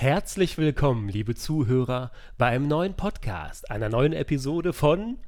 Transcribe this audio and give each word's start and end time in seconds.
Herzlich 0.00 0.56
willkommen, 0.56 1.10
liebe 1.10 1.34
Zuhörer, 1.34 2.10
bei 2.38 2.46
einem 2.46 2.66
neuen 2.66 2.94
Podcast, 2.94 3.70
einer 3.70 3.90
neuen 3.90 4.14
Episode 4.14 4.72
von 4.72 5.18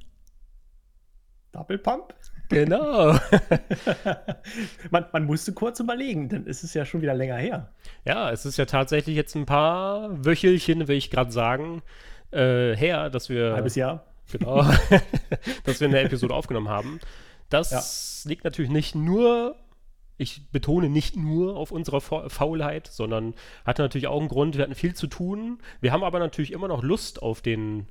Double 1.52 1.76
Pump? 1.76 2.14
Genau. 2.48 3.12
man, 4.90 5.04
man, 5.12 5.26
musste 5.26 5.52
kurz 5.52 5.78
überlegen, 5.78 6.30
denn 6.30 6.46
es 6.46 6.64
ist 6.64 6.72
ja 6.72 6.86
schon 6.86 7.02
wieder 7.02 7.12
länger 7.12 7.36
her. 7.36 7.70
Ja, 8.06 8.30
es 8.30 8.46
ist 8.46 8.56
ja 8.56 8.64
tatsächlich 8.64 9.14
jetzt 9.14 9.34
ein 9.34 9.44
paar 9.44 10.24
Wöchelchen, 10.24 10.88
will 10.88 10.96
ich 10.96 11.10
gerade 11.10 11.32
sagen, 11.32 11.82
äh, 12.30 12.74
her, 12.74 13.10
dass 13.10 13.28
wir. 13.28 13.52
Halbes 13.52 13.74
Jahr. 13.74 14.06
Genau. 14.32 14.62
dass 15.64 15.80
wir 15.82 15.88
eine 15.88 16.00
Episode 16.00 16.32
aufgenommen 16.34 16.70
haben. 16.70 16.98
Das 17.50 18.22
ja. 18.24 18.30
liegt 18.30 18.44
natürlich 18.44 18.70
nicht 18.70 18.94
nur 18.94 19.54
ich 20.22 20.48
betone 20.50 20.88
nicht 20.88 21.16
nur 21.16 21.56
auf 21.56 21.72
unserer 21.72 22.00
Faulheit, 22.00 22.86
sondern 22.86 23.34
hatte 23.64 23.82
natürlich 23.82 24.06
auch 24.06 24.20
einen 24.20 24.28
Grund, 24.28 24.56
wir 24.56 24.64
hatten 24.64 24.74
viel 24.74 24.94
zu 24.94 25.06
tun. 25.06 25.58
Wir 25.80 25.92
haben 25.92 26.04
aber 26.04 26.18
natürlich 26.18 26.52
immer 26.52 26.68
noch 26.68 26.82
Lust 26.82 27.22
auf 27.22 27.42
den 27.42 27.86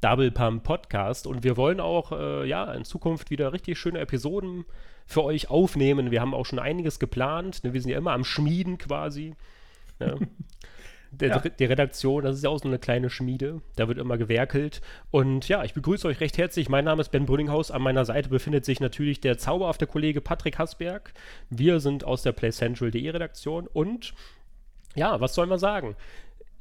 Double 0.00 0.30
Pump 0.30 0.64
Podcast 0.64 1.26
und 1.26 1.44
wir 1.44 1.56
wollen 1.56 1.80
auch 1.80 2.12
äh, 2.12 2.48
ja 2.48 2.72
in 2.72 2.84
Zukunft 2.84 3.30
wieder 3.30 3.52
richtig 3.52 3.78
schöne 3.78 4.00
Episoden 4.00 4.64
für 5.06 5.22
euch 5.22 5.50
aufnehmen. 5.50 6.10
Wir 6.10 6.20
haben 6.20 6.34
auch 6.34 6.46
schon 6.46 6.58
einiges 6.58 6.98
geplant. 6.98 7.64
Ne? 7.64 7.72
Wir 7.72 7.80
sind 7.80 7.90
ja 7.90 7.98
immer 7.98 8.12
am 8.12 8.24
Schmieden 8.24 8.78
quasi. 8.78 9.34
Ne? 10.00 10.18
der, 11.12 11.28
ja. 11.28 11.38
die 11.40 11.64
Redaktion, 11.66 12.24
das 12.24 12.36
ist 12.36 12.44
ja 12.44 12.50
auch 12.50 12.58
so 12.58 12.68
eine 12.68 12.78
kleine 12.78 13.10
Schmiede. 13.10 13.60
Da 13.76 13.86
wird 13.86 13.98
immer 13.98 14.16
gewerkelt. 14.16 14.80
Und 15.10 15.46
ja, 15.46 15.62
ich 15.62 15.74
begrüße 15.74 16.08
euch 16.08 16.20
recht 16.20 16.38
herzlich. 16.38 16.68
Mein 16.68 16.86
Name 16.86 17.02
ist 17.02 17.10
Ben 17.10 17.26
Brünninghaus. 17.26 17.70
An 17.70 17.82
meiner 17.82 18.04
Seite 18.04 18.30
befindet 18.30 18.64
sich 18.64 18.80
natürlich 18.80 19.20
der 19.20 19.36
zauberhafte 19.36 19.86
Kollege 19.86 20.22
Patrick 20.22 20.58
Hasberg. 20.58 21.12
Wir 21.50 21.80
sind 21.80 22.04
aus 22.04 22.22
der 22.22 22.32
PlayCentral.de 22.32 23.10
Redaktion. 23.10 23.66
Und 23.66 24.14
ja, 24.94 25.20
was 25.20 25.34
soll 25.34 25.46
man 25.46 25.58
sagen? 25.58 25.96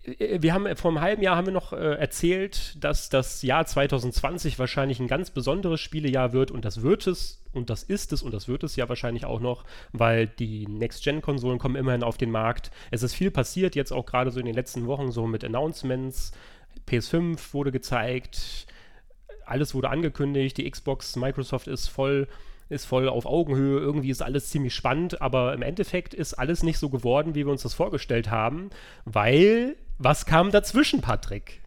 Äh, 0.04 0.42
wir 0.42 0.54
haben 0.54 0.76
vor 0.76 0.92
einem 0.92 1.02
halben 1.02 1.22
Jahr 1.22 1.36
haben 1.36 1.48
wir 1.48 1.54
noch 1.54 1.74
äh, 1.74 1.96
erzählt, 1.96 2.84
dass 2.84 3.10
das 3.10 3.42
Jahr 3.42 3.66
2020 3.66 4.60
wahrscheinlich 4.60 5.00
ein 5.00 5.08
ganz 5.08 5.32
besonderes 5.32 5.80
Spielejahr 5.82 6.34
wird 6.34 6.52
und 6.52 6.66
das 6.66 6.82
wird 6.82 7.08
es 7.08 7.44
und 7.54 7.70
das 7.70 7.84
ist 7.84 8.14
es 8.14 8.22
und 8.22 8.34
das 8.34 8.48
wird 8.48 8.64
es 8.64 8.76
ja 8.76 8.88
wahrscheinlich 8.88 9.26
auch 9.26 9.40
noch, 9.40 9.66
weil 9.92 10.28
die 10.28 10.68
Next-Gen-Konsolen 10.68 11.60
kommen 11.60 11.76
immerhin 11.76 12.04
auf 12.04 12.18
den 12.18 12.32
Markt. 12.32 12.72
Es 12.92 13.04
ist 13.04 13.14
viel 13.14 13.32
passiert, 13.32 13.76
jetzt 13.76 13.92
auch 13.92 14.06
gerade 14.06 14.32
so 14.32 14.40
in 14.40 14.46
den 14.46 14.56
letzten 14.56 14.88
Wochen, 14.88 15.12
so 15.12 15.28
mit 15.28 15.44
Announcements. 15.44 16.32
PS5 16.90 17.54
wurde 17.54 17.72
gezeigt, 17.72 18.66
alles 19.46 19.76
wurde 19.76 19.90
angekündigt, 19.90 20.58
die 20.58 20.70
Xbox, 20.70 21.16
Microsoft 21.16 21.68
ist 21.68 21.88
voll 21.88 22.28
ist 22.70 22.86
voll 22.86 23.10
auf 23.10 23.26
Augenhöhe, 23.26 23.82
irgendwie 23.82 24.12
ist 24.12 24.22
alles 24.22 24.50
ziemlich 24.50 24.74
spannend, 24.74 25.22
aber 25.22 25.54
im 25.54 25.62
Endeffekt 25.62 26.14
ist 26.14 26.36
alles 26.36 26.64
nicht 26.64 26.80
so 26.80 26.88
geworden, 26.88 27.36
wie 27.36 27.46
wir 27.46 27.52
uns 27.52 27.64
das 27.64 27.74
vorgestellt 27.74 28.32
haben, 28.32 28.70
weil 29.04 29.76
was 30.04 30.26
kam 30.26 30.52
dazwischen, 30.52 31.02
Patrick? 31.02 31.62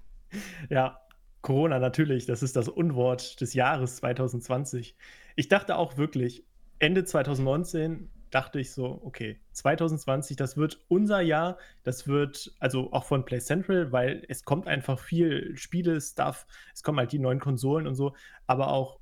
Ja, 0.69 1.01
Corona 1.43 1.79
natürlich, 1.79 2.27
das 2.27 2.43
ist 2.43 2.57
das 2.57 2.69
Unwort 2.69 3.41
des 3.41 3.55
Jahres 3.55 3.97
2020. 3.97 4.97
Ich 5.37 5.49
dachte 5.49 5.77
auch 5.77 5.97
wirklich, 5.97 6.45
Ende 6.79 7.05
2019 7.05 8.11
dachte 8.31 8.59
ich 8.59 8.73
so, 8.73 9.01
okay, 9.05 9.39
2020, 9.53 10.37
das 10.37 10.57
wird 10.57 10.85
unser 10.89 11.21
Jahr, 11.21 11.57
das 11.85 12.09
wird 12.09 12.53
also 12.59 12.93
auch 12.93 13.05
von 13.05 13.25
Play 13.25 13.39
Central, 13.39 13.93
weil 13.93 14.25
es 14.29 14.45
kommt 14.45 14.67
einfach 14.67 14.99
viel 14.99 15.57
Spiele-Stuff, 15.57 16.47
es 16.75 16.83
kommen 16.83 16.99
halt 16.99 17.13
die 17.13 17.21
neuen 17.21 17.39
Konsolen 17.39 17.87
und 17.87 17.95
so, 17.95 18.17
aber 18.49 18.69
auch 18.69 18.99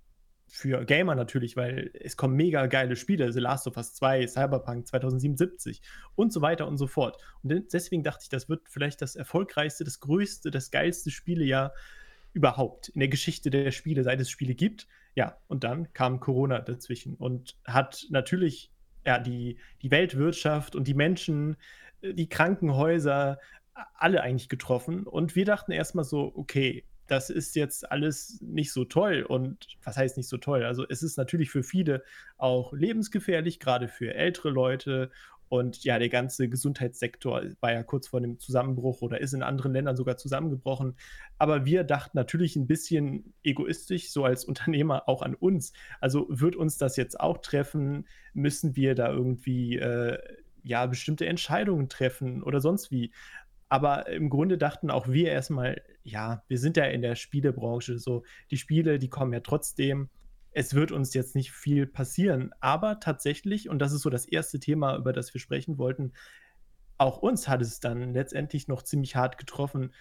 für 0.55 0.85
Gamer 0.85 1.15
natürlich, 1.15 1.57
weil 1.57 1.91
es 1.95 2.19
kommen 2.19 2.37
mega 2.37 2.67
geile 2.67 2.95
Spiele, 2.95 3.33
The 3.33 3.41
Last 3.41 3.67
of 3.67 3.79
Us 3.79 3.95
2, 3.95 4.27
Cyberpunk 4.27 4.87
2077 4.87 5.81
und 6.15 6.31
so 6.31 6.43
weiter 6.43 6.69
und 6.69 6.77
so 6.77 6.87
fort. 6.87 7.17
Und 7.43 7.73
deswegen 7.73 8.03
dachte 8.03 8.25
ich, 8.25 8.29
das 8.29 8.51
wird 8.51 8.69
vielleicht 8.69 9.01
das 9.01 9.17
erfolgreichste, 9.17 9.83
das 9.83 10.01
größte, 10.01 10.51
das 10.51 10.71
geilste 10.71 11.11
Spielejahr 11.11 11.73
überhaupt 12.35 12.91
in 12.91 13.01
der 13.01 13.09
Geschichte 13.09 13.49
der 13.49 13.71
Spiele, 13.71 14.05
seit 14.05 14.21
es 14.21 14.29
Spiele 14.29 14.55
gibt. 14.55 14.87
Ja, 15.15 15.39
und 15.49 15.65
dann 15.65 15.91
kam 15.95 16.21
Corona 16.21 16.61
dazwischen 16.61 17.15
und 17.15 17.57
hat 17.65 18.07
natürlich 18.11 18.71
ja, 19.07 19.19
die, 19.19 19.57
die 19.81 19.91
Weltwirtschaft 19.91 20.77
und 20.77 20.87
die 20.87 20.95
Menschen, 20.95 21.57
äh, 22.03 22.13
die 22.13 22.29
Krankenhäuser, 22.29 23.39
alle 23.95 24.21
eigentlich 24.21 24.51
getroffen. 24.51 25.07
Und 25.07 25.35
wir 25.35 25.47
dachten 25.47 25.73
erstmal 25.73 26.05
so, 26.05 26.31
okay, 26.35 26.85
das 27.13 27.29
ist 27.29 27.55
jetzt 27.57 27.93
alles 27.93 28.41
nicht 28.41 28.73
so 28.73 28.87
toll. 28.87 29.23
Und 29.23 29.67
was 29.85 29.99
heißt 29.99 30.17
nicht 30.17 30.29
so 30.29 30.39
toll? 30.39 30.65
Also 30.65 30.87
es 30.89 31.03
ist 31.03 31.19
natürlich 31.19 31.51
für 31.51 31.63
viele 31.63 32.03
auch 32.39 32.73
lebensgefährlich, 32.73 33.61
gerade 33.61 33.87
für 33.87 34.15
ältere 34.15 34.49
Leute. 34.49 35.11
Und 35.51 35.85
ja, 35.85 35.99
der 35.99 36.09
ganze 36.09 36.49
Gesundheitssektor 36.49 37.43
war 37.61 37.73
ja 37.73 37.83
kurz 37.83 38.09
vor 38.09 38.23
dem 38.23 38.39
Zusammenbruch 38.39 39.03
oder 39.03 39.21
ist 39.21 39.35
in 39.35 39.43
anderen 39.43 39.75
Ländern 39.75 39.95
sogar 39.95 40.17
zusammengebrochen. 40.17 40.97
Aber 41.37 41.67
wir 41.67 41.85
dachten 41.85 42.17
natürlich 42.17 42.57
ein 42.57 42.67
bisschen 42.67 43.35
egoistisch, 43.43 44.11
so 44.11 44.25
als 44.25 44.45
Unternehmer 44.47 45.07
auch 45.07 45.21
an 45.21 45.35
uns. 45.35 45.75
Also 46.01 46.27
wird 46.31 46.57
uns 46.57 46.79
das 46.79 46.97
jetzt 46.97 47.21
auch 47.21 47.39
treffen? 47.43 48.07
Müssen 48.33 48.75
wir 48.75 48.95
da 48.95 49.13
irgendwie 49.13 49.77
äh, 49.77 50.17
ja 50.63 50.87
bestimmte 50.87 51.27
Entscheidungen 51.27 51.91
treffen 51.91 52.43
oder 52.43 52.63
sonst 52.63 52.91
wie? 52.91 53.13
Aber 53.69 54.07
im 54.09 54.31
Grunde 54.31 54.57
dachten 54.57 54.91
auch 54.91 55.09
wir 55.09 55.31
erstmal, 55.31 55.83
ja, 56.05 56.43
wir 56.49 56.59
sind 56.59 56.77
ja 56.77 56.85
in 56.85 57.03
der 57.03 57.15
Spielebranche, 57.15 57.99
so. 57.99 58.25
Die 58.51 58.57
Spiele, 58.57 58.99
die 58.99 59.09
kommen 59.09 59.33
ja 59.33 59.41
trotzdem. 59.41 60.09
Es 60.53 60.75
wird 60.75 60.93
uns 60.93 61.15
jetzt 61.15 61.35
nicht 61.35 61.53
viel 61.53 61.87
passieren, 61.87 62.53
aber 62.61 63.01
tatsächlich, 63.01 63.69
und 63.69 63.79
das 63.79 63.93
ist 63.93 64.03
so 64.03 64.11
das 64.11 64.27
erste 64.27 64.61
Thema, 64.61 64.97
über 64.97 65.13
das 65.13 65.33
wir 65.33 65.41
sprechen 65.41 65.79
wollten, 65.79 66.13
auch 66.99 67.19
uns 67.19 67.49
hat 67.49 67.63
es 67.63 67.81
dann 67.81 68.13
letztendlich 68.13 68.69
noch 68.69 68.83
ziemlich 68.83 69.17
hart 69.17 69.39
getroffen, 69.39 69.93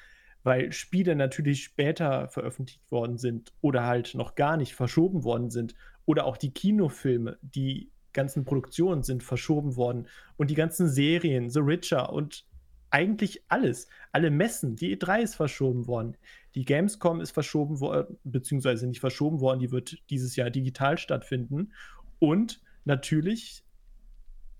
weil 0.43 0.71
Spiele 0.71 1.15
natürlich 1.15 1.63
später 1.63 2.27
veröffentlicht 2.27 2.81
worden 2.91 3.17
sind 3.17 3.53
oder 3.61 3.85
halt 3.85 4.15
noch 4.15 4.35
gar 4.35 4.57
nicht 4.57 4.75
verschoben 4.75 5.23
worden 5.23 5.49
sind. 5.51 5.75
Oder 6.05 6.25
auch 6.25 6.37
die 6.37 6.53
Kinofilme, 6.53 7.37
die 7.41 7.91
ganzen 8.13 8.43
Produktionen 8.43 9.03
sind 9.03 9.23
verschoben 9.23 9.75
worden. 9.75 10.07
Und 10.37 10.49
die 10.49 10.55
ganzen 10.55 10.89
Serien, 10.89 11.49
The 11.49 11.59
Richer 11.59 12.11
und 12.11 12.45
eigentlich 12.91 13.41
alles. 13.47 13.87
Alle 14.11 14.29
Messen, 14.29 14.75
die 14.75 14.95
E3 14.95 15.21
ist 15.21 15.35
verschoben 15.35 15.87
worden. 15.87 16.15
Die 16.55 16.65
Gamescom 16.65 17.21
ist 17.21 17.31
verschoben 17.31 17.79
worden, 17.79 18.17
beziehungsweise 18.23 18.87
nicht 18.87 18.99
verschoben 18.99 19.39
worden, 19.39 19.59
die 19.59 19.71
wird 19.71 19.97
dieses 20.09 20.35
Jahr 20.35 20.49
digital 20.49 20.97
stattfinden. 20.97 21.71
Und 22.19 22.61
natürlich, 22.85 23.63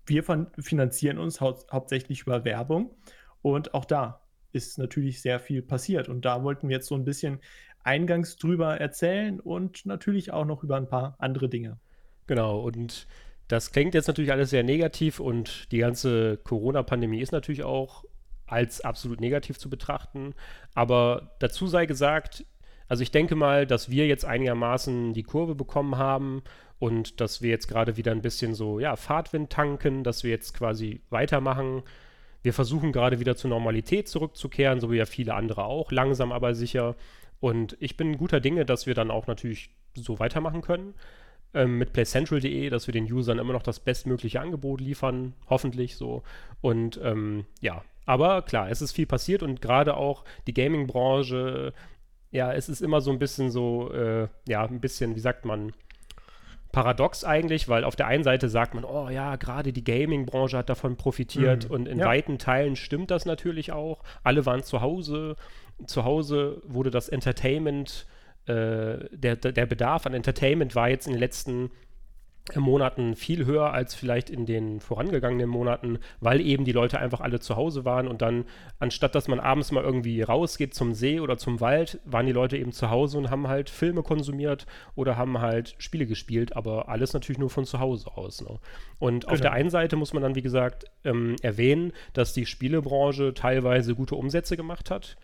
wir 0.06 0.24
finanzieren 0.58 1.18
uns 1.18 1.40
hau 1.40 1.56
hauptsächlich 1.70 2.22
über 2.22 2.44
Werbung. 2.44 2.94
Und 3.42 3.74
auch 3.74 3.84
da 3.84 4.22
ist 4.52 4.78
natürlich 4.78 5.20
sehr 5.20 5.38
viel 5.38 5.62
passiert. 5.62 6.08
Und 6.08 6.24
da 6.24 6.42
wollten 6.42 6.68
wir 6.68 6.76
jetzt 6.76 6.88
so 6.88 6.94
ein 6.94 7.04
bisschen 7.04 7.40
eingangs 7.84 8.36
drüber 8.36 8.80
erzählen 8.80 9.40
und 9.40 9.86
natürlich 9.86 10.32
auch 10.32 10.44
noch 10.44 10.62
über 10.62 10.76
ein 10.76 10.88
paar 10.88 11.16
andere 11.18 11.48
Dinge. 11.48 11.78
Genau, 12.26 12.60
und 12.60 13.06
das 13.48 13.72
klingt 13.72 13.94
jetzt 13.94 14.06
natürlich 14.06 14.32
alles 14.32 14.50
sehr 14.50 14.62
negativ 14.62 15.20
und 15.20 15.70
die 15.72 15.78
ganze 15.78 16.38
Corona-Pandemie 16.38 17.20
ist 17.20 17.32
natürlich 17.32 17.64
auch 17.64 18.04
als 18.46 18.80
absolut 18.80 19.20
negativ 19.20 19.58
zu 19.58 19.70
betrachten. 19.70 20.34
Aber 20.74 21.34
dazu 21.38 21.66
sei 21.66 21.86
gesagt, 21.86 22.44
also 22.88 23.02
ich 23.02 23.10
denke 23.10 23.34
mal, 23.34 23.66
dass 23.66 23.90
wir 23.90 24.06
jetzt 24.06 24.24
einigermaßen 24.24 25.14
die 25.14 25.22
Kurve 25.22 25.54
bekommen 25.54 25.96
haben 25.96 26.42
und 26.78 27.20
dass 27.20 27.40
wir 27.40 27.50
jetzt 27.50 27.68
gerade 27.68 27.96
wieder 27.96 28.12
ein 28.12 28.22
bisschen 28.22 28.54
so, 28.54 28.80
ja, 28.80 28.96
Fahrtwind 28.96 29.50
tanken, 29.50 30.04
dass 30.04 30.24
wir 30.24 30.30
jetzt 30.30 30.52
quasi 30.52 31.00
weitermachen. 31.10 31.82
Wir 32.42 32.52
versuchen 32.52 32.92
gerade 32.92 33.20
wieder 33.20 33.36
zur 33.36 33.50
Normalität 33.50 34.08
zurückzukehren, 34.08 34.80
so 34.80 34.90
wie 34.90 34.96
ja 34.96 35.06
viele 35.06 35.34
andere 35.34 35.64
auch, 35.64 35.92
langsam 35.92 36.32
aber 36.32 36.54
sicher. 36.54 36.96
Und 37.40 37.76
ich 37.80 37.96
bin 37.96 38.18
guter 38.18 38.40
Dinge, 38.40 38.64
dass 38.64 38.86
wir 38.86 38.94
dann 38.94 39.10
auch 39.10 39.26
natürlich 39.26 39.70
so 39.94 40.18
weitermachen 40.18 40.60
können. 40.60 40.94
Ähm, 41.54 41.76
mit 41.76 41.92
playcentral.de, 41.92 42.70
dass 42.70 42.86
wir 42.86 42.92
den 42.92 43.12
Usern 43.12 43.38
immer 43.38 43.52
noch 43.52 43.62
das 43.62 43.78
bestmögliche 43.78 44.40
Angebot 44.40 44.80
liefern, 44.80 45.34
hoffentlich 45.50 45.96
so. 45.96 46.22
Und 46.62 46.98
ähm, 47.02 47.44
ja, 47.60 47.82
aber 48.06 48.42
klar, 48.42 48.70
es 48.70 48.80
ist 48.80 48.92
viel 48.92 49.06
passiert 49.06 49.42
und 49.42 49.60
gerade 49.60 49.96
auch 49.96 50.24
die 50.46 50.54
Gaming-Branche, 50.54 51.74
ja, 52.30 52.52
es 52.52 52.70
ist 52.70 52.80
immer 52.80 53.02
so 53.02 53.10
ein 53.10 53.18
bisschen 53.18 53.50
so, 53.50 53.92
äh, 53.92 54.28
ja, 54.48 54.64
ein 54.64 54.80
bisschen, 54.80 55.14
wie 55.14 55.20
sagt 55.20 55.44
man, 55.44 55.72
paradox 56.72 57.22
eigentlich, 57.22 57.68
weil 57.68 57.84
auf 57.84 57.96
der 57.96 58.06
einen 58.06 58.24
Seite 58.24 58.48
sagt 58.48 58.74
man, 58.74 58.84
oh 58.84 59.10
ja, 59.10 59.36
gerade 59.36 59.72
die 59.74 59.84
Gaming-Branche 59.84 60.56
hat 60.56 60.70
davon 60.70 60.96
profitiert 60.96 61.68
mhm. 61.68 61.74
und 61.74 61.86
in 61.86 61.98
ja. 61.98 62.06
weiten 62.06 62.38
Teilen 62.38 62.76
stimmt 62.76 63.10
das 63.10 63.26
natürlich 63.26 63.72
auch. 63.72 64.02
Alle 64.24 64.46
waren 64.46 64.62
zu 64.62 64.80
Hause. 64.80 65.36
Zu 65.86 66.04
Hause 66.04 66.62
wurde 66.64 66.90
das 66.90 67.10
Entertainment, 67.10 68.06
äh, 68.46 69.08
der, 69.12 69.36
der 69.36 69.66
Bedarf 69.66 70.06
an 70.06 70.14
Entertainment 70.14 70.74
war 70.74 70.88
jetzt 70.88 71.06
in 71.06 71.12
den 71.12 71.20
letzten 71.20 71.70
Monaten 72.56 73.14
viel 73.14 73.46
höher 73.46 73.72
als 73.72 73.94
vielleicht 73.94 74.28
in 74.28 74.46
den 74.46 74.80
vorangegangenen 74.80 75.48
Monaten, 75.48 75.98
weil 76.20 76.40
eben 76.40 76.64
die 76.64 76.72
Leute 76.72 76.98
einfach 76.98 77.20
alle 77.20 77.38
zu 77.38 77.54
Hause 77.54 77.84
waren 77.84 78.08
und 78.08 78.20
dann, 78.20 78.44
anstatt 78.80 79.14
dass 79.14 79.28
man 79.28 79.38
abends 79.38 79.70
mal 79.70 79.84
irgendwie 79.84 80.22
rausgeht 80.22 80.74
zum 80.74 80.92
See 80.92 81.20
oder 81.20 81.38
zum 81.38 81.60
Wald, 81.60 82.00
waren 82.04 82.26
die 82.26 82.32
Leute 82.32 82.56
eben 82.56 82.72
zu 82.72 82.90
Hause 82.90 83.18
und 83.18 83.30
haben 83.30 83.46
halt 83.46 83.70
Filme 83.70 84.02
konsumiert 84.02 84.66
oder 84.96 85.16
haben 85.16 85.40
halt 85.40 85.76
Spiele 85.78 86.06
gespielt, 86.06 86.56
aber 86.56 86.88
alles 86.88 87.12
natürlich 87.12 87.38
nur 87.38 87.50
von 87.50 87.64
zu 87.64 87.78
Hause 87.78 88.10
aus. 88.16 88.42
Ne? 88.42 88.58
Und 88.98 89.20
genau. 89.20 89.32
auf 89.32 89.40
der 89.40 89.52
einen 89.52 89.70
Seite 89.70 89.94
muss 89.94 90.12
man 90.12 90.22
dann, 90.22 90.34
wie 90.34 90.42
gesagt, 90.42 90.86
ähm, 91.04 91.36
erwähnen, 91.42 91.92
dass 92.12 92.32
die 92.32 92.46
Spielebranche 92.46 93.34
teilweise 93.34 93.94
gute 93.94 94.16
Umsätze 94.16 94.56
gemacht 94.56 94.90
hat. 94.90 95.16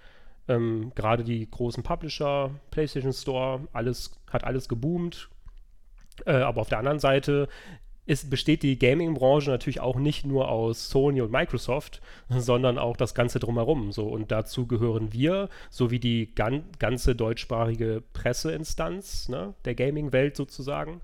Ähm, 0.49 0.93
Gerade 0.95 1.25
die 1.25 1.49
großen 1.51 1.83
Publisher, 1.83 2.51
PlayStation 2.71 3.13
Store, 3.13 3.61
alles 3.73 4.19
hat 4.31 4.45
alles 4.45 4.69
geboomt, 4.69 5.29
äh, 6.27 6.33
aber 6.33 6.61
auf 6.61 6.69
der 6.69 6.79
anderen 6.79 6.99
Seite 6.99 7.49
ist, 8.09 8.31
besteht 8.31 8.63
die 8.63 8.79
Gaming-Branche 8.79 9.51
natürlich 9.51 9.81
auch 9.81 9.97
nicht 9.97 10.25
nur 10.25 10.49
aus 10.49 10.89
Sony 10.89 11.21
und 11.21 11.31
Microsoft, 11.31 12.01
sondern 12.31 12.79
auch 12.79 12.97
das 12.97 13.15
Ganze 13.15 13.39
drumherum. 13.39 13.93
So. 13.93 14.07
Und 14.07 14.33
dazu 14.33 14.67
gehören 14.67 15.13
wir, 15.13 15.51
sowie 15.69 16.01
die 16.01 16.35
gan 16.35 16.65
ganze 16.79 17.15
deutschsprachige 17.15 18.03
Presseinstanz 18.15 19.29
ne, 19.29 19.55
der 19.67 19.75
Gaming-Welt 19.75 20.37
sozusagen. 20.37 21.03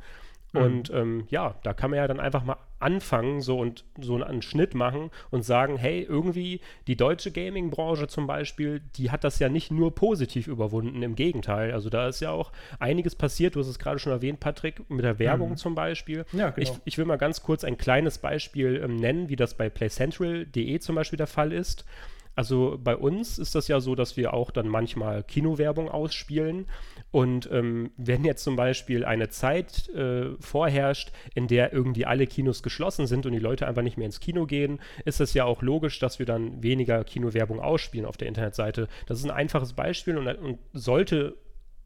Mhm. 0.55 0.61
Und 0.61 0.91
ähm, 0.91 1.25
ja, 1.29 1.57
da 1.63 1.75
kann 1.75 1.91
man 1.91 1.99
ja 1.99 2.07
dann 2.07 2.21
einfach 2.21 2.45
mal 2.45 2.57
anfangen 2.79 3.41
so 3.41 3.59
und 3.59 3.85
so 3.99 4.23
einen 4.23 4.43
Schnitt 4.43 4.75
machen 4.75 5.11
und 5.31 5.43
sagen, 5.43 5.77
hey, 5.77 6.03
irgendwie 6.03 6.61
die 6.87 6.97
deutsche 6.97 7.33
Gaming-Branche 7.33 8.09
zum 8.09 8.27
Beispiel, 8.27 8.83
die 8.97 9.11
hat 9.11 9.25
das 9.25 9.39
ja 9.39 9.49
nicht 9.49 9.71
nur 9.71 9.95
positiv 9.95 10.47
überwunden, 10.47 11.03
im 11.03 11.15
Gegenteil. 11.15 11.73
Also 11.73 11.89
da 11.89 12.09
ist 12.09 12.21
ja 12.21 12.31
auch 12.31 12.53
einiges 12.79 13.15
passiert, 13.15 13.55
du 13.55 13.61
hast 13.61 13.69
es 13.69 13.79
gerade 13.79 13.99
schon 13.99 14.13
erwähnt, 14.13 14.41
Patrick, 14.41 14.89
mit 14.91 15.05
der 15.05 15.19
Werbung 15.19 15.51
mhm. 15.51 15.57
zum 15.57 15.75
Beispiel. 15.75 16.27
Ja, 16.33 16.51
genau. 16.51 16.71
ich, 16.71 16.79
ich, 16.85 16.99
will 16.99 17.07
mal 17.07 17.17
ganz 17.17 17.43
kurz 17.43 17.65
ein 17.65 17.79
kleines 17.79 18.19
Beispiel 18.19 18.81
ähm, 18.85 18.97
nennen, 18.97 19.29
wie 19.29 19.37
das 19.37 19.55
bei 19.55 19.71
playcentral.de 19.71 20.79
zum 20.79 20.95
Beispiel 20.95 21.17
der 21.17 21.27
Fall 21.27 21.53
ist. 21.53 21.85
Also 22.35 22.79
bei 22.83 22.97
uns 22.97 23.39
ist 23.39 23.55
das 23.55 23.69
ja 23.69 23.81
so, 23.81 23.95
dass 23.95 24.17
wir 24.17 24.35
auch 24.35 24.51
dann 24.51 24.69
manchmal 24.69 25.23
Kinowerbung 25.23 25.89
ausspielen. 25.89 26.67
Und 27.11 27.49
ähm, 27.53 27.93
wenn 27.97 28.25
jetzt 28.25 28.43
zum 28.43 28.57
Beispiel 28.57 29.05
eine 29.05 29.29
Zeit 29.29 29.89
äh, 29.91 30.35
vorherrscht, 30.41 31.13
in 31.35 31.47
der 31.47 31.73
irgendwie 31.73 32.07
alle 32.07 32.27
Kinos 32.27 32.63
geschlossen 32.63 33.07
sind 33.07 33.27
und 33.27 33.33
die 33.33 33.39
Leute 33.39 33.67
einfach 33.67 33.83
nicht 33.83 33.97
mehr 33.97 34.07
ins 34.07 34.21
Kino 34.21 34.47
gehen, 34.47 34.81
ist 35.05 35.21
es 35.21 35.35
ja 35.35 35.45
auch 35.45 35.63
logisch, 35.63 35.99
dass 35.99 36.19
wir 36.19 36.27
dann 36.27 36.63
weniger 36.63 37.05
Kinowerbung 37.05 37.61
ausspielen 37.61 38.07
auf 38.07 38.17
der 38.17 38.29
Internetseite. 38.29 38.89
Das 39.07 39.19
ist 39.19 39.25
ein 39.25 39.31
einfaches 39.31 39.75
Beispiel 39.75 40.19
und, 40.19 40.27
und 40.27 40.59
sollte 40.73 41.37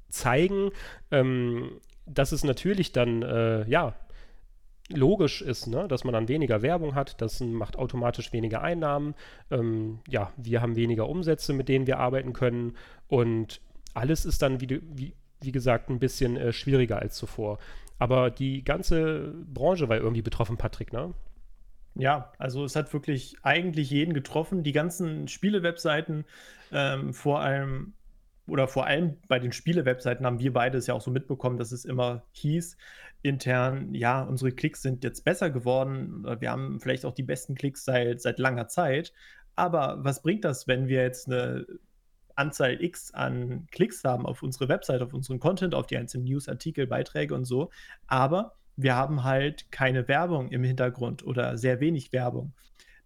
zeigen, 0.09 0.71
ähm, 1.11 1.81
dass 2.07 2.33
es 2.33 2.43
natürlich 2.43 2.93
dann, 2.93 3.23
äh, 3.23 3.69
ja, 3.69 3.95
logisch 4.91 5.43
ist, 5.43 5.67
ne? 5.67 5.87
dass 5.89 6.05
man 6.05 6.15
dann 6.15 6.29
weniger 6.29 6.63
Werbung 6.63 6.95
hat, 6.95 7.21
das 7.21 7.41
macht 7.41 7.77
automatisch 7.77 8.33
weniger 8.33 8.63
Einnahmen. 8.63 9.15
Ähm, 9.51 10.01
ja, 10.09 10.33
wir 10.37 10.63
haben 10.63 10.77
weniger 10.77 11.09
Umsätze, 11.09 11.53
mit 11.53 11.69
denen 11.69 11.87
wir 11.87 11.99
arbeiten 11.99 12.33
können 12.33 12.77
und 13.09 13.61
alles 13.95 14.25
ist 14.25 14.43
dann, 14.43 14.61
wie, 14.61 14.81
wie, 14.95 15.15
wie 15.41 15.53
gesagt, 15.53 15.91
ein 15.91 15.99
bisschen 15.99 16.37
äh, 16.37 16.53
schwieriger 16.53 17.01
als 17.01 17.17
zuvor. 17.17 17.59
Aber 17.99 18.31
die 18.31 18.63
ganze 18.63 19.35
Branche 19.53 19.89
war 19.89 19.97
irgendwie 19.97 20.23
betroffen, 20.23 20.57
Patrick, 20.57 20.93
ne? 20.93 21.15
Ja, 21.95 22.33
also 22.39 22.65
es 22.65 22.77
hat 22.77 22.93
wirklich 22.93 23.37
eigentlich 23.43 23.91
jeden 23.91 24.15
getroffen. 24.15 24.63
Die 24.63 24.73
ganzen 24.73 25.27
Spiele-Webseiten, 25.27 26.25
ähm, 26.71 27.13
vor 27.13 27.41
allem 27.41 27.95
oder 28.49 28.69
vor 28.69 28.87
allem 28.87 29.19
bei 29.29 29.39
den 29.39 29.53
Spiele-Webseiten 29.53 30.25
haben 30.25 30.41
wir 30.41 30.53
beide 30.53 30.79
es 30.79 30.87
ja 30.87 30.95
auch 30.95 31.01
so 31.01 31.11
mitbekommen, 31.11 31.59
dass 31.59 31.73
es 31.73 31.85
immer 31.85 32.25
hieß, 32.33 32.77
intern, 33.23 33.95
ja, 33.95 34.23
unsere 34.23 34.53
Klicks 34.53 34.83
sind 34.83 35.05
jetzt 35.05 35.25
besser 35.25 35.51
geworden, 35.51 36.25
wir 36.41 36.51
haben 36.51 36.81
vielleicht 36.81 37.05
auch 37.05 37.15
die 37.15 37.23
besten 37.23 37.55
Klicks 37.55 37.85
seit, 37.85 38.21
seit 38.21 38.39
langer 38.39 38.69
Zeit. 38.69 39.13
Aber 39.57 39.99
was 40.05 40.23
bringt 40.23 40.45
das, 40.45 40.69
wenn 40.69 40.87
wir 40.87 41.03
jetzt 41.03 41.27
eine 41.27 41.67
Anzahl 42.37 42.81
X 42.83 43.13
an 43.13 43.67
Klicks 43.73 44.05
haben 44.05 44.25
auf 44.25 44.43
unsere 44.43 44.69
Website, 44.69 45.03
auf 45.03 45.13
unseren 45.13 45.41
Content, 45.41 45.75
auf 45.75 45.87
die 45.87 45.97
einzelnen 45.97 46.25
News, 46.25 46.49
Artikel, 46.49 46.87
Beiträge 46.87 47.35
und 47.35 47.45
so, 47.45 47.71
aber 48.07 48.55
wir 48.77 48.95
haben 48.95 49.25
halt 49.25 49.73
keine 49.73 50.07
Werbung 50.07 50.51
im 50.51 50.63
Hintergrund 50.63 51.27
oder 51.27 51.59
sehr 51.59 51.81
wenig 51.81 52.13
Werbung, 52.13 52.53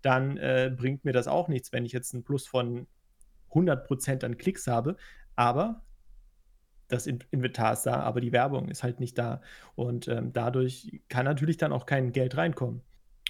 dann 0.02 0.36
äh, 0.36 0.70
bringt 0.76 1.06
mir 1.06 1.12
das 1.12 1.28
auch 1.28 1.48
nichts, 1.48 1.72
wenn 1.72 1.86
ich 1.86 1.92
jetzt 1.92 2.12
einen 2.12 2.24
Plus 2.24 2.46
von 2.46 2.86
100% 3.52 4.24
an 4.24 4.36
Klicks 4.36 4.66
habe, 4.66 4.96
aber 5.36 5.82
das 6.88 7.06
Inventar 7.06 7.72
ist 7.72 7.84
da, 7.84 8.00
aber 8.00 8.20
die 8.20 8.32
Werbung 8.32 8.68
ist 8.68 8.82
halt 8.82 9.00
nicht 9.00 9.16
da. 9.16 9.40
Und 9.74 10.08
ähm, 10.08 10.32
dadurch 10.32 11.00
kann 11.08 11.24
natürlich 11.24 11.56
dann 11.56 11.72
auch 11.72 11.86
kein 11.86 12.12
Geld 12.12 12.36
reinkommen. 12.36 12.82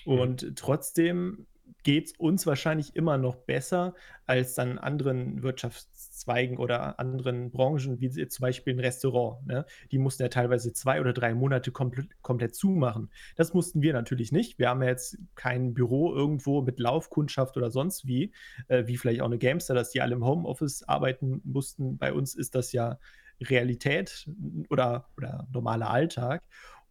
Mhm. 0.05 0.19
Und 0.19 0.57
trotzdem 0.57 1.47
geht 1.83 2.07
es 2.07 2.13
uns 2.13 2.47
wahrscheinlich 2.47 2.95
immer 2.97 3.19
noch 3.19 3.37
besser 3.37 3.95
als 4.27 4.55
dann 4.55 4.79
anderen 4.79 5.43
Wirtschaftszweigen 5.43 6.59
oder 6.59 6.99
anderen 6.99 7.51
Branchen, 7.51 8.01
wie 8.01 8.11
zum 8.11 8.43
Beispiel 8.43 8.75
ein 8.75 8.81
Restaurant. 8.81 9.47
Ne? 9.47 9.67
Die 9.91 9.99
mussten 9.99 10.23
ja 10.23 10.29
teilweise 10.29 10.73
zwei 10.73 11.01
oder 11.01 11.13
drei 11.13 11.35
Monate 11.35 11.73
komplett, 11.73 12.23
komplett 12.23 12.55
zumachen. 12.55 13.11
Das 13.37 13.53
mussten 13.55 13.83
wir 13.83 13.93
natürlich 13.93 14.33
nicht. 14.33 14.59
Wir 14.59 14.69
haben 14.69 14.83
ja 14.83 14.89
jetzt 14.89 15.19
kein 15.35 15.75
Büro 15.75 16.15
irgendwo 16.15 16.63
mit 16.63 16.79
Laufkundschaft 16.79 17.57
oder 17.57 17.71
sonst 17.71 18.07
wie, 18.07 18.33
äh, 18.69 18.87
wie 18.87 18.97
vielleicht 18.97 19.21
auch 19.21 19.27
eine 19.27 19.39
Gamester, 19.39 19.75
dass 19.75 19.91
die 19.91 20.01
alle 20.01 20.15
im 20.15 20.25
Homeoffice 20.25 20.85
arbeiten 20.85 21.41
mussten. 21.45 21.99
Bei 21.99 22.13
uns 22.13 22.35
ist 22.35 22.55
das 22.55 22.73
ja 22.73 22.99
Realität 23.41 24.29
oder, 24.71 25.09
oder 25.17 25.49
normaler 25.53 25.91
Alltag. 25.91 26.43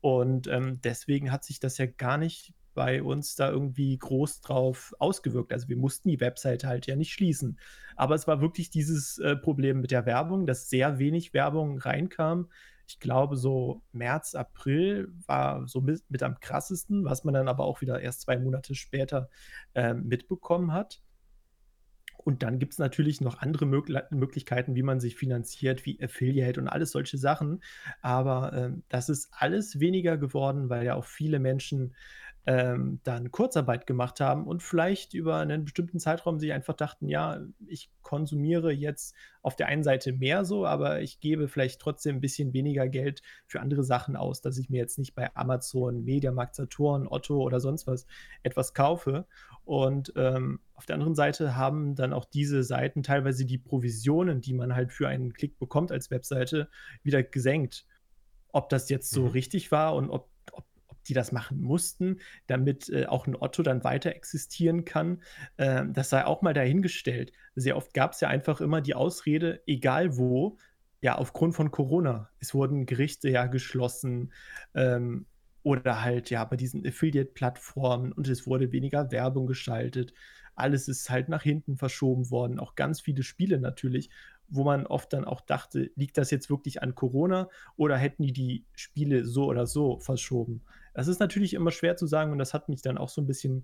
Und 0.02 0.48
ähm, 0.48 0.82
deswegen 0.84 1.32
hat 1.32 1.44
sich 1.46 1.60
das 1.60 1.78
ja 1.78 1.86
gar 1.86 2.18
nicht 2.18 2.54
bei 2.73 3.03
uns 3.03 3.35
da 3.35 3.50
irgendwie 3.50 3.97
groß 3.97 4.41
drauf 4.41 4.94
ausgewirkt. 5.00 5.53
Also 5.53 5.68
wir 5.68 5.77
mussten 5.77 6.09
die 6.09 6.19
Webseite 6.19 6.68
halt 6.68 6.88
ja 6.88 6.95
nicht 6.95 7.13
schließen. 7.13 7.59
Aber 7.95 8.15
es 8.15 8.27
war 8.27 8.41
wirklich 8.41 8.69
dieses 8.69 9.18
äh, 9.19 9.35
Problem 9.35 9.81
mit 9.81 9.91
der 9.91 10.06
Werbung, 10.06 10.45
dass 10.45 10.69
sehr 10.69 11.00
wenig 11.00 11.33
Werbung 11.33 11.77
reinkam. 11.79 12.50
Ich 12.88 13.00
glaube, 13.00 13.38
so 13.38 13.83
März, 13.91 14.35
April 14.35 15.13
war 15.25 15.68
so 15.68 15.81
mit, 15.81 16.03
mit 16.09 16.23
am 16.23 16.39
krassesten, 16.39 17.06
was 17.06 17.23
man 17.23 17.33
dann 17.33 17.47
aber 17.47 17.65
auch 17.65 17.81
wieder 17.81 18.01
erst 18.01 18.21
zwei 18.21 18.38
Monate 18.38 18.75
später 18.75 19.29
äh, 19.73 19.94
mitbekommen 19.94 20.73
hat. 20.73 21.01
Und 22.23 22.44
dann 22.44 22.59
gibt 22.59 22.73
es 22.73 22.79
natürlich 22.79 23.19
noch 23.21 23.39
andere 23.39 23.65
Mögl 23.65 24.03
Möglichkeiten, 24.12 24.75
wie 24.75 24.83
man 24.83 25.00
sich 25.00 25.15
finanziert, 25.15 25.85
wie 25.85 26.01
Affiliate 26.01 26.59
und 26.59 26.68
alles 26.68 26.91
solche 26.91 27.18
Sachen. 27.18 27.63
Aber 28.01 28.53
äh, 28.53 28.71
das 28.89 29.09
ist 29.09 29.29
alles 29.31 29.79
weniger 29.79 30.18
geworden, 30.18 30.69
weil 30.69 30.85
ja 30.85 30.95
auch 30.95 31.06
viele 31.06 31.39
Menschen 31.39 31.95
ähm, 32.48 33.00
dann 33.04 33.32
Kurzarbeit 33.32 33.86
gemacht 33.86 34.20
haben 34.20 34.48
und 34.48 34.64
vielleicht 34.64 35.14
über 35.14 35.38
einen 35.38 35.64
bestimmten 35.64 36.00
Zeitraum 36.00 36.40
sich 36.40 36.54
einfach 36.54 36.74
dachten, 36.74 37.08
ja, 37.08 37.40
ich 37.68 37.92
konsumiere 38.02 38.72
jetzt 38.72 39.16
auf 39.44 39.56
der 39.56 39.68
einen 39.68 39.84
Seite 39.84 40.12
mehr 40.12 40.44
so, 40.44 40.66
aber 40.66 41.02
ich 41.02 41.20
gebe 41.20 41.48
vielleicht 41.48 41.80
trotzdem 41.80 42.18
ein 42.18 42.22
bisschen 42.22 42.52
weniger 42.54 42.88
Geld 42.88 43.22
für 43.46 43.60
andere 43.60 43.84
Sachen 43.84 44.16
aus, 44.16 44.42
dass 44.42 44.58
ich 44.58 44.70
mir 44.70 44.78
jetzt 44.78 44.98
nicht 44.98 45.14
bei 45.14 45.36
Amazon, 45.36 46.04
Mediamarkt, 46.04 46.56
Saturn, 46.56 47.08
Otto 47.08 47.42
oder 47.42 47.60
sonst 47.60 47.86
was 47.86 48.08
etwas 48.42 48.74
kaufe. 48.74 49.28
Und 49.64 50.12
ähm, 50.16 50.60
auf 50.74 50.88
der 50.88 50.96
anderen 50.96 51.14
Seite 51.14 51.56
haben 51.56 51.94
dann 51.94 52.12
auch 52.12 52.26
diese 52.26 52.64
Seiten 52.64 53.04
teilweise 53.04 53.46
die 53.46 53.60
Provisionen, 53.60 54.42
die 54.42 54.56
man 54.56 54.74
halt 54.74 54.92
für 54.92 55.07
einen 55.07 55.33
Klick 55.33 55.60
bekommt 55.60 55.92
als 55.92 56.10
Webseite, 56.10 56.69
wieder 57.04 57.21
gesenkt. 57.21 57.86
Ob 58.52 58.69
das 58.69 58.90
jetzt 58.90 59.12
so 59.12 59.21
mhm. 59.21 59.28
richtig 59.30 59.71
war 59.71 59.95
und 59.95 60.10
ob 60.10 60.31
die 61.08 61.14
das 61.14 61.31
machen 61.31 61.62
mussten, 61.62 62.20
damit 62.48 62.90
äh, 62.90 63.06
auch 63.08 63.28
ein 63.28 63.36
Otto 63.36 63.64
dann 63.64 63.84
weiter 63.84 64.16
existieren 64.16 64.86
kann. 64.86 65.22
Äh, 65.58 65.84
das 65.90 66.10
sei 66.10 66.26
auch 66.26 66.42
mal 66.42 66.54
dahingestellt. 66.54 67.31
Sehr 67.56 67.78
oft 67.78 67.94
gab 67.94 68.14
es 68.14 68.22
ja 68.22 68.30
einfach 68.30 68.62
immer 68.62 68.81
die 68.81 68.96
Ausrede, 68.96 69.62
egal 69.68 70.18
wo, 70.18 70.58
ja, 71.02 71.16
aufgrund 71.18 71.56
von 71.56 71.72
Corona. 71.72 72.30
Es 72.40 72.54
wurden 72.54 72.86
Gerichte 72.86 73.30
ja 73.30 73.48
geschlossen 73.48 74.34
ähm, 74.76 75.26
oder 75.64 76.04
halt 76.04 76.30
ja 76.30 76.44
bei 76.46 76.56
diesen 76.58 76.86
Affiliate-Plattformen 76.86 78.12
und 78.12 78.28
es 78.28 78.48
wurde 78.48 78.72
weniger 78.72 79.12
Werbung 79.12 79.48
geschaltet. 79.48 80.14
Alles 80.56 80.88
ist 80.88 81.10
halt 81.10 81.30
nach 81.30 81.44
hinten 81.44 81.78
verschoben 81.78 82.30
worden. 82.30 82.60
Auch 82.60 82.76
ganz 82.76 83.02
viele 83.02 83.24
Spiele 83.24 83.60
natürlich, 83.60 84.10
wo 84.48 84.64
man 84.64 84.86
oft 84.86 85.14
dann 85.14 85.26
auch 85.26 85.42
dachte, 85.42 85.92
liegt 85.96 86.18
das 86.18 86.30
jetzt 86.31 86.50
wirklich 86.50 86.81
an 86.84 86.94
Corona 86.96 87.50
oder 87.78 87.98
hätten 87.98 88.24
die 88.24 88.34
die 88.34 88.66
Spiele 88.76 89.26
so 89.26 89.46
oder 89.46 89.66
so 89.66 90.00
verschoben? 90.00 90.62
Das 90.94 91.07
ist 91.07 91.19
natürlich 91.19 91.54
immer 91.54 91.71
schwer 91.71 91.95
zu 91.95 92.06
sagen 92.07 92.31
und 92.31 92.38
das 92.38 92.54
hat 92.54 92.69
mich 92.69 92.81
dann 92.81 92.98
auch 92.98 93.10
so 93.10 93.21
ein 93.21 93.28
bisschen 93.28 93.64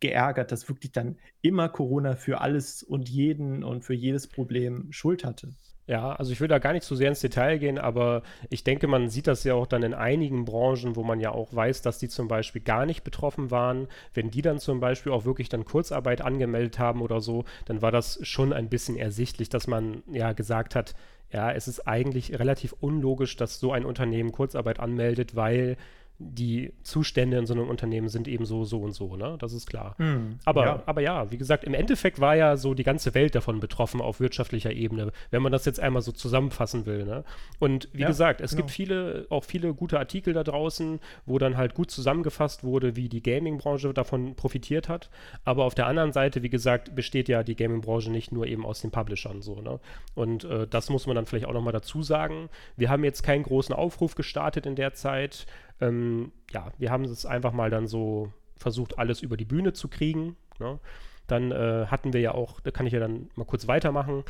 geärgert, 0.00 0.52
dass 0.52 0.68
wirklich 0.68 0.92
dann 0.92 1.16
immer 1.40 1.68
Corona 1.68 2.16
für 2.16 2.40
alles 2.40 2.82
und 2.82 3.08
jeden 3.08 3.64
und 3.64 3.84
für 3.84 3.94
jedes 3.94 4.26
Problem 4.26 4.92
Schuld 4.92 5.24
hatte. 5.24 5.54
Ja, 5.86 6.12
also 6.14 6.32
ich 6.32 6.40
will 6.40 6.48
da 6.48 6.58
gar 6.58 6.72
nicht 6.72 6.84
so 6.84 6.94
sehr 6.94 7.08
ins 7.08 7.20
Detail 7.20 7.58
gehen, 7.58 7.78
aber 7.78 8.22
ich 8.48 8.64
denke, 8.64 8.86
man 8.86 9.10
sieht 9.10 9.26
das 9.26 9.44
ja 9.44 9.52
auch 9.54 9.66
dann 9.66 9.82
in 9.82 9.92
einigen 9.92 10.46
Branchen, 10.46 10.96
wo 10.96 11.02
man 11.02 11.20
ja 11.20 11.30
auch 11.30 11.54
weiß, 11.54 11.82
dass 11.82 11.98
die 11.98 12.08
zum 12.08 12.26
Beispiel 12.26 12.62
gar 12.62 12.86
nicht 12.86 13.04
betroffen 13.04 13.50
waren. 13.50 13.88
Wenn 14.14 14.30
die 14.30 14.40
dann 14.40 14.58
zum 14.58 14.80
Beispiel 14.80 15.12
auch 15.12 15.26
wirklich 15.26 15.50
dann 15.50 15.66
Kurzarbeit 15.66 16.22
angemeldet 16.22 16.78
haben 16.78 17.02
oder 17.02 17.20
so, 17.20 17.44
dann 17.66 17.82
war 17.82 17.92
das 17.92 18.18
schon 18.22 18.54
ein 18.54 18.70
bisschen 18.70 18.96
ersichtlich, 18.96 19.50
dass 19.50 19.66
man 19.66 20.02
ja 20.10 20.32
gesagt 20.32 20.74
hat, 20.74 20.94
ja, 21.30 21.52
es 21.52 21.68
ist 21.68 21.86
eigentlich 21.86 22.38
relativ 22.38 22.74
unlogisch, 22.80 23.36
dass 23.36 23.58
so 23.58 23.72
ein 23.72 23.84
Unternehmen 23.84 24.32
Kurzarbeit 24.32 24.80
anmeldet, 24.80 25.36
weil 25.36 25.76
die 26.18 26.72
Zustände 26.84 27.38
in 27.38 27.46
so 27.46 27.54
einem 27.54 27.68
Unternehmen 27.68 28.08
sind 28.08 28.28
eben 28.28 28.44
so, 28.46 28.64
so 28.64 28.80
und 28.80 28.92
so, 28.92 29.16
ne? 29.16 29.36
Das 29.40 29.52
ist 29.52 29.66
klar. 29.66 29.96
Hm, 29.98 30.38
aber, 30.44 30.64
ja. 30.64 30.82
aber 30.86 31.00
ja, 31.00 31.30
wie 31.32 31.38
gesagt, 31.38 31.64
im 31.64 31.74
Endeffekt 31.74 32.20
war 32.20 32.36
ja 32.36 32.56
so 32.56 32.72
die 32.74 32.84
ganze 32.84 33.14
Welt 33.14 33.34
davon 33.34 33.58
betroffen 33.58 34.00
auf 34.00 34.20
wirtschaftlicher 34.20 34.72
Ebene, 34.72 35.10
wenn 35.30 35.42
man 35.42 35.50
das 35.50 35.64
jetzt 35.64 35.80
einmal 35.80 36.02
so 36.02 36.12
zusammenfassen 36.12 36.86
will, 36.86 37.04
ne? 37.04 37.24
Und 37.58 37.88
wie 37.92 38.02
Ja, 38.02 38.08
gesagt, 38.08 38.40
es 38.40 38.52
genau. 38.52 38.62
gibt 38.62 38.70
viele, 38.70 39.26
auch 39.28 39.42
viele 39.42 39.74
gute 39.74 39.98
Artikel 39.98 40.32
da 40.34 40.44
draußen, 40.44 41.00
wo 41.26 41.38
dann 41.38 41.56
halt 41.56 41.74
gut 41.74 41.90
zusammengefasst 41.90 42.62
wurde, 42.62 42.94
wie 42.94 43.08
die 43.08 43.22
Gaming-Branche 43.22 43.92
davon 43.92 44.36
profitiert 44.36 44.88
hat. 44.88 45.10
Aber 45.44 45.64
auf 45.64 45.74
der 45.74 45.86
anderen 45.88 46.12
Seite, 46.12 46.42
wie 46.44 46.50
gesagt, 46.50 46.94
besteht 46.94 47.28
ja 47.28 47.42
die 47.42 47.56
Gaming-Branche 47.56 48.10
nicht 48.12 48.30
nur 48.30 48.46
eben 48.46 48.64
aus 48.64 48.80
den 48.80 48.92
Publishern 48.92 49.42
so, 49.42 49.60
ne? 49.60 49.80
Und 50.14 50.44
äh, 50.44 50.68
das 50.68 50.90
muss 50.90 51.08
man 51.08 51.16
dann 51.16 51.26
vielleicht 51.26 51.46
auch 51.46 51.52
nochmal 51.52 51.72
dazu 51.72 52.02
sagen. 52.02 52.48
Wir 52.76 52.88
haben 52.88 53.02
jetzt 53.02 53.22
keinen 53.22 53.42
großen 53.42 53.74
Aufruf 53.74 54.14
gestartet 54.14 54.64
in 54.64 54.76
der 54.76 54.94
Zeit. 54.94 55.46
Ähm, 55.80 56.32
ja, 56.50 56.72
wir 56.78 56.90
haben 56.90 57.04
es 57.04 57.26
einfach 57.26 57.52
mal 57.52 57.70
dann 57.70 57.86
so 57.86 58.32
versucht, 58.56 58.98
alles 58.98 59.22
über 59.22 59.36
die 59.36 59.44
Bühne 59.44 59.72
zu 59.72 59.88
kriegen. 59.88 60.36
Ne? 60.58 60.78
Dann 61.26 61.52
äh, 61.52 61.86
hatten 61.86 62.12
wir 62.12 62.20
ja 62.20 62.32
auch, 62.32 62.60
da 62.60 62.70
kann 62.70 62.86
ich 62.86 62.92
ja 62.92 63.00
dann 63.00 63.30
mal 63.34 63.44
kurz 63.44 63.66
weitermachen. 63.66 64.24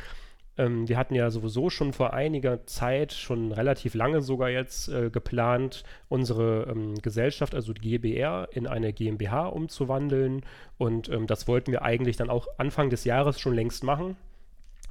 Ähm, 0.57 0.87
wir 0.87 0.97
hatten 0.97 1.15
ja 1.15 1.29
sowieso 1.29 1.69
schon 1.69 1.91
vor 1.93 2.13
einiger 2.13 2.65
Zeit, 2.65 3.11
schon 3.11 3.51
relativ 3.51 3.93
lange 3.93 4.21
sogar 4.21 4.49
jetzt, 4.49 4.87
äh, 4.87 5.09
geplant, 5.09 5.83
unsere 6.07 6.67
ähm, 6.69 6.95
Gesellschaft, 6.95 7.53
also 7.53 7.73
die 7.73 7.81
GBR, 7.81 8.47
in 8.51 8.65
eine 8.67 8.93
GmbH 8.93 9.47
umzuwandeln. 9.47 10.43
Und 10.77 11.09
ähm, 11.09 11.27
das 11.27 11.47
wollten 11.47 11.71
wir 11.71 11.81
eigentlich 11.81 12.17
dann 12.17 12.29
auch 12.29 12.47
Anfang 12.57 12.89
des 12.89 13.03
Jahres 13.03 13.39
schon 13.39 13.53
längst 13.53 13.83
machen. 13.83 14.15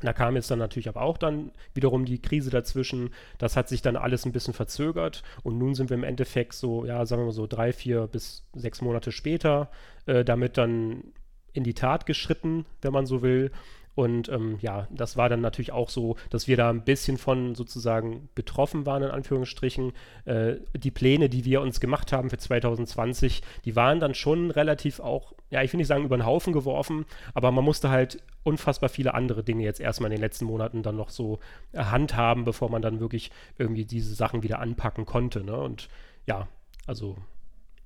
Da 0.05 0.13
kam 0.13 0.37
jetzt 0.37 0.51
dann 0.51 0.59
natürlich 0.59 0.89
aber 0.89 1.03
auch 1.03 1.19
dann 1.19 1.53
wiederum 1.75 2.05
die 2.05 2.21
Krise 2.21 2.51
dazwischen. 2.51 3.11
Das 3.39 3.57
hat 3.57 3.69
sich 3.69 3.83
dann 3.83 3.97
alles 3.97 4.25
ein 4.25 4.33
bisschen 4.33 4.55
verzögert 4.55 5.23
und 5.43 5.59
nun 5.59 5.75
sind 5.75 5.91
wir 5.91 5.97
im 5.97 6.05
Endeffekt 6.05 6.55
so, 6.55 6.85
ja, 6.85 7.05
sagen 7.07 7.23
wir 7.23 7.27
mal 7.27 7.33
so 7.33 7.47
drei, 7.47 7.73
vier 7.73 8.07
bis 8.07 8.45
sechs 8.55 8.81
Monate 8.83 9.13
später 9.13 9.71
äh, 10.07 10.25
damit 10.25 10.59
dann 10.59 11.05
in 11.53 11.65
die 11.65 11.75
Tat 11.75 12.07
geschritten, 12.07 12.67
wenn 12.83 12.93
man 12.93 13.07
so 13.07 13.23
will. 13.23 13.51
Und 13.95 14.29
ähm, 14.29 14.59
ja, 14.61 14.89
das 14.91 15.17
war 15.17 15.29
dann 15.29 15.41
natürlich 15.41 15.73
auch 15.73 15.89
so, 15.89 16.17
dass 16.31 16.49
wir 16.49 16.57
da 16.57 16.71
ein 16.71 16.85
bisschen 16.85 17.17
von 17.17 17.55
sozusagen 17.55 18.29
betroffen 18.35 18.87
waren, 18.87 19.03
in 19.03 19.11
Anführungsstrichen. 19.11 19.93
Äh, 20.25 20.57
die 20.77 20.91
Pläne, 20.91 21.29
die 21.29 21.45
wir 21.45 21.61
uns 21.61 21.81
gemacht 21.81 22.13
haben 22.13 22.31
für 22.31 22.39
2020, 22.39 23.43
die 23.65 23.77
waren 23.77 24.01
dann 24.01 24.15
schon 24.15 24.51
relativ 24.51 25.01
auch, 25.01 25.33
ja, 25.51 25.63
ich 25.63 25.73
will 25.73 25.79
nicht 25.79 25.87
sagen 25.87 26.05
über 26.05 26.17
den 26.17 26.27
Haufen 26.27 26.53
geworfen, 26.53 27.07
aber 27.35 27.53
man 27.53 27.65
musste 27.65 27.91
halt 27.91 28.23
unfassbar 28.43 28.89
viele 28.89 29.15
andere 29.15 29.45
Dinge 29.45 29.63
jetzt 29.63 29.81
erstmal 29.81 30.11
in 30.11 30.17
den 30.17 30.23
letzten 30.23 30.45
Monaten 30.47 30.83
dann 30.83 30.97
noch 30.97 31.11
so 31.11 31.39
handhaben, 31.75 32.45
bevor 32.45 32.71
man 32.71 32.83
dann 32.83 33.01
wirklich 33.01 33.31
irgendwie 33.59 33.85
diese 33.85 34.15
Sachen 34.15 34.43
wieder 34.43 34.59
anpacken 34.59 35.07
konnte. 35.07 35.45
Ne? 35.45 35.57
Und 35.57 35.89
ja, 36.27 36.49
also 36.87 37.17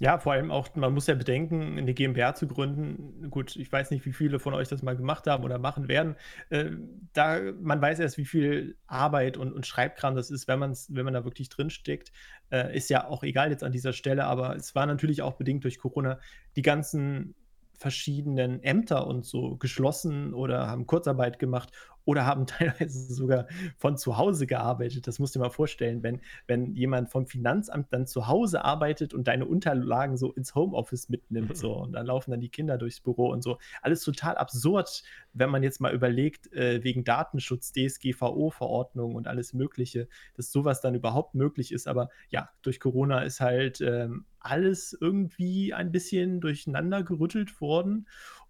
Ja, 0.00 0.18
vor 0.18 0.32
allem 0.32 0.52
auch, 0.52 0.76
man 0.76 0.94
muss 0.94 1.08
ja 1.08 1.14
bedenken, 1.16 1.76
eine 1.76 1.92
GmbH 1.92 2.34
zu 2.34 2.46
gründen. 2.46 3.28
Gut, 3.30 3.56
ich 3.56 3.70
weiß 3.70 3.90
nicht, 3.90 4.06
wie 4.06 4.12
viele 4.12 4.38
von 4.38 4.54
euch 4.54 4.68
das 4.68 4.82
mal 4.82 4.96
gemacht 4.96 5.26
haben 5.26 5.42
oder 5.42 5.58
machen 5.58 5.88
werden. 5.88 6.14
Äh, 6.50 6.70
da, 7.14 7.40
man 7.60 7.82
weiß 7.82 7.98
erst, 7.98 8.16
wie 8.16 8.24
viel 8.24 8.76
Arbeit 8.86 9.36
und, 9.36 9.52
und 9.52 9.66
Schreibkram 9.66 10.14
das 10.14 10.30
ist, 10.30 10.46
wenn, 10.46 10.60
man's, 10.60 10.86
wenn 10.94 11.04
man 11.04 11.14
da 11.14 11.24
wirklich 11.24 11.48
drinsteckt. 11.48 12.12
Äh, 12.50 12.76
ist 12.76 12.90
ja 12.90 13.08
auch 13.08 13.24
egal 13.24 13.50
jetzt 13.50 13.64
an 13.64 13.72
dieser 13.72 13.92
Stelle, 13.92 14.24
aber 14.24 14.54
es 14.54 14.76
war 14.76 14.86
natürlich 14.86 15.20
auch 15.22 15.34
bedingt 15.34 15.64
durch 15.64 15.78
Corona 15.78 16.20
die 16.54 16.62
ganzen 16.62 17.34
verschiedenen 17.76 18.62
Ämter 18.62 19.06
und 19.06 19.24
so 19.24 19.56
geschlossen 19.56 20.32
oder 20.34 20.68
haben 20.68 20.86
Kurzarbeit 20.86 21.38
gemacht 21.38 21.72
oder 22.08 22.24
haben 22.24 22.46
teilweise 22.46 23.12
sogar 23.12 23.46
von 23.76 23.98
zu 23.98 24.16
Hause 24.16 24.46
gearbeitet. 24.46 25.06
Das 25.06 25.18
musst 25.18 25.34
du 25.34 25.38
dir 25.38 25.44
mal 25.44 25.50
vorstellen, 25.50 26.02
wenn, 26.02 26.22
wenn 26.46 26.74
jemand 26.74 27.10
vom 27.10 27.26
Finanzamt 27.26 27.92
dann 27.92 28.06
zu 28.06 28.28
Hause 28.28 28.64
arbeitet 28.64 29.12
und 29.12 29.28
deine 29.28 29.44
Unterlagen 29.44 30.16
so 30.16 30.32
ins 30.32 30.54
Homeoffice 30.54 31.10
mitnimmt, 31.10 31.54
so 31.54 31.74
und 31.82 31.92
dann 31.92 32.06
laufen 32.06 32.30
dann 32.30 32.40
die 32.40 32.48
Kinder 32.48 32.78
durchs 32.78 33.02
Büro 33.02 33.30
und 33.30 33.42
so. 33.42 33.58
Alles 33.82 34.00
total 34.00 34.38
absurd, 34.38 35.02
wenn 35.34 35.50
man 35.50 35.62
jetzt 35.62 35.82
mal 35.82 35.92
überlegt, 35.92 36.50
äh, 36.54 36.82
wegen 36.82 37.04
Datenschutz, 37.04 37.72
DSGVO-Verordnung 37.72 39.14
und 39.14 39.26
alles 39.26 39.52
Mögliche, 39.52 40.08
dass 40.34 40.50
sowas 40.50 40.80
dann 40.80 40.94
überhaupt 40.94 41.34
möglich 41.34 41.72
ist. 41.72 41.86
Aber 41.86 42.08
ja, 42.30 42.48
durch 42.62 42.80
Corona 42.80 43.20
ist 43.20 43.40
halt 43.40 43.82
ähm, 43.82 44.24
alles 44.40 44.96
irgendwie 44.98 45.74
ein 45.74 45.92
bisschen 45.92 46.40
durcheinander 46.40 47.02
gerüttelt 47.02 47.60
worden. 47.60 48.08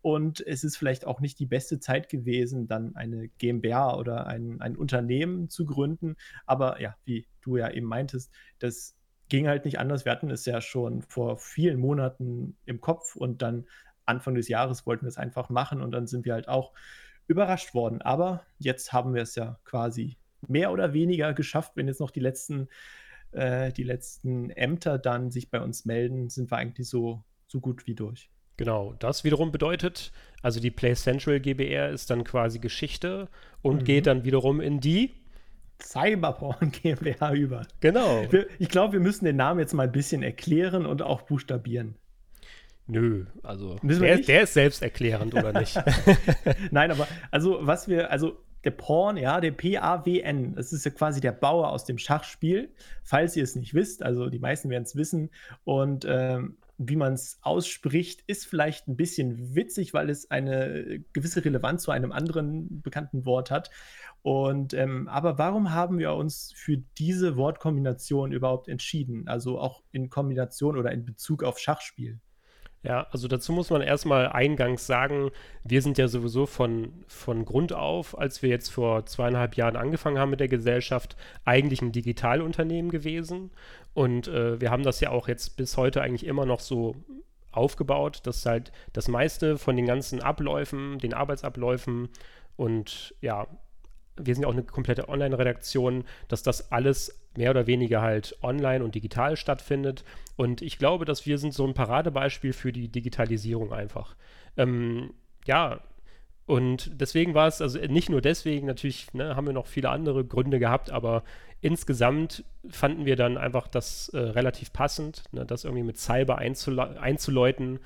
Und 0.09 0.41
es 0.47 0.65
ist 0.65 0.79
vielleicht 0.79 1.07
auch 1.07 1.21
nicht 1.21 1.39
die 1.39 1.45
beste 1.45 1.81
Zeit 1.81 2.09
gewesen, 2.09 2.67
dann 2.67 2.97
eine 2.97 3.29
GmbH 3.37 3.95
oder 3.95 4.27
ein, 4.27 4.59
ein 4.63 4.75
Unternehmen 4.75 5.51
zu 5.51 5.67
gründen. 5.67 6.17
Aber 6.47 6.81
ja, 6.81 6.97
wie 7.05 7.27
du 7.43 7.59
ja 7.59 7.71
eben 7.71 7.87
meintest, 7.87 8.33
das 8.59 8.97
ging 9.29 9.49
halt 9.49 9.67
nicht 9.67 9.79
anders. 9.79 10.07
Wir 10.07 10.13
hatten 10.13 10.31
es 10.31 10.47
ja 10.47 10.63
schon 10.63 11.03
vor 11.03 11.37
vielen 11.37 11.79
Monaten 11.79 12.57
im 12.65 12.81
Kopf 12.81 13.17
und 13.17 13.43
dann 13.43 13.67
Anfang 14.07 14.35
des 14.35 14.49
Jahres 14.49 14.87
wollten 14.87 15.05
wir 15.05 15.11
es 15.11 15.19
einfach 15.19 15.51
machen 15.51 15.83
und 15.83 15.91
dann 15.91 16.07
sind 16.07 16.25
wir 16.25 16.33
halt 16.33 16.49
auch 16.49 16.73
überrascht 17.27 17.75
worden. 17.75 18.01
Aber 18.01 18.47
jetzt 18.59 18.95
haben 18.95 19.13
wir 19.13 19.21
es 19.21 19.35
ja 19.35 19.61
quasi 19.67 20.17
mehr 20.47 20.73
oder 20.73 20.95
weniger 20.95 21.35
geschafft, 21.35 21.73
wenn 21.75 21.87
jetzt 21.87 22.01
noch 22.01 22.13
die 22.13 22.21
letzten, 22.21 22.69
äh, 23.33 23.75
die 23.75 23.85
letzten 23.85 24.49
Ämter 24.49 24.97
dann 24.97 25.31
sich 25.31 25.51
bei 25.51 25.61
uns 25.61 25.85
melden, 25.85 26.31
sind 26.31 26.51
wir 26.51 26.57
eigentlich 26.57 26.89
so, 26.89 27.25
so 27.47 27.61
gut 27.61 27.87
wie 27.87 27.95
durch. 27.95 28.31
Genau, 28.59 28.95
das 28.99 29.25
wiederum 29.25 29.53
bedeutet, 29.53 30.13
also 30.43 30.61
die 30.61 30.71
Play 30.71 30.95
Central 30.95 31.41
GBR 31.41 31.91
ist 31.91 32.11
dann 32.11 32.25
quasi 32.25 32.59
Geschichte 32.59 33.29
und 33.63 33.77
Mhm. 33.83 33.85
geht 33.85 34.07
dann 34.07 34.25
wiederum 34.25 34.61
in 34.61 34.81
die. 34.81 35.15
Cyberporn 35.81 36.73
GmbH 36.73 37.33
über. 37.35 37.67
Genau. 37.81 38.25
Wir, 38.31 38.49
ich 38.59 38.69
glaube, 38.69 38.95
wir 38.95 39.01
müssen 39.01 39.25
den 39.25 39.37
Namen 39.37 39.61
jetzt 39.61 39.75
mal 39.75 39.85
ein 39.85 39.93
bisschen 39.93 40.23
erklären 40.25 40.87
und 40.87 41.03
auch 41.03 41.23
buchstabieren. 41.23 41.95
Nö, 42.89 43.27
also 43.43 43.77
der, 43.83 44.19
der 44.19 44.43
ist 44.43 44.55
selbsterklärend, 44.55 45.35
oder 45.35 45.53
nicht? 45.53 45.79
Nein, 46.73 46.91
aber 46.91 47.07
also 47.31 47.59
was 47.61 47.87
wir, 47.87 48.11
also 48.11 48.39
der 48.65 48.71
Porn, 48.73 49.17
ja, 49.19 49.41
der 49.41 49.53
P-A-W-N, 49.53 50.55
das 50.57 50.73
ist 50.73 50.85
ja 50.85 50.91
quasi 50.91 51.21
der 51.21 51.33
Bauer 51.33 51.71
aus 51.71 51.85
dem 51.85 51.99
Schachspiel. 51.99 52.71
Falls 53.05 53.37
ihr 53.37 53.45
es 53.45 53.55
nicht 53.55 53.73
wisst, 53.75 54.03
also 54.03 54.29
die 54.31 54.39
meisten 54.41 54.69
werden 54.71 54.85
es 54.85 54.97
wissen. 54.97 55.31
Und 55.65 56.07
ähm, 56.09 56.57
wie 56.79 56.97
man 56.97 57.13
es 57.15 57.39
ausspricht, 57.43 58.23
ist 58.27 58.47
vielleicht 58.47 58.87
ein 58.87 58.97
bisschen 58.97 59.55
witzig, 59.55 59.93
weil 59.95 60.09
es 60.09 60.31
eine 60.31 61.01
gewisse 61.13 61.45
Relevanz 61.45 61.83
zu 61.83 61.91
einem 61.91 62.13
anderen 62.13 62.83
bekannten 62.83 63.27
Wort 63.27 63.51
hat. 63.51 63.71
Und 64.23 64.75
ähm, 64.75 65.09
aber 65.09 65.39
warum 65.39 65.73
haben 65.73 65.99
wir 65.99 66.15
uns 66.15 66.53
für 66.55 66.79
diese 66.99 67.37
Wortkombination 67.37 68.33
überhaupt 68.33 68.69
entschieden? 68.69 69.27
Also 69.27 69.61
auch 69.61 69.83
in 69.91 70.09
Kombination 70.09 70.77
oder 70.77 70.93
in 70.93 71.05
Bezug 71.05 71.43
auf 71.43 71.59
Schachspiel. 71.59 72.21
Ja, 72.85 73.09
also 73.11 73.27
dazu 73.27 73.53
muss 73.53 73.71
man 73.71 73.83
erstmal 73.83 74.29
eingangs 74.29 74.87
sagen, 74.87 75.31
wir 75.65 75.83
sind 75.83 75.99
ja 75.99 76.07
sowieso 76.07 76.47
von, 76.47 77.05
von 77.09 77.45
Grund 77.45 77.73
auf, 77.73 78.17
als 78.17 78.41
wir 78.41 78.51
jetzt 78.51 78.69
vor 78.69 79.05
zweieinhalb 79.05 79.57
Jahren 79.57 79.77
angefangen 79.77 80.19
haben 80.19 80.31
mit 80.31 80.39
der 80.39 80.49
Gesellschaft, 80.49 81.17
eigentlich 81.45 81.83
ein 81.83 81.91
Digitalunternehmen 81.91 82.91
gewesen. 82.93 83.51
Und 83.99 84.29
äh, 84.29 84.61
wir 84.61 84.71
haben 84.71 84.85
das 84.85 85.01
ja 85.01 85.11
auch 85.11 85.27
jetzt 85.27 85.57
bis 85.57 85.77
heute 85.77 86.03
eigentlich 86.03 86.25
immer 86.25 86.47
noch 86.47 86.61
so 86.61 86.95
aufgebaut, 87.51 88.21
dass 88.23 88.47
halt 88.47 88.71
das 88.93 89.09
meiste 89.09 89.59
von 89.59 89.75
den 89.75 89.87
ganzen 89.87 90.23
Abläufen, 90.23 91.01
den 91.01 91.15
Arbeitsabläufen 91.15 92.09
und 92.55 93.13
ja, 93.21 93.49
wir 94.15 94.35
sind 94.37 94.43
ja 94.43 94.49
auch 94.49 94.53
eine 94.53 94.63
komplette 94.63 95.09
Online-Redaktion, 95.09 96.05
dass 96.29 96.45
das 96.45 96.71
alles 96.71 97.21
mehr 97.37 97.51
oder 97.51 97.67
weniger 97.67 98.01
halt 98.01 98.39
online 98.41 98.85
und 98.85 98.95
digital 98.95 99.37
stattfindet. 99.37 100.05
Und 100.37 100.63
ich 100.63 100.79
glaube, 100.79 101.05
dass 101.05 101.27
wir 101.27 101.39
sind 101.39 101.53
so 101.53 101.67
ein 101.67 101.75
Paradebeispiel 101.75 102.53
für 102.53 102.71
die 102.71 102.87
Digitalisierung 102.87 103.73
einfach. 103.73 104.15
Ähm, 104.57 105.13
ja, 105.45 105.81
und 106.49 107.01
deswegen 107.01 107.35
war 107.35 107.49
es, 107.49 107.63
also 107.63 107.79
nicht 107.79 108.11
nur 108.11 108.23
deswegen, 108.23 108.67
natürlich 108.67 109.13
ne, 109.15 109.37
haben 109.37 109.47
wir 109.47 109.55
noch 109.55 109.67
viele 109.69 109.91
andere 109.91 110.25
Gründe 110.25 110.59
gehabt, 110.59 110.91
aber 110.91 111.25
insgesamt 111.61 112.45
fanden 112.71 113.07
wir 113.07 113.17
dann 113.17 113.39
einfach 113.39 113.69
das 113.69 114.11
äh, 114.11 114.19
relativ 114.19 114.73
passend, 114.73 115.25
ne, 115.33 115.47
das 115.47 115.65
irgendwie 115.65 115.85
mit 115.85 115.99
Cyber 115.99 116.39
einzuläuten, 116.39 117.81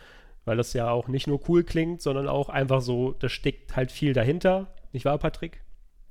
weil 0.45 0.57
das 0.57 0.73
ja 0.75 0.91
auch 0.91 1.09
nicht 1.09 1.27
nur 1.27 1.41
cool 1.49 1.65
klingt, 1.65 2.03
sondern 2.03 2.29
auch 2.29 2.49
einfach 2.49 2.83
so, 2.83 3.13
da 3.13 3.29
steckt 3.29 3.77
halt 3.77 3.93
viel 3.93 4.15
dahinter. 4.15 4.69
Nicht 4.93 5.05
wahr, 5.05 5.19
Patrick? 5.19 5.63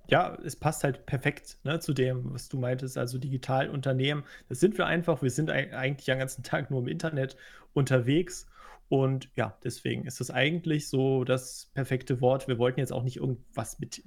ja, 0.07 0.35
es 0.43 0.55
passt 0.57 0.83
halt 0.83 1.05
perfekt 1.05 1.57
ne, 1.63 1.79
zu 1.79 1.93
dem, 1.93 2.33
was 2.33 2.49
du 2.49 2.57
meintest, 2.57 2.97
also 2.97 3.17
Digitalunternehmen. 3.17 4.23
Das 4.49 4.59
sind 4.59 4.77
wir 4.77 4.85
einfach. 4.85 5.21
Wir 5.21 5.29
sind 5.31 5.49
ei- 5.49 5.75
eigentlich 5.75 6.05
den 6.05 6.19
ganzen 6.19 6.43
Tag 6.43 6.69
nur 6.71 6.81
im 6.81 6.87
Internet 6.87 7.37
unterwegs. 7.73 8.47
Und 8.91 9.29
ja, 9.37 9.57
deswegen 9.63 10.05
ist 10.05 10.19
das 10.19 10.31
eigentlich 10.31 10.89
so 10.89 11.23
das 11.23 11.71
perfekte 11.73 12.19
Wort. 12.19 12.49
Wir 12.49 12.57
wollten 12.57 12.81
jetzt 12.81 12.91
auch 12.91 13.03
nicht 13.03 13.15
irgendwas 13.15 13.79
mit 13.79 14.03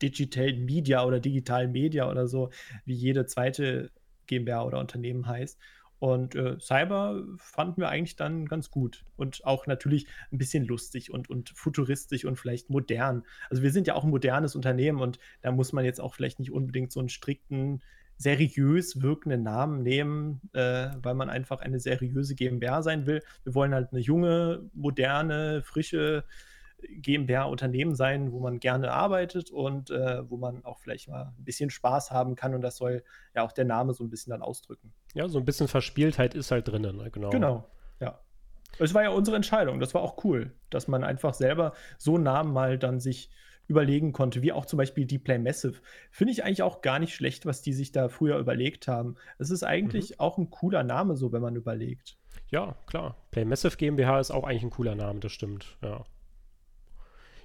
Digital 0.00 0.52
Media 0.52 1.04
oder 1.04 1.18
Digital 1.18 1.66
Media 1.66 2.08
oder 2.08 2.28
so, 2.28 2.50
wie 2.84 2.94
jede 2.94 3.26
zweite 3.26 3.90
GmbH 4.28 4.62
oder 4.62 4.78
Unternehmen 4.78 5.26
heißt. 5.26 5.58
Und 5.98 6.36
äh, 6.36 6.60
Cyber 6.60 7.24
fanden 7.38 7.80
wir 7.80 7.88
eigentlich 7.88 8.14
dann 8.14 8.46
ganz 8.46 8.70
gut 8.70 9.04
und 9.16 9.44
auch 9.44 9.66
natürlich 9.66 10.06
ein 10.30 10.38
bisschen 10.38 10.64
lustig 10.64 11.10
und, 11.10 11.28
und 11.28 11.50
futuristisch 11.50 12.24
und 12.24 12.36
vielleicht 12.36 12.70
modern. 12.70 13.24
Also 13.50 13.64
wir 13.64 13.72
sind 13.72 13.88
ja 13.88 13.96
auch 13.96 14.04
ein 14.04 14.10
modernes 14.10 14.54
Unternehmen 14.54 15.00
und 15.00 15.18
da 15.42 15.50
muss 15.50 15.72
man 15.72 15.84
jetzt 15.84 16.00
auch 16.00 16.14
vielleicht 16.14 16.38
nicht 16.38 16.52
unbedingt 16.52 16.92
so 16.92 17.00
einen 17.00 17.08
strikten 17.08 17.82
seriös 18.20 19.00
wirkenden 19.00 19.42
Namen 19.42 19.82
nehmen, 19.82 20.42
äh, 20.52 20.90
weil 21.02 21.14
man 21.14 21.30
einfach 21.30 21.62
eine 21.62 21.80
seriöse 21.80 22.34
GmbH 22.34 22.82
sein 22.82 23.06
will. 23.06 23.22
Wir 23.44 23.54
wollen 23.54 23.72
halt 23.72 23.92
eine 23.92 24.00
junge, 24.00 24.68
moderne, 24.74 25.62
frische 25.62 26.24
GmbH-Unternehmen 26.82 27.94
sein, 27.94 28.30
wo 28.32 28.40
man 28.40 28.60
gerne 28.60 28.92
arbeitet 28.92 29.50
und 29.50 29.90
äh, 29.90 30.28
wo 30.28 30.36
man 30.36 30.66
auch 30.66 30.78
vielleicht 30.80 31.08
mal 31.08 31.32
ein 31.38 31.44
bisschen 31.44 31.70
Spaß 31.70 32.10
haben 32.10 32.34
kann. 32.34 32.54
Und 32.54 32.60
das 32.60 32.76
soll 32.76 33.02
ja 33.34 33.42
auch 33.42 33.52
der 33.52 33.64
Name 33.64 33.94
so 33.94 34.04
ein 34.04 34.10
bisschen 34.10 34.32
dann 34.32 34.42
ausdrücken. 34.42 34.92
Ja, 35.14 35.26
so 35.26 35.38
ein 35.38 35.46
bisschen 35.46 35.66
Verspieltheit 35.68 36.34
ist 36.34 36.50
halt 36.50 36.68
drinnen, 36.68 36.98
ne? 36.98 37.10
genau. 37.10 37.30
Genau, 37.30 37.70
ja. 38.00 38.20
Es 38.78 38.92
war 38.92 39.02
ja 39.02 39.10
unsere 39.10 39.36
Entscheidung. 39.36 39.80
Das 39.80 39.94
war 39.94 40.02
auch 40.02 40.22
cool, 40.24 40.52
dass 40.68 40.88
man 40.88 41.04
einfach 41.04 41.32
selber 41.32 41.72
so 41.96 42.16
einen 42.16 42.24
Namen 42.24 42.52
mal 42.52 42.78
dann 42.78 43.00
sich 43.00 43.30
überlegen 43.70 44.12
konnte, 44.12 44.42
wie 44.42 44.52
auch 44.52 44.66
zum 44.66 44.76
Beispiel 44.76 45.06
die 45.06 45.18
Play 45.18 45.38
Massive. 45.38 45.80
Finde 46.10 46.32
ich 46.32 46.44
eigentlich 46.44 46.62
auch 46.62 46.82
gar 46.82 46.98
nicht 46.98 47.14
schlecht, 47.14 47.46
was 47.46 47.62
die 47.62 47.72
sich 47.72 47.92
da 47.92 48.08
früher 48.08 48.38
überlegt 48.38 48.88
haben. 48.88 49.16
Es 49.38 49.50
ist 49.50 49.62
eigentlich 49.62 50.10
mhm. 50.10 50.16
auch 50.18 50.36
ein 50.36 50.50
cooler 50.50 50.82
Name, 50.82 51.16
so 51.16 51.32
wenn 51.32 51.40
man 51.40 51.56
überlegt. 51.56 52.18
Ja, 52.50 52.76
klar. 52.86 53.16
Play 53.30 53.44
Massive 53.44 53.76
GmbH 53.76 54.20
ist 54.20 54.30
auch 54.30 54.44
eigentlich 54.44 54.64
ein 54.64 54.70
cooler 54.70 54.94
Name, 54.94 55.20
das 55.20 55.32
stimmt, 55.32 55.78
ja 55.82 56.04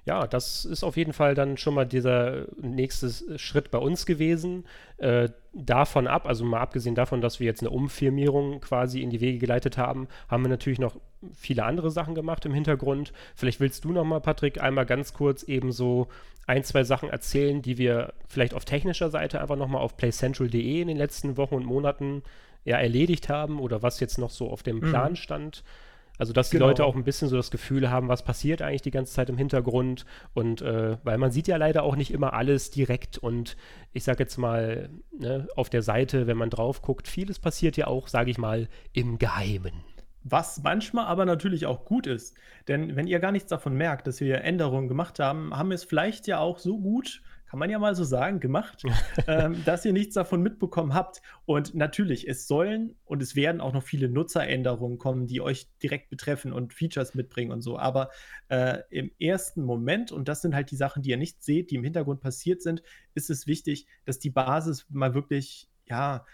ja, 0.05 0.27
das 0.27 0.65
ist 0.65 0.83
auf 0.83 0.97
jeden 0.97 1.13
Fall 1.13 1.33
dann 1.33 1.57
schon 1.57 1.73
mal 1.73 1.85
dieser 1.85 2.45
nächste 2.61 3.39
Schritt 3.39 3.71
bei 3.71 3.79
uns 3.79 4.05
gewesen. 4.05 4.65
Äh, 4.97 5.29
davon 5.51 6.05
ab, 6.05 6.27
also 6.27 6.45
mal 6.45 6.59
abgesehen 6.59 6.93
davon, 6.93 7.21
dass 7.21 7.39
wir 7.39 7.47
jetzt 7.47 7.61
eine 7.61 7.71
Umfirmierung 7.71 8.61
quasi 8.61 9.01
in 9.01 9.09
die 9.09 9.19
Wege 9.19 9.39
geleitet 9.39 9.79
haben, 9.79 10.07
haben 10.27 10.43
wir 10.43 10.49
natürlich 10.49 10.77
noch 10.79 10.97
viele 11.33 11.63
andere 11.65 11.89
Sachen 11.89 12.13
gemacht 12.13 12.45
im 12.45 12.53
Hintergrund. 12.53 13.13
Vielleicht 13.33 13.59
willst 13.59 13.83
du 13.83 13.91
noch 13.91 14.03
mal, 14.03 14.19
Patrick, 14.19 14.61
einmal 14.61 14.85
ganz 14.85 15.13
kurz 15.13 15.41
eben 15.41 15.71
so 15.71 16.07
ein, 16.45 16.63
zwei 16.63 16.83
Sachen 16.83 17.09
erzählen, 17.09 17.63
die 17.63 17.79
wir 17.79 18.13
vielleicht 18.27 18.53
auf 18.53 18.63
technischer 18.63 19.09
Seite 19.09 19.41
einfach 19.41 19.55
noch 19.55 19.67
mal 19.67 19.79
auf 19.79 19.97
playcentral.de 19.97 20.81
in 20.81 20.87
den 20.87 20.97
letzten 20.97 21.35
Wochen 21.35 21.55
und 21.55 21.65
Monaten 21.65 22.21
ja 22.63 22.77
erledigt 22.77 23.29
haben 23.29 23.59
oder 23.59 23.81
was 23.81 23.99
jetzt 23.99 24.19
noch 24.19 24.29
so 24.29 24.51
auf 24.51 24.61
dem 24.61 24.77
mhm. 24.77 24.89
Plan 24.89 25.15
stand. 25.15 25.63
Also, 26.17 26.33
dass 26.33 26.49
die 26.49 26.57
genau. 26.57 26.67
Leute 26.67 26.85
auch 26.85 26.95
ein 26.95 27.03
bisschen 27.03 27.27
so 27.27 27.35
das 27.35 27.51
Gefühl 27.51 27.89
haben, 27.89 28.07
was 28.07 28.23
passiert 28.23 28.61
eigentlich 28.61 28.81
die 28.81 28.91
ganze 28.91 29.13
Zeit 29.13 29.29
im 29.29 29.37
Hintergrund. 29.37 30.05
Und 30.33 30.61
äh, 30.61 30.97
weil 31.03 31.17
man 31.17 31.31
sieht 31.31 31.47
ja 31.47 31.57
leider 31.57 31.83
auch 31.83 31.95
nicht 31.95 32.11
immer 32.11 32.33
alles 32.33 32.71
direkt. 32.71 33.17
Und 33.17 33.57
ich 33.93 34.03
sage 34.03 34.23
jetzt 34.23 34.37
mal, 34.37 34.89
ne, 35.17 35.47
auf 35.55 35.69
der 35.69 35.81
Seite, 35.81 36.27
wenn 36.27 36.37
man 36.37 36.49
drauf 36.49 36.81
guckt, 36.81 37.07
vieles 37.07 37.39
passiert 37.39 37.77
ja 37.77 37.87
auch, 37.87 38.07
sage 38.07 38.31
ich 38.31 38.37
mal, 38.37 38.67
im 38.93 39.17
Geheimen. 39.17 39.73
Was 40.23 40.63
manchmal 40.63 41.05
aber 41.05 41.25
natürlich 41.25 41.67
auch 41.67 41.85
gut 41.85 42.07
ist. 42.07 42.35
Denn 42.67 42.95
wenn 42.95 43.05
ihr 43.05 43.19
gar 43.19 43.31
nichts 43.31 43.49
davon 43.49 43.75
merkt, 43.75 44.07
dass 44.07 44.19
wir 44.19 44.41
Änderungen 44.41 44.87
gemacht 44.87 45.19
haben, 45.19 45.55
haben 45.55 45.69
wir 45.69 45.75
es 45.75 45.83
vielleicht 45.83 46.25
ja 46.25 46.39
auch 46.39 46.57
so 46.57 46.79
gut 46.79 47.21
kann 47.45 47.59
man 47.59 47.69
ja 47.69 47.79
mal 47.79 47.95
so 47.95 48.03
sagen, 48.03 48.39
gemacht, 48.39 48.83
ähm, 49.27 49.63
dass 49.65 49.85
ihr 49.85 49.93
nichts 49.93 50.15
davon 50.15 50.41
mitbekommen 50.41 50.93
habt. 50.93 51.21
Und 51.45 51.75
natürlich, 51.75 52.27
es 52.27 52.47
sollen 52.47 52.95
und 53.05 53.21
es 53.21 53.35
werden 53.35 53.61
auch 53.61 53.73
noch 53.73 53.83
viele 53.83 54.09
Nutzeränderungen 54.09 54.97
kommen, 54.97 55.27
die 55.27 55.41
euch 55.41 55.67
direkt 55.81 56.09
betreffen 56.09 56.51
und 56.51 56.73
Features 56.73 57.15
mitbringen 57.15 57.51
und 57.51 57.61
so. 57.61 57.77
Aber 57.77 58.09
äh, 58.49 58.79
im 58.89 59.11
ersten 59.19 59.63
Moment, 59.63 60.11
und 60.11 60.27
das 60.27 60.41
sind 60.41 60.55
halt 60.55 60.71
die 60.71 60.75
Sachen, 60.75 61.01
die 61.01 61.11
ihr 61.11 61.17
nicht 61.17 61.43
seht, 61.43 61.71
die 61.71 61.75
im 61.75 61.83
Hintergrund 61.83 62.21
passiert 62.21 62.61
sind, 62.61 62.81
ist 63.13 63.29
es 63.29 63.47
wichtig, 63.47 63.87
dass 64.05 64.19
die 64.19 64.31
Basis 64.31 64.85
mal 64.89 65.13
wirklich, 65.13 65.69
ja, 65.85 66.25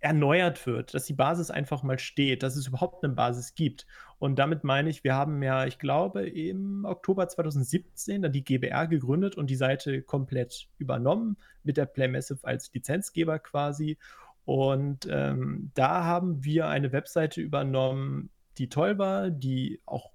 erneuert 0.00 0.66
wird, 0.66 0.94
dass 0.94 1.04
die 1.04 1.14
Basis 1.14 1.50
einfach 1.50 1.82
mal 1.82 1.98
steht, 1.98 2.42
dass 2.42 2.56
es 2.56 2.66
überhaupt 2.66 3.04
eine 3.04 3.14
Basis 3.14 3.54
gibt. 3.54 3.86
Und 4.18 4.38
damit 4.38 4.64
meine 4.64 4.88
ich, 4.88 5.04
wir 5.04 5.14
haben 5.14 5.42
ja, 5.42 5.66
ich 5.66 5.78
glaube, 5.78 6.26
im 6.26 6.84
Oktober 6.84 7.28
2017 7.28 8.22
dann 8.22 8.32
die 8.32 8.44
GBR 8.44 8.86
gegründet 8.86 9.36
und 9.36 9.48
die 9.48 9.56
Seite 9.56 10.02
komplett 10.02 10.68
übernommen 10.78 11.36
mit 11.62 11.76
der 11.76 11.86
Playmassive 11.86 12.46
als 12.46 12.72
Lizenzgeber 12.72 13.38
quasi. 13.38 13.98
Und 14.44 15.06
ähm, 15.10 15.70
da 15.74 16.04
haben 16.04 16.44
wir 16.44 16.68
eine 16.68 16.92
Webseite 16.92 17.40
übernommen, 17.40 18.30
die 18.58 18.68
toll 18.68 18.98
war, 18.98 19.30
die 19.30 19.80
auch 19.84 20.10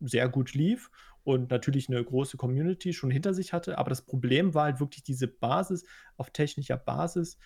sehr 0.00 0.28
gut 0.28 0.54
lief 0.54 0.90
und 1.24 1.50
natürlich 1.50 1.88
eine 1.88 2.04
große 2.04 2.36
Community 2.36 2.92
schon 2.92 3.10
hinter 3.10 3.34
sich 3.34 3.52
hatte. 3.52 3.78
Aber 3.78 3.88
das 3.88 4.02
Problem 4.02 4.54
war 4.54 4.64
halt 4.64 4.80
wirklich 4.80 5.02
diese 5.02 5.26
Basis 5.26 5.84
auf 6.16 6.30
technischer 6.30 6.76
Basis 6.76 7.38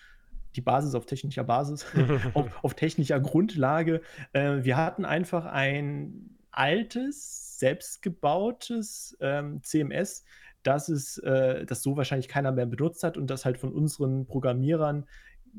die 0.55 0.61
Basis 0.61 0.95
auf 0.95 1.05
technischer 1.05 1.43
Basis, 1.43 1.85
auf, 2.33 2.63
auf, 2.63 2.73
technischer 2.73 3.19
Grundlage. 3.19 4.01
Äh, 4.33 4.63
wir 4.63 4.77
hatten 4.77 5.05
einfach 5.05 5.45
ein 5.45 6.37
altes, 6.51 7.59
selbstgebautes 7.59 9.17
ähm, 9.21 9.61
CMS, 9.63 10.23
das, 10.63 10.89
es, 10.89 11.17
äh, 11.19 11.65
das 11.65 11.83
so 11.83 11.97
wahrscheinlich 11.97 12.27
keiner 12.27 12.51
mehr 12.51 12.65
benutzt 12.65 13.03
hat 13.03 13.17
und 13.17 13.27
das 13.29 13.45
halt 13.45 13.57
von 13.57 13.71
unseren 13.71 14.25
Programmierern 14.25 15.05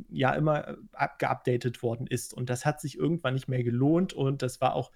ja 0.09 0.33
immer 0.35 0.77
geupdatet 1.19 1.83
worden 1.83 2.07
ist. 2.07 2.35
Und 2.35 2.51
das 2.51 2.65
hat 2.65 2.81
sich 2.81 2.99
irgendwann 2.99 3.35
nicht 3.35 3.49
mehr 3.49 3.65
gelohnt 3.65 4.13
und 4.13 4.43
das 4.43 4.61
war 4.61 4.75
auch 4.75 4.91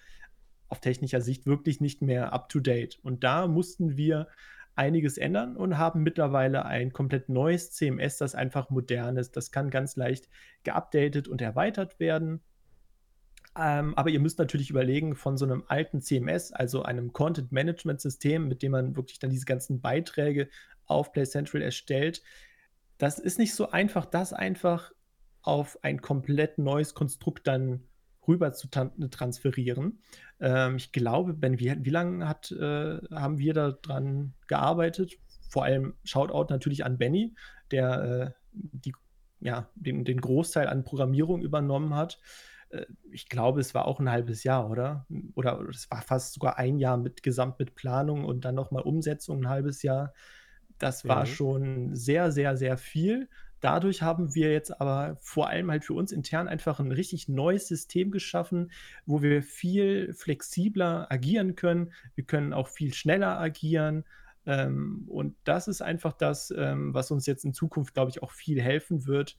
auf 0.68 0.80
technischer 0.80 1.20
Sicht 1.20 1.46
wirklich 1.46 1.80
nicht 1.80 2.02
mehr 2.02 2.32
up-to-date. 2.32 2.98
Und 3.02 3.24
da 3.24 3.46
mussten 3.46 3.96
wir 3.96 4.28
einiges 4.76 5.18
ändern 5.18 5.56
und 5.56 5.78
haben 5.78 6.02
mittlerweile 6.02 6.64
ein 6.64 6.92
komplett 6.92 7.28
neues 7.28 7.70
CMS, 7.72 8.18
das 8.18 8.34
einfach 8.34 8.70
modern 8.70 9.16
ist. 9.16 9.36
Das 9.36 9.50
kann 9.50 9.70
ganz 9.70 9.96
leicht 9.96 10.28
geupdatet 10.64 11.28
und 11.28 11.40
erweitert 11.40 12.00
werden. 12.00 12.40
Ähm, 13.56 13.96
aber 13.96 14.10
ihr 14.10 14.18
müsst 14.18 14.38
natürlich 14.38 14.70
überlegen, 14.70 15.14
von 15.14 15.36
so 15.36 15.44
einem 15.44 15.64
alten 15.68 16.00
CMS, 16.00 16.52
also 16.52 16.82
einem 16.82 17.12
Content 17.12 17.52
Management 17.52 18.00
System, 18.00 18.48
mit 18.48 18.62
dem 18.62 18.72
man 18.72 18.96
wirklich 18.96 19.20
dann 19.20 19.30
diese 19.30 19.44
ganzen 19.44 19.80
Beiträge 19.80 20.48
auf 20.86 21.12
Play 21.12 21.24
Central 21.24 21.62
erstellt, 21.62 22.22
das 22.98 23.18
ist 23.18 23.38
nicht 23.38 23.54
so 23.54 23.70
einfach, 23.70 24.06
das 24.06 24.32
einfach 24.32 24.92
auf 25.42 25.78
ein 25.82 26.00
komplett 26.00 26.58
neues 26.58 26.94
Konstrukt 26.94 27.46
dann 27.46 27.84
rüber 28.26 28.52
zu 28.52 28.68
transferieren. 28.68 30.00
Ähm, 30.40 30.76
ich 30.76 30.92
glaube, 30.92 31.34
Ben, 31.34 31.58
wie, 31.58 31.74
wie 31.84 31.90
lange 31.90 32.28
hat, 32.28 32.50
äh, 32.52 32.98
haben 33.12 33.38
wir 33.38 33.54
daran 33.54 34.34
gearbeitet? 34.46 35.18
Vor 35.48 35.64
allem 35.64 35.94
Shoutout 36.04 36.52
natürlich 36.52 36.84
an 36.84 36.98
Benny, 36.98 37.34
der 37.70 38.02
äh, 38.02 38.30
die, 38.52 38.94
ja, 39.40 39.68
den, 39.74 40.04
den 40.04 40.20
Großteil 40.20 40.68
an 40.68 40.84
Programmierung 40.84 41.42
übernommen 41.42 41.94
hat. 41.94 42.18
Äh, 42.70 42.86
ich 43.10 43.28
glaube, 43.28 43.60
es 43.60 43.74
war 43.74 43.86
auch 43.86 44.00
ein 44.00 44.10
halbes 44.10 44.44
Jahr, 44.44 44.70
oder? 44.70 45.06
Oder 45.34 45.60
es 45.68 45.90
war 45.90 46.02
fast 46.02 46.34
sogar 46.34 46.58
ein 46.58 46.78
Jahr 46.78 46.96
mit 46.96 47.22
gesamt 47.22 47.58
mit 47.58 47.74
Planung 47.74 48.24
und 48.24 48.44
dann 48.44 48.54
nochmal 48.54 48.82
Umsetzung 48.82 49.42
ein 49.42 49.48
halbes 49.48 49.82
Jahr. 49.82 50.12
Das 50.78 51.06
war 51.06 51.20
mhm. 51.20 51.26
schon 51.26 51.94
sehr, 51.94 52.32
sehr, 52.32 52.56
sehr 52.56 52.76
viel. 52.76 53.28
Dadurch 53.64 54.02
haben 54.02 54.34
wir 54.34 54.52
jetzt 54.52 54.78
aber 54.78 55.16
vor 55.22 55.48
allem 55.48 55.70
halt 55.70 55.86
für 55.86 55.94
uns 55.94 56.12
intern 56.12 56.48
einfach 56.48 56.80
ein 56.80 56.92
richtig 56.92 57.30
neues 57.30 57.66
System 57.66 58.10
geschaffen, 58.10 58.70
wo 59.06 59.22
wir 59.22 59.42
viel 59.42 60.12
flexibler 60.12 61.10
agieren 61.10 61.56
können. 61.56 61.90
Wir 62.14 62.24
können 62.24 62.52
auch 62.52 62.68
viel 62.68 62.92
schneller 62.92 63.40
agieren. 63.40 64.04
Ähm, 64.44 65.04
und 65.08 65.34
das 65.44 65.66
ist 65.66 65.80
einfach 65.80 66.12
das, 66.12 66.52
ähm, 66.54 66.92
was 66.92 67.10
uns 67.10 67.24
jetzt 67.24 67.46
in 67.46 67.54
Zukunft, 67.54 67.94
glaube 67.94 68.10
ich, 68.10 68.22
auch 68.22 68.32
viel 68.32 68.60
helfen 68.60 69.06
wird 69.06 69.38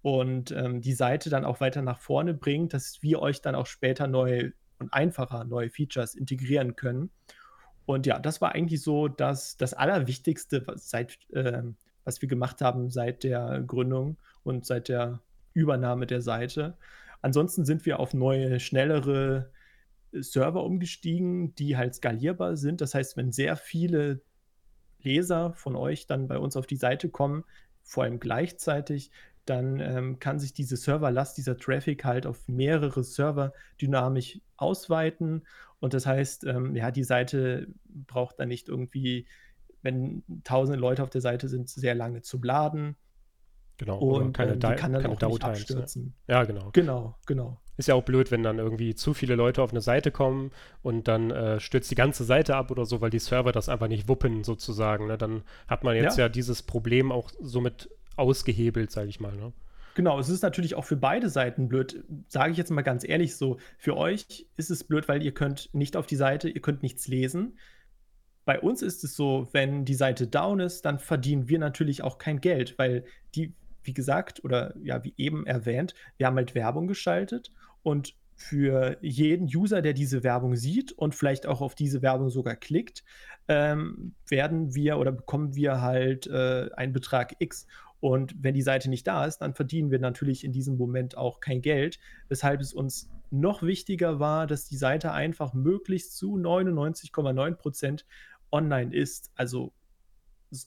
und 0.00 0.50
ähm, 0.50 0.80
die 0.80 0.94
Seite 0.94 1.30
dann 1.30 1.44
auch 1.44 1.60
weiter 1.60 1.82
nach 1.82 2.00
vorne 2.00 2.34
bringt, 2.34 2.74
dass 2.74 3.00
wir 3.00 3.20
euch 3.22 3.42
dann 3.42 3.54
auch 3.54 3.66
später 3.66 4.08
neue 4.08 4.54
und 4.80 4.92
einfacher 4.92 5.44
neue 5.44 5.70
Features 5.70 6.16
integrieren 6.16 6.74
können. 6.74 7.10
Und 7.86 8.06
ja, 8.06 8.18
das 8.18 8.40
war 8.40 8.56
eigentlich 8.56 8.82
so 8.82 9.06
das, 9.06 9.56
das 9.56 9.72
Allerwichtigste 9.72 10.64
seit, 10.74 11.18
äh, 11.30 11.62
was 12.04 12.20
wir 12.22 12.28
gemacht 12.28 12.60
haben 12.60 12.90
seit 12.90 13.24
der 13.24 13.62
Gründung 13.66 14.16
und 14.42 14.66
seit 14.66 14.88
der 14.88 15.20
Übernahme 15.54 16.06
der 16.06 16.22
Seite. 16.22 16.76
Ansonsten 17.20 17.64
sind 17.64 17.86
wir 17.86 18.00
auf 18.00 18.14
neue, 18.14 18.58
schnellere 18.58 19.50
Server 20.12 20.64
umgestiegen, 20.64 21.54
die 21.54 21.76
halt 21.76 21.94
skalierbar 21.94 22.56
sind. 22.56 22.80
Das 22.80 22.94
heißt, 22.94 23.16
wenn 23.16 23.32
sehr 23.32 23.56
viele 23.56 24.20
Leser 25.00 25.52
von 25.54 25.76
euch 25.76 26.06
dann 26.06 26.28
bei 26.28 26.38
uns 26.38 26.56
auf 26.56 26.66
die 26.66 26.76
Seite 26.76 27.08
kommen, 27.08 27.44
vor 27.82 28.04
allem 28.04 28.20
gleichzeitig, 28.20 29.10
dann 29.44 29.80
ähm, 29.80 30.18
kann 30.18 30.38
sich 30.38 30.52
diese 30.52 30.76
Serverlast, 30.76 31.36
dieser 31.36 31.56
Traffic 31.56 32.04
halt 32.04 32.26
auf 32.26 32.46
mehrere 32.46 33.02
Server 33.02 33.52
dynamisch 33.80 34.40
ausweiten. 34.56 35.44
Und 35.80 35.94
das 35.94 36.06
heißt, 36.06 36.44
ähm, 36.44 36.76
ja, 36.76 36.92
die 36.92 37.02
Seite 37.02 37.66
braucht 37.84 38.38
dann 38.38 38.48
nicht 38.48 38.68
irgendwie 38.68 39.26
wenn 39.82 40.22
tausende 40.44 40.78
Leute 40.78 41.02
auf 41.02 41.10
der 41.10 41.20
Seite 41.20 41.48
sind, 41.48 41.68
sehr 41.68 41.94
lange 41.94 42.22
zu 42.22 42.40
laden. 42.42 42.96
Genau, 43.78 43.98
und 43.98 44.32
keine, 44.32 44.52
ähm, 44.52 44.60
die 44.60 44.74
kann 44.76 44.92
dann 44.92 45.06
auch 45.06 45.20
nicht 45.20 45.44
abstürzen. 45.44 46.14
Ja. 46.28 46.40
ja, 46.40 46.44
genau. 46.44 46.70
Genau, 46.72 47.16
genau. 47.26 47.58
Ist 47.78 47.88
ja 47.88 47.94
auch 47.94 48.04
blöd, 48.04 48.30
wenn 48.30 48.42
dann 48.42 48.58
irgendwie 48.58 48.94
zu 48.94 49.14
viele 49.14 49.34
Leute 49.34 49.62
auf 49.62 49.70
eine 49.70 49.80
Seite 49.80 50.10
kommen 50.10 50.52
und 50.82 51.08
dann 51.08 51.30
äh, 51.30 51.58
stürzt 51.58 51.90
die 51.90 51.94
ganze 51.94 52.22
Seite 52.24 52.54
ab 52.54 52.70
oder 52.70 52.84
so, 52.84 53.00
weil 53.00 53.10
die 53.10 53.18
Server 53.18 53.50
das 53.50 53.68
einfach 53.68 53.88
nicht 53.88 54.08
wuppen 54.08 54.44
sozusagen. 54.44 55.06
Ne? 55.06 55.18
Dann 55.18 55.42
hat 55.66 55.82
man 55.82 55.96
jetzt 55.96 56.18
ja. 56.18 56.24
ja 56.24 56.28
dieses 56.28 56.62
Problem 56.62 57.10
auch 57.10 57.30
somit 57.40 57.88
ausgehebelt, 58.14 58.90
sage 58.90 59.08
ich 59.08 59.20
mal. 59.20 59.34
Ne? 59.34 59.52
Genau, 59.94 60.18
es 60.18 60.28
ist 60.28 60.42
natürlich 60.42 60.74
auch 60.74 60.84
für 60.84 60.96
beide 60.96 61.28
Seiten 61.28 61.68
blöd, 61.68 62.04
sage 62.28 62.52
ich 62.52 62.58
jetzt 62.58 62.70
mal 62.70 62.82
ganz 62.82 63.08
ehrlich 63.08 63.36
so. 63.36 63.58
Für 63.78 63.96
euch 63.96 64.46
ist 64.56 64.70
es 64.70 64.84
blöd, 64.84 65.08
weil 65.08 65.22
ihr 65.22 65.32
könnt 65.32 65.70
nicht 65.72 65.96
auf 65.96 66.06
die 66.06 66.16
Seite, 66.16 66.48
ihr 66.50 66.60
könnt 66.60 66.82
nichts 66.82 67.08
lesen 67.08 67.58
bei 68.44 68.60
uns 68.60 68.82
ist 68.82 69.04
es 69.04 69.14
so, 69.14 69.48
wenn 69.52 69.84
die 69.84 69.94
Seite 69.94 70.26
down 70.26 70.60
ist, 70.60 70.84
dann 70.84 70.98
verdienen 70.98 71.48
wir 71.48 71.58
natürlich 71.58 72.02
auch 72.02 72.18
kein 72.18 72.40
Geld, 72.40 72.78
weil 72.78 73.04
die 73.34 73.54
wie 73.84 73.94
gesagt, 73.94 74.44
oder 74.44 74.74
ja, 74.82 75.02
wie 75.04 75.14
eben 75.16 75.46
erwähnt, 75.46 75.94
wir 76.16 76.26
haben 76.26 76.36
halt 76.36 76.54
Werbung 76.54 76.86
geschaltet 76.86 77.52
und 77.82 78.14
für 78.34 78.96
jeden 79.00 79.46
User, 79.46 79.82
der 79.82 79.92
diese 79.92 80.24
Werbung 80.24 80.56
sieht 80.56 80.92
und 80.92 81.14
vielleicht 81.14 81.46
auch 81.46 81.60
auf 81.60 81.74
diese 81.74 82.02
Werbung 82.02 82.30
sogar 82.30 82.56
klickt, 82.56 83.04
ähm, 83.46 84.14
werden 84.28 84.74
wir 84.74 84.98
oder 84.98 85.12
bekommen 85.12 85.54
wir 85.54 85.80
halt 85.80 86.26
äh, 86.26 86.68
einen 86.76 86.92
Betrag 86.92 87.36
X. 87.38 87.66
Und 88.00 88.34
wenn 88.42 88.54
die 88.54 88.62
Seite 88.62 88.90
nicht 88.90 89.06
da 89.06 89.26
ist, 89.26 89.38
dann 89.38 89.54
verdienen 89.54 89.92
wir 89.92 90.00
natürlich 90.00 90.42
in 90.42 90.50
diesem 90.50 90.76
Moment 90.76 91.16
auch 91.16 91.38
kein 91.38 91.60
Geld, 91.62 92.00
weshalb 92.28 92.60
es 92.60 92.72
uns 92.72 93.08
noch 93.30 93.62
wichtiger 93.62 94.18
war, 94.18 94.48
dass 94.48 94.68
die 94.68 94.76
Seite 94.76 95.12
einfach 95.12 95.54
möglichst 95.54 96.16
zu 96.16 96.36
99,9 96.36 97.54
Prozent 97.54 98.04
online 98.52 98.94
ist. 98.94 99.32
Also 99.34 99.72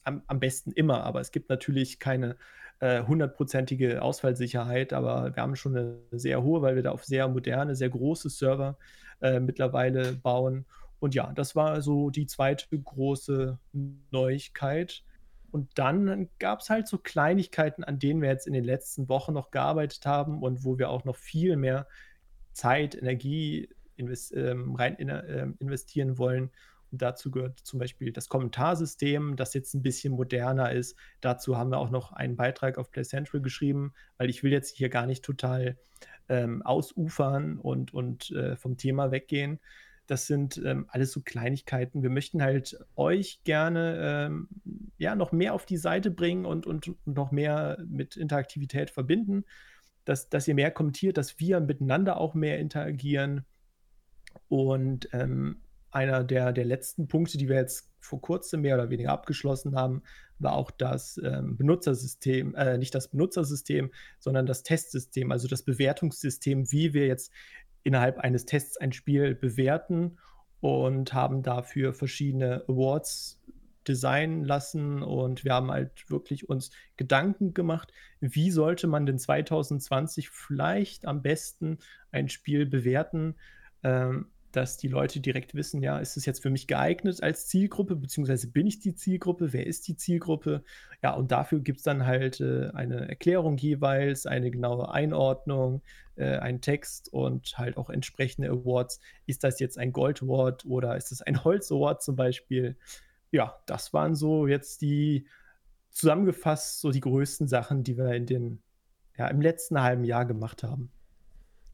am, 0.04 0.24
am, 0.28 0.39
besten 0.39 0.71
immer, 0.71 1.04
aber 1.04 1.21
es 1.21 1.32
gibt 1.32 1.50
natürlich 1.50 2.00
keine 2.00 2.36
äh, 2.80 3.04
hundertprozentige 3.04 4.02
Ausfallsicherheit, 4.02 4.93
aber 4.93 5.36
wir 5.36 5.41
haben 5.41 5.56
schon 5.56 5.78
eine 5.78 6.00
sehr 6.12 6.43
hohe, 6.43 6.62
weil 6.62 6.76
wir 6.76 6.84
da 6.84 6.91
auf 6.91 7.06
sehr 7.06 7.28
moderne, 7.28 7.76
sehr 7.76 7.89
große 7.89 8.30
Server 8.30 8.78
äh, 9.21 9.39
mittlerweile 9.39 10.13
bauen. 10.13 10.65
Und 11.00 11.13
ja, 11.13 11.32
das 11.34 11.56
war 11.56 11.82
so 11.82 12.10
die 12.10 12.26
zweite 12.26 12.67
große 12.78 13.60
Neuigkeit. 14.12 15.04
Und 15.52 15.78
dann 15.78 16.30
gab 16.39 16.60
es 16.60 16.69
halt 16.69 16.88
so 16.88 16.98
Kleinigkeiten, 16.98 17.84
an 17.84 18.00
denen 18.00 18.21
wir 18.21 18.30
jetzt 18.30 18.48
in 18.48 18.54
den 18.54 18.65
letzten 18.65 19.08
Wochen 19.08 19.34
noch 19.34 19.52
gearbeitet 19.52 20.06
haben 20.06 20.41
und 20.41 20.65
wo 20.65 20.78
wir 20.78 20.89
auch 20.89 21.06
noch 21.06 21.15
viel 21.15 21.56
mehr 21.56 21.88
Zeit, 22.52 22.95
Energie 22.95 23.69
invest 23.95 24.34
ähm, 24.36 24.76
rein 24.76 24.95
in, 24.95 25.10
äh, 25.10 25.48
investieren 25.60 26.17
wollen. 26.17 26.52
Dazu 26.98 27.32
gehört 27.32 27.60
zum 27.60 27.80
Beispiel 27.80 28.12
das 28.12 28.30
Kommentarsystem, 28.30 29.36
das 29.36 29.54
jetzt 29.54 29.74
ein 29.74 29.82
bisschen 29.82 30.14
moderner 30.14 30.72
ist. 30.72 30.98
Dazu 31.22 31.58
haben 31.58 31.72
wir 31.72 31.78
auch 31.78 31.90
noch 31.90 32.12
einen 32.12 32.36
Beitrag 32.36 32.78
auf 32.78 32.92
Play 32.92 33.04
Central 33.04 33.42
geschrieben, 33.42 33.94
weil 34.18 34.30
ich 34.30 34.44
will 34.44 34.52
jetzt 34.52 34.76
hier 34.76 34.90
gar 34.90 35.06
nicht 35.06 35.24
total 35.24 35.78
ähm, 36.30 36.62
ausufern 36.64 37.58
und, 37.58 37.94
und 37.94 38.32
äh, 38.32 38.56
vom 38.56 38.78
Thema 38.78 39.12
weggehen. 39.12 39.60
Das 40.08 40.28
sind 40.28 40.62
ähm, 40.64 40.86
alles 40.90 41.12
so 41.12 41.22
Kleinigkeiten. 41.22 42.04
Wir 42.04 42.12
möchten 42.12 42.44
halt 42.44 42.78
euch 42.96 43.42
gerne 43.44 44.28
ähm, 44.28 44.50
ja 44.98 45.16
noch 45.16 45.32
mehr 45.32 45.54
auf 45.54 45.66
die 45.66 45.78
Seite 45.78 46.12
bringen 46.12 46.46
und, 46.46 46.68
und, 46.68 46.88
und 46.88 47.08
noch 47.08 47.32
mehr 47.32 47.78
mit 47.88 48.16
Interaktivität 48.16 48.92
verbinden 48.92 49.46
dass, 50.06 50.30
dass 50.30 50.48
ihr 50.48 50.56
mehr 50.56 50.72
kommentiert, 50.72 51.18
dass 51.18 51.40
wir 51.40 51.60
miteinander 51.60 52.18
auch 52.18 52.34
mehr 52.36 52.60
interagieren. 52.60 53.46
Und 54.48 55.10
ähm, 55.12 55.62
einer 55.96 56.24
der, 56.24 56.52
der 56.52 56.66
letzten 56.66 57.08
Punkte, 57.08 57.38
die 57.38 57.48
wir 57.50 57.56
jetzt 57.56 57.90
vor 58.00 58.22
kurzem 58.22 58.62
mehr 58.62 58.76
oder 58.76 58.90
weniger 58.90 59.12
abgeschlossen 59.12 59.76
haben, 59.76 60.04
war 60.38 60.54
auch 60.54 60.70
das 60.70 61.20
ähm, 61.24 61.58
Benutzersystem, 61.58 62.54
äh, 62.56 62.78
nicht 62.78 62.94
das 62.94 63.08
Benutzersystem, 63.08 63.92
sondern 64.20 64.46
das 64.46 64.64
Testsystem, 64.64 65.32
also 65.32 65.48
das 65.48 65.64
Bewertungssystem, 65.64 66.72
wie 66.72 66.94
wir 66.94 67.08
jetzt 67.08 67.32
innerhalb 67.84 68.20
eines 68.20 68.46
Tests 68.46 68.78
ein 68.78 68.92
Spiel 68.92 69.36
bewerten 69.36 70.18
und 70.60 71.14
haben 71.14 71.44
dafür 71.44 71.94
verschiedene 71.94 72.64
Awards 72.68 73.40
designen 73.88 74.44
lassen. 74.44 75.02
Und 75.02 75.46
wir 75.46 75.54
haben 75.54 75.72
halt 75.72 76.10
wirklich 76.10 76.50
uns 76.50 76.72
Gedanken 76.98 77.54
gemacht, 77.54 77.94
wie 78.20 78.52
sollte 78.52 78.88
man 78.88 79.06
denn 79.06 79.20
2020 79.20 80.30
vielleicht 80.30 81.06
am 81.06 81.22
besten 81.22 81.78
ein 82.12 82.28
Spiel 82.28 82.66
bewerten, 82.66 83.36
ähm, 83.84 84.32
dass 84.56 84.78
die 84.78 84.88
Leute 84.88 85.20
direkt 85.20 85.56
wissen, 85.56 85.82
ja, 85.82 86.00
ist 86.00 86.18
es 86.18 86.26
jetzt 86.26 86.41
für 86.41 86.50
mich 86.50 86.68
geeignet 86.68 87.22
als 87.22 87.48
Zielgruppe, 87.48 87.96
beziehungsweise 87.96 88.50
bin 88.50 88.68
ich 88.68 88.80
die 88.80 88.96
Zielgruppe, 88.96 89.54
wer 89.54 89.68
ist 89.68 89.88
die 89.88 89.96
Zielgruppe? 89.96 90.63
Ja, 91.04 91.13
und 91.13 91.32
dafür 91.32 91.60
gibt 91.60 91.80
es 91.80 91.84
dann 91.84 92.06
halt 92.06 92.41
äh, 92.41 92.70
eine 92.74 93.08
Erklärung 93.08 93.58
jeweils, 93.58 94.26
eine 94.26 94.52
genaue 94.52 94.91
Einordnung, 94.91 95.82
äh, 96.15 96.38
einen 96.38 96.62
Text 96.62 97.12
und 97.12 97.58
halt 97.58 97.78
auch 97.78 97.89
entsprechende 97.89 98.50
Awards. 98.50 99.00
Ist 99.26 99.44
das 99.44 99.60
jetzt 99.60 99.78
ein 99.78 99.91
Gold 99.91 100.24
Award 100.24 100.65
oder 100.65 100.96
ist 100.96 101.12
es 101.12 101.22
ein 101.22 101.44
Holz 101.44 101.72
Award 101.72 102.02
zum 102.02 102.15
Beispiel? 102.15 102.76
ja, 103.36 103.56
das 103.65 103.94
waren 103.94 104.15
so 104.15 104.48
jetzt 104.48 104.82
die 104.82 105.28
zusammengefasst 105.91 106.80
so 106.80 106.91
die 106.91 107.02
größten 107.02 107.48
Sachen, 107.48 107.84
die 107.84 107.98
wir 107.98 108.13
in 108.13 108.26
den, 108.26 108.63
ja, 109.18 109.28
im 109.28 109.41
letzten 109.41 109.82
halben 109.82 110.04
Jahr 110.04 110.26
gemacht 110.26 110.63
haben. 110.63 110.91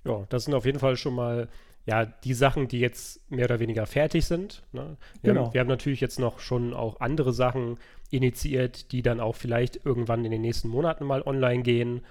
Ja, 0.06 0.26
das 0.30 0.46
sind 0.46 0.54
auf 0.54 0.66
jeden 0.66 0.80
Fall 0.80 0.98
schon 0.98 1.14
mal 1.14 1.48
ja, 1.86 2.06
die 2.06 2.34
Sachen, 2.34 2.68
die 2.68 2.80
jetzt 2.80 3.30
mehr 3.32 3.46
oder 3.46 3.60
weniger 3.60 3.86
fertig 3.86 4.26
sind. 4.26 4.64
Ne? 4.72 4.98
Wir, 5.22 5.34
genau. 5.34 5.46
haben, 5.46 5.54
wir 5.54 5.62
haben 5.62 5.68
natürlich 5.68 6.02
jetzt 6.02 6.20
noch 6.20 6.40
schon 6.40 6.74
auch 6.74 7.00
andere 7.00 7.34
Sachen 7.34 7.78
initiiert, 8.12 8.92
die 8.92 9.02
dann 9.02 9.20
auch 9.20 9.36
vielleicht 9.36 9.86
irgendwann 9.86 10.26
in 10.26 10.32
den 10.32 10.42
nächsten 10.42 10.68
Monaten 10.68 11.06
mal 11.06 11.24
online 11.24 11.64
gehen. 11.64 12.02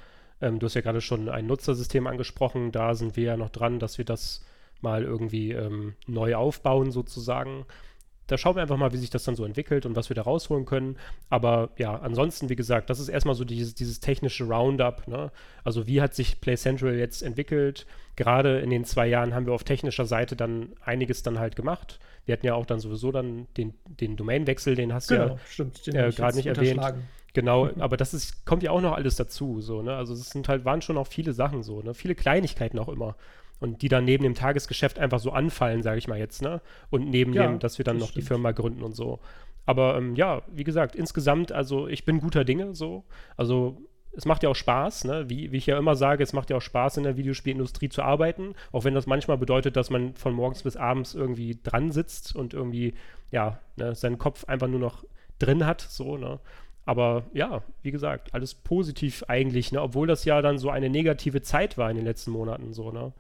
Ähm, 0.41 0.59
du 0.59 0.67
hast 0.67 0.75
ja 0.75 0.81
gerade 0.81 1.01
schon 1.01 1.29
ein 1.29 1.47
Nutzersystem 1.47 2.07
angesprochen. 2.07 2.73
Da 2.73 2.95
sind 2.95 3.17
wir 3.17 3.25
ja 3.25 3.37
noch 3.37 3.51
dran, 3.51 3.79
dass 3.79 3.99
wir 3.99 4.05
das 4.05 4.45
mal 4.81 5.05
irgendwie 5.05 5.53
ähm, 5.53 5.95
neu 6.07 6.35
aufbauen 6.35 6.91
sozusagen 6.91 7.67
da 8.31 8.39
schauen 8.39 8.55
wir 8.55 8.63
einfach 8.63 8.77
mal, 8.77 8.93
wie 8.93 8.97
sich 8.97 9.11
das 9.11 9.25
dann 9.25 9.35
so 9.35 9.45
entwickelt 9.45 9.87
und 9.87 9.97
was 9.97 10.09
wir 10.09 10.15
da 10.15 10.23
rausholen 10.23 10.67
können. 10.67 10.97
Aber 11.29 11.71
ja, 11.77 11.97
ansonsten, 11.97 12.49
wie 12.49 12.57
gesagt, 12.57 12.89
das 12.91 13.01
ist 13.01 13.09
erstmal 13.09 13.35
so 13.35 13.45
dieses, 13.45 13.75
dieses 13.75 14.01
technische 14.01 14.45
Roundup. 14.45 15.09
Ne? 15.09 15.33
Also 15.65 15.87
wie 15.87 16.01
hat 16.01 16.15
sich 16.15 16.41
Play 16.41 16.57
Central 16.57 16.95
jetzt 16.95 17.23
entwickelt? 17.23 17.87
Gerade 18.15 18.61
in 18.61 18.71
den 18.71 18.85
zwei 18.85 19.09
Jahren 19.09 19.35
haben 19.35 19.47
wir 19.47 19.53
auf 19.53 19.65
technischer 19.65 20.05
Seite 20.05 20.37
dann 20.37 20.71
einiges 20.85 21.23
dann 21.23 21.39
halt 21.39 21.57
gemacht. 21.57 21.99
Wir 22.25 22.35
hatten 22.35 22.47
ja 22.47 22.55
auch 22.55 22.67
dann 22.67 22.79
sowieso 22.79 23.11
dann 23.11 23.49
den, 23.57 23.75
den 23.85 24.17
Domainwechsel, 24.17 24.77
den 24.77 24.93
hast 24.93 25.11
du 25.11 25.15
genau, 25.17 25.39
ja 25.87 26.07
äh, 26.07 26.13
gerade 26.13 26.37
nicht 26.37 26.47
erwähnt. 26.47 26.81
Genau, 27.33 27.69
aber 27.79 27.97
das 27.97 28.15
ist, 28.15 28.45
kommt 28.45 28.63
ja 28.63 28.71
auch 28.71 28.81
noch 28.81 28.93
alles 28.93 29.17
dazu. 29.17 29.61
So, 29.61 29.83
ne? 29.83 29.97
Also 29.97 30.15
es 30.15 30.31
sind 30.31 30.49
halt, 30.49 30.65
waren 30.65 30.83
schon 30.83 30.99
auch 30.99 31.07
viele 31.07 31.33
Sachen 31.33 31.63
so, 31.63 31.83
ne? 31.83 31.95
Viele 31.95 32.15
Kleinigkeiten 32.15 32.79
auch 32.79 32.89
immer 32.89 33.17
und 33.61 33.83
die 33.83 33.89
dann 33.89 34.05
neben 34.05 34.25
dem 34.25 34.35
Tagesgeschäft 34.35 34.99
einfach 34.99 35.21
so 35.21 35.31
anfallen, 35.31 35.83
sage 35.83 35.99
ich 35.99 36.09
mal 36.09 36.19
jetzt, 36.19 36.43
ne? 36.43 36.61
Und 36.91 37.09
neben 37.09 37.33
ja, 37.33 37.47
dem, 37.47 37.59
dass 37.59 37.79
wir 37.79 37.85
dann 37.85 37.97
das 37.97 38.03
noch 38.03 38.11
stimmt. 38.11 38.25
die 38.25 38.29
Firma 38.29 38.53
gründen 38.53 38.83
und 38.83 38.97
so. 38.97 39.21
Aber 39.67 39.97
ähm, 39.97 40.17
ja, 40.17 40.43
wie 40.49 40.65
gesagt, 40.65 40.97
insgesamt, 40.97 41.53
also 41.53 41.87
ich 41.87 42.05
bin 42.05 42.21
guter 42.21 42.45
Dinge 42.45 42.75
so. 42.75 43.05
Also 43.37 43.77
es 44.13 44.25
macht 44.25 44.43
ja 44.43 44.49
auch 44.49 44.57
Spaß, 44.57 45.05
ne? 45.05 45.31
wie, 45.31 45.53
wie 45.53 45.59
ich 45.59 45.67
ja 45.67 45.79
immer 45.79 45.95
sage, 45.95 46.23
es 46.23 46.33
macht 46.33 46.51
ja 46.51 46.57
auch 46.57 46.63
Spaß 46.63 46.97
in 46.97 47.05
der 47.05 47.17
Videospielindustrie 47.17 47.89
zu 47.89 48.03
arbeiten, 48.03 48.55
auch 48.73 48.85
wenn 48.85 48.95
das 48.95 49.07
manchmal 49.07 49.39
bedeutet, 49.39 49.77
dass 49.77 49.91
man 49.91 50.15
von 50.15 50.33
morgens 50.33 50.63
bis 50.63 50.77
abends 50.77 51.15
irgendwie 51.15 51.59
dran 51.63 51.93
sitzt 51.93 52.35
und 52.35 52.53
irgendwie, 52.53 52.95
ja, 53.31 53.61
ne, 53.77 53.95
seinen 53.95 54.19
Kopf 54.19 54.45
einfach 54.47 54.67
nur 54.67 54.81
noch 54.81 55.05
drin 55.39 55.65
hat, 55.65 55.81
so, 55.81 56.17
ne? 56.17 56.41
Aber 56.87 57.25
ja, 57.35 57.63
wie 57.83 57.93
gesagt, 57.93 58.35
alles 58.35 58.55
positiv 58.55 59.23
eigentlich, 59.29 59.71
ne? 59.71 59.81
Obwohl 59.81 60.09
das 60.09 60.25
ja 60.25 60.43
dann 60.43 60.59
so 60.59 60.71
eine 60.71 60.91
negative 60.91 61.43
Zeit 61.43 61.79
war 61.79 61.91
in 61.91 61.97
den 61.97 62.07
letzten 62.07 62.33
Monaten, 62.33 62.73
so, 62.73 62.91
ne? 62.91 63.13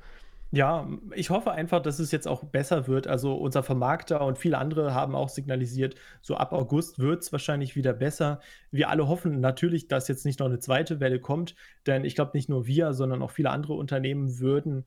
Ja, 0.52 0.88
ich 1.14 1.30
hoffe 1.30 1.52
einfach, 1.52 1.80
dass 1.80 2.00
es 2.00 2.10
jetzt 2.10 2.26
auch 2.26 2.42
besser 2.42 2.88
wird. 2.88 3.06
Also 3.06 3.34
unser 3.36 3.62
Vermarkter 3.62 4.22
und 4.22 4.36
viele 4.36 4.58
andere 4.58 4.94
haben 4.94 5.14
auch 5.14 5.28
signalisiert, 5.28 5.94
so 6.22 6.36
ab 6.36 6.52
August 6.52 6.98
wird 6.98 7.22
es 7.22 7.30
wahrscheinlich 7.30 7.76
wieder 7.76 7.92
besser. 7.92 8.40
Wir 8.72 8.88
alle 8.88 9.06
hoffen 9.06 9.40
natürlich, 9.40 9.86
dass 9.86 10.08
jetzt 10.08 10.24
nicht 10.24 10.40
noch 10.40 10.46
eine 10.46 10.58
zweite 10.58 10.98
Welle 10.98 11.20
kommt, 11.20 11.54
denn 11.86 12.04
ich 12.04 12.16
glaube, 12.16 12.32
nicht 12.34 12.48
nur 12.48 12.66
wir, 12.66 12.94
sondern 12.94 13.22
auch 13.22 13.30
viele 13.30 13.50
andere 13.50 13.74
Unternehmen 13.74 14.40
würden 14.40 14.86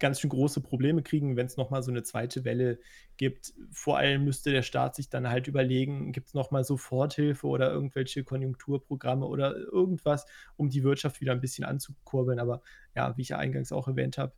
ganz 0.00 0.18
schön 0.20 0.30
große 0.30 0.60
Probleme 0.62 1.02
kriegen, 1.02 1.36
wenn 1.36 1.46
es 1.46 1.56
nochmal 1.56 1.82
so 1.82 1.90
eine 1.92 2.02
zweite 2.02 2.44
Welle 2.44 2.80
gibt. 3.18 3.52
Vor 3.70 3.98
allem 3.98 4.24
müsste 4.24 4.50
der 4.50 4.62
Staat 4.62 4.96
sich 4.96 5.10
dann 5.10 5.28
halt 5.28 5.46
überlegen, 5.46 6.12
gibt 6.12 6.28
es 6.28 6.34
nochmal 6.34 6.64
Soforthilfe 6.64 7.46
oder 7.46 7.70
irgendwelche 7.70 8.24
Konjunkturprogramme 8.24 9.26
oder 9.26 9.54
irgendwas, 9.54 10.26
um 10.56 10.70
die 10.70 10.82
Wirtschaft 10.82 11.20
wieder 11.20 11.32
ein 11.32 11.40
bisschen 11.40 11.64
anzukurbeln. 11.64 12.40
Aber 12.40 12.62
ja, 12.96 13.16
wie 13.16 13.22
ich 13.22 13.28
ja 13.28 13.38
eingangs 13.38 13.72
auch 13.72 13.86
erwähnt 13.86 14.18
habe, 14.18 14.32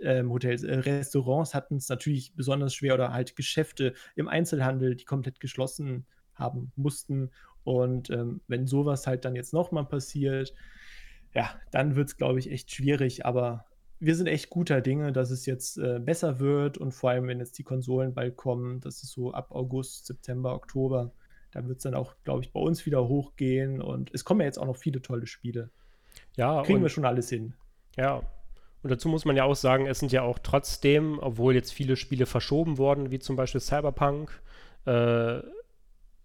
ähm, 0.00 0.30
Hotels, 0.30 0.62
äh, 0.62 0.74
Restaurants 0.74 1.54
hatten 1.54 1.76
es 1.76 1.88
natürlich 1.88 2.34
besonders 2.34 2.74
schwer 2.74 2.94
oder 2.94 3.12
halt 3.12 3.36
Geschäfte 3.36 3.94
im 4.16 4.28
Einzelhandel, 4.28 4.96
die 4.96 5.04
komplett 5.04 5.40
geschlossen 5.40 6.06
haben 6.34 6.72
mussten. 6.76 7.30
Und 7.64 8.10
ähm, 8.10 8.40
wenn 8.48 8.66
sowas 8.66 9.06
halt 9.06 9.24
dann 9.24 9.36
jetzt 9.36 9.52
nochmal 9.52 9.84
passiert, 9.84 10.54
ja, 11.34 11.50
dann 11.70 11.94
wird 11.96 12.08
es, 12.08 12.16
glaube 12.16 12.38
ich, 12.38 12.50
echt 12.50 12.72
schwierig. 12.72 13.26
Aber 13.26 13.66
wir 14.00 14.16
sind 14.16 14.26
echt 14.26 14.50
guter 14.50 14.80
Dinge, 14.80 15.12
dass 15.12 15.30
es 15.30 15.46
jetzt 15.46 15.76
äh, 15.78 16.00
besser 16.00 16.40
wird 16.40 16.78
und 16.78 16.92
vor 16.92 17.10
allem, 17.10 17.28
wenn 17.28 17.38
jetzt 17.38 17.58
die 17.58 17.62
Konsolen 17.62 18.14
bald 18.14 18.36
kommen, 18.36 18.80
das 18.80 19.02
ist 19.02 19.12
so 19.12 19.32
ab 19.32 19.52
August, 19.52 20.06
September, 20.06 20.54
Oktober, 20.54 21.12
da 21.52 21.66
wird 21.66 21.78
es 21.78 21.82
dann 21.82 21.94
auch, 21.94 22.14
glaube 22.24 22.42
ich, 22.42 22.52
bei 22.52 22.60
uns 22.60 22.86
wieder 22.86 23.06
hochgehen 23.06 23.82
und 23.82 24.10
es 24.14 24.24
kommen 24.24 24.40
ja 24.40 24.46
jetzt 24.46 24.58
auch 24.58 24.66
noch 24.66 24.76
viele 24.76 25.02
tolle 25.02 25.26
Spiele. 25.26 25.70
Ja, 26.36 26.62
kriegen 26.62 26.82
wir 26.82 26.88
schon 26.88 27.04
alles 27.04 27.28
hin. 27.28 27.54
Ja, 27.96 28.22
und 28.82 28.90
dazu 28.90 29.08
muss 29.08 29.24
man 29.24 29.36
ja 29.36 29.44
auch 29.44 29.56
sagen, 29.56 29.86
es 29.86 29.98
sind 29.98 30.12
ja 30.12 30.22
auch 30.22 30.38
trotzdem, 30.38 31.18
obwohl 31.20 31.54
jetzt 31.54 31.72
viele 31.72 31.96
Spiele 31.96 32.26
verschoben 32.26 32.78
wurden, 32.78 33.10
wie 33.10 33.18
zum 33.18 33.36
Beispiel 33.36 33.60
Cyberpunk, 33.60 34.40
äh, 34.86 35.40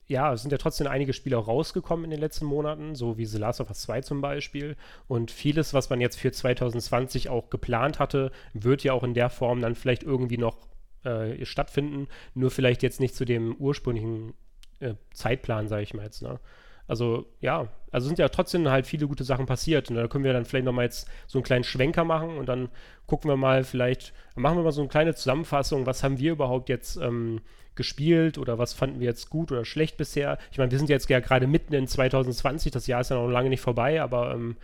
ja, 0.08 0.34
es 0.34 0.44
sind 0.44 0.52
ja 0.52 0.58
trotzdem 0.58 0.88
einige 0.88 1.14
Spiele 1.14 1.38
auch 1.38 1.48
rausgekommen 1.48 2.06
in 2.06 2.12
den 2.12 2.20
letzten 2.20 2.46
Monaten, 2.46 2.96
so 2.96 3.18
wie 3.18 3.26
The 3.26 3.40
Last 3.40 3.60
of 3.60 3.70
Us 3.70 3.82
2 3.82 4.02
zum 4.02 4.22
Beispiel. 4.22 4.78
Und 5.08 5.32
vieles, 5.32 5.74
was 5.74 5.90
man 5.90 6.00
jetzt 6.00 6.20
für 6.20 6.32
2020 6.32 7.30
auch 7.30 7.50
geplant 7.50 8.00
hatte, 8.00 8.32
wird 8.54 8.84
ja 8.84 8.94
auch 8.94 9.04
in 9.04 9.16
der 9.16 9.30
Form 9.30 9.62
dann 9.62 9.74
vielleicht 9.74 10.04
irgendwie 10.04 10.38
noch 10.38 10.68
äh, 11.04 11.44
stattfinden, 11.44 12.08
nur 12.36 12.52
vielleicht 12.52 12.84
jetzt 12.84 13.00
nicht 13.00 13.16
zu 13.16 13.26
dem 13.26 13.56
ursprünglichen 13.56 14.34
äh, 14.80 14.94
Zeitplan, 15.12 15.68
sage 15.68 15.84
ich 15.84 15.94
mal 15.96 16.04
jetzt. 16.04 16.22
Ne? 16.22 16.40
Also 16.88 17.26
ja, 17.42 17.68
also 17.92 18.08
sind 18.08 18.20
ja 18.20 18.30
trotzdem 18.30 18.68
halt 18.70 18.86
viele 18.86 19.08
gute 19.08 19.24
Sachen 19.24 19.46
passiert. 19.46 19.90
Und 19.90 19.96
da 19.96 20.08
können 20.08 20.24
wir 20.24 20.34
dann 20.34 20.46
vielleicht 20.46 20.66
nochmal 20.66 20.86
jetzt 20.86 21.08
so 21.28 21.40
einen 21.40 21.44
kleinen 21.44 21.64
Schwenker 21.64 22.04
machen 22.04 22.38
und 22.38 22.48
dann 22.48 22.70
gucken 23.08 23.30
wir 23.30 23.38
mal 23.38 23.64
vielleicht, 23.64 24.14
machen 24.36 24.58
wir 24.58 24.64
mal 24.64 24.72
so 24.72 24.82
eine 24.82 24.90
kleine 24.90 25.16
Zusammenfassung, 25.16 25.86
was 25.86 26.04
haben 26.04 26.20
wir 26.20 26.34
überhaupt 26.34 26.70
jetzt 26.70 26.98
ähm, 26.98 27.42
gespielt 27.76 28.38
oder 28.38 28.58
was 28.58 28.74
fanden 28.74 29.00
wir 29.00 29.08
jetzt 29.08 29.30
gut 29.30 29.52
oder 29.52 29.66
schlecht 29.66 29.98
bisher. 29.98 30.38
Ich 30.52 30.58
meine, 30.58 30.72
wir 30.72 30.78
sind 30.78 30.90
jetzt 30.90 31.10
ja 31.10 31.20
gerade 31.20 31.48
mitten 31.48 31.74
in 31.74 31.88
2020, 31.88 32.72
das 32.72 32.88
Jahr 32.88 33.02
ist 33.02 33.10
ja 33.10 33.18
noch 33.18 33.30
lange 33.30 33.50
nicht 33.50 33.62
vorbei, 33.62 34.02
aber 34.02 34.34
ähm, 34.34 34.56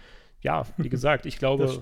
ja, 0.41 0.63
wie 0.77 0.89
gesagt, 0.89 1.25
ich 1.25 1.37
glaube, 1.37 1.79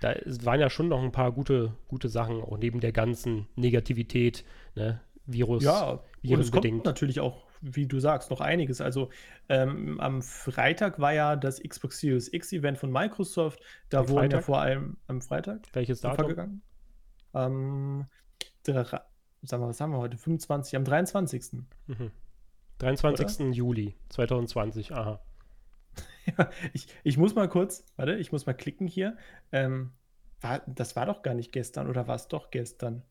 da 0.00 0.14
waren 0.42 0.60
ja 0.60 0.70
schon 0.70 0.88
noch 0.88 1.02
ein 1.02 1.12
paar 1.12 1.32
gute, 1.32 1.72
gute 1.88 2.08
Sachen, 2.08 2.42
auch 2.42 2.58
neben 2.58 2.80
der 2.80 2.92
ganzen 2.92 3.46
Negativität, 3.56 4.44
ne? 4.74 5.00
Virus. 5.24 5.62
Ja, 5.62 6.00
und 6.24 6.40
es 6.40 6.50
kommt 6.50 6.84
natürlich 6.84 7.20
auch, 7.20 7.44
wie 7.62 7.86
du 7.86 8.00
sagst, 8.00 8.30
noch 8.30 8.40
einiges. 8.40 8.80
Also 8.80 9.10
ähm, 9.48 10.00
am 10.00 10.20
Freitag 10.20 10.98
war 10.98 11.12
ja 11.12 11.36
das 11.36 11.62
Xbox 11.62 12.00
Series 12.00 12.32
X 12.32 12.52
Event 12.52 12.76
von 12.76 12.90
Microsoft. 12.90 13.60
Da 13.88 14.00
am 14.00 14.08
wurden 14.08 14.18
Freitag? 14.18 14.40
ja 14.40 14.42
vor 14.42 14.60
allem 14.60 14.96
am 15.06 15.22
Freitag. 15.22 15.62
Welches 15.72 16.00
Datum? 16.00 16.28
Gegangen. 16.28 16.62
Ähm, 17.34 18.06
der, 18.66 18.84
sagen 18.84 19.62
wir, 19.62 19.68
was 19.68 19.80
haben 19.80 19.92
wir 19.92 19.98
heute? 19.98 20.18
25, 20.18 20.76
am 20.76 20.84
23. 20.84 21.64
Mhm. 21.86 22.10
23. 22.78 23.40
Oder? 23.40 23.50
Juli 23.50 23.96
2020, 24.08 24.92
aha. 24.92 25.22
ja, 26.26 26.50
ich, 26.72 26.88
ich 27.04 27.16
muss 27.16 27.34
mal 27.34 27.48
kurz, 27.48 27.84
warte, 27.96 28.16
ich 28.16 28.32
muss 28.32 28.46
mal 28.46 28.54
klicken 28.54 28.88
hier. 28.88 29.16
Ähm, 29.52 29.92
war, 30.40 30.62
das 30.66 30.96
war 30.96 31.06
doch 31.06 31.22
gar 31.22 31.34
nicht 31.34 31.52
gestern 31.52 31.88
oder 31.88 32.08
war 32.08 32.16
es 32.16 32.26
doch 32.26 32.50
gestern? 32.50 33.02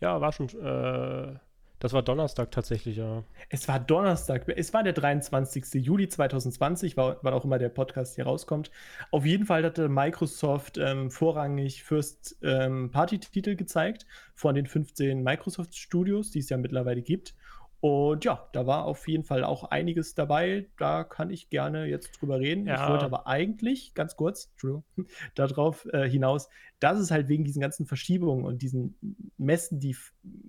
Ja, 0.00 0.20
war 0.20 0.32
schon. 0.32 0.48
Äh, 0.48 1.38
das 1.82 1.92
war 1.92 2.02
Donnerstag 2.02 2.52
tatsächlich, 2.52 2.96
ja. 2.98 3.24
Es 3.48 3.66
war 3.66 3.80
Donnerstag. 3.80 4.48
Es 4.56 4.72
war 4.72 4.84
der 4.84 4.92
23. 4.92 5.84
Juli 5.84 6.08
2020, 6.08 6.96
war, 6.96 7.16
wann 7.22 7.34
auch 7.34 7.44
immer 7.44 7.58
der 7.58 7.70
Podcast 7.70 8.14
hier 8.14 8.24
rauskommt. 8.24 8.70
Auf 9.10 9.26
jeden 9.26 9.46
Fall 9.46 9.64
hatte 9.64 9.88
Microsoft 9.88 10.78
ähm, 10.78 11.10
vorrangig 11.10 11.82
First 11.82 12.36
ähm, 12.40 12.92
Party-Titel 12.92 13.56
gezeigt 13.56 14.06
von 14.36 14.54
den 14.54 14.68
15 14.68 15.24
Microsoft 15.24 15.74
Studios, 15.74 16.30
die 16.30 16.38
es 16.38 16.50
ja 16.50 16.56
mittlerweile 16.56 17.02
gibt. 17.02 17.34
Und 17.82 18.24
ja, 18.24 18.48
da 18.52 18.64
war 18.64 18.84
auf 18.84 19.08
jeden 19.08 19.24
Fall 19.24 19.42
auch 19.42 19.64
einiges 19.64 20.14
dabei. 20.14 20.68
Da 20.78 21.02
kann 21.02 21.30
ich 21.30 21.50
gerne 21.50 21.86
jetzt 21.86 22.12
drüber 22.12 22.38
reden. 22.38 22.64
Ja. 22.64 22.80
Ich 22.80 22.88
wollte 22.88 23.04
aber 23.04 23.26
eigentlich, 23.26 23.92
ganz 23.94 24.14
kurz, 24.14 24.52
darauf 25.34 25.84
äh, 25.92 26.08
hinaus, 26.08 26.48
dass 26.78 27.00
es 27.00 27.10
halt 27.10 27.26
wegen 27.26 27.42
diesen 27.42 27.60
ganzen 27.60 27.84
Verschiebungen 27.84 28.44
und 28.44 28.62
diesen 28.62 28.94
Messen, 29.36 29.80
die 29.80 29.96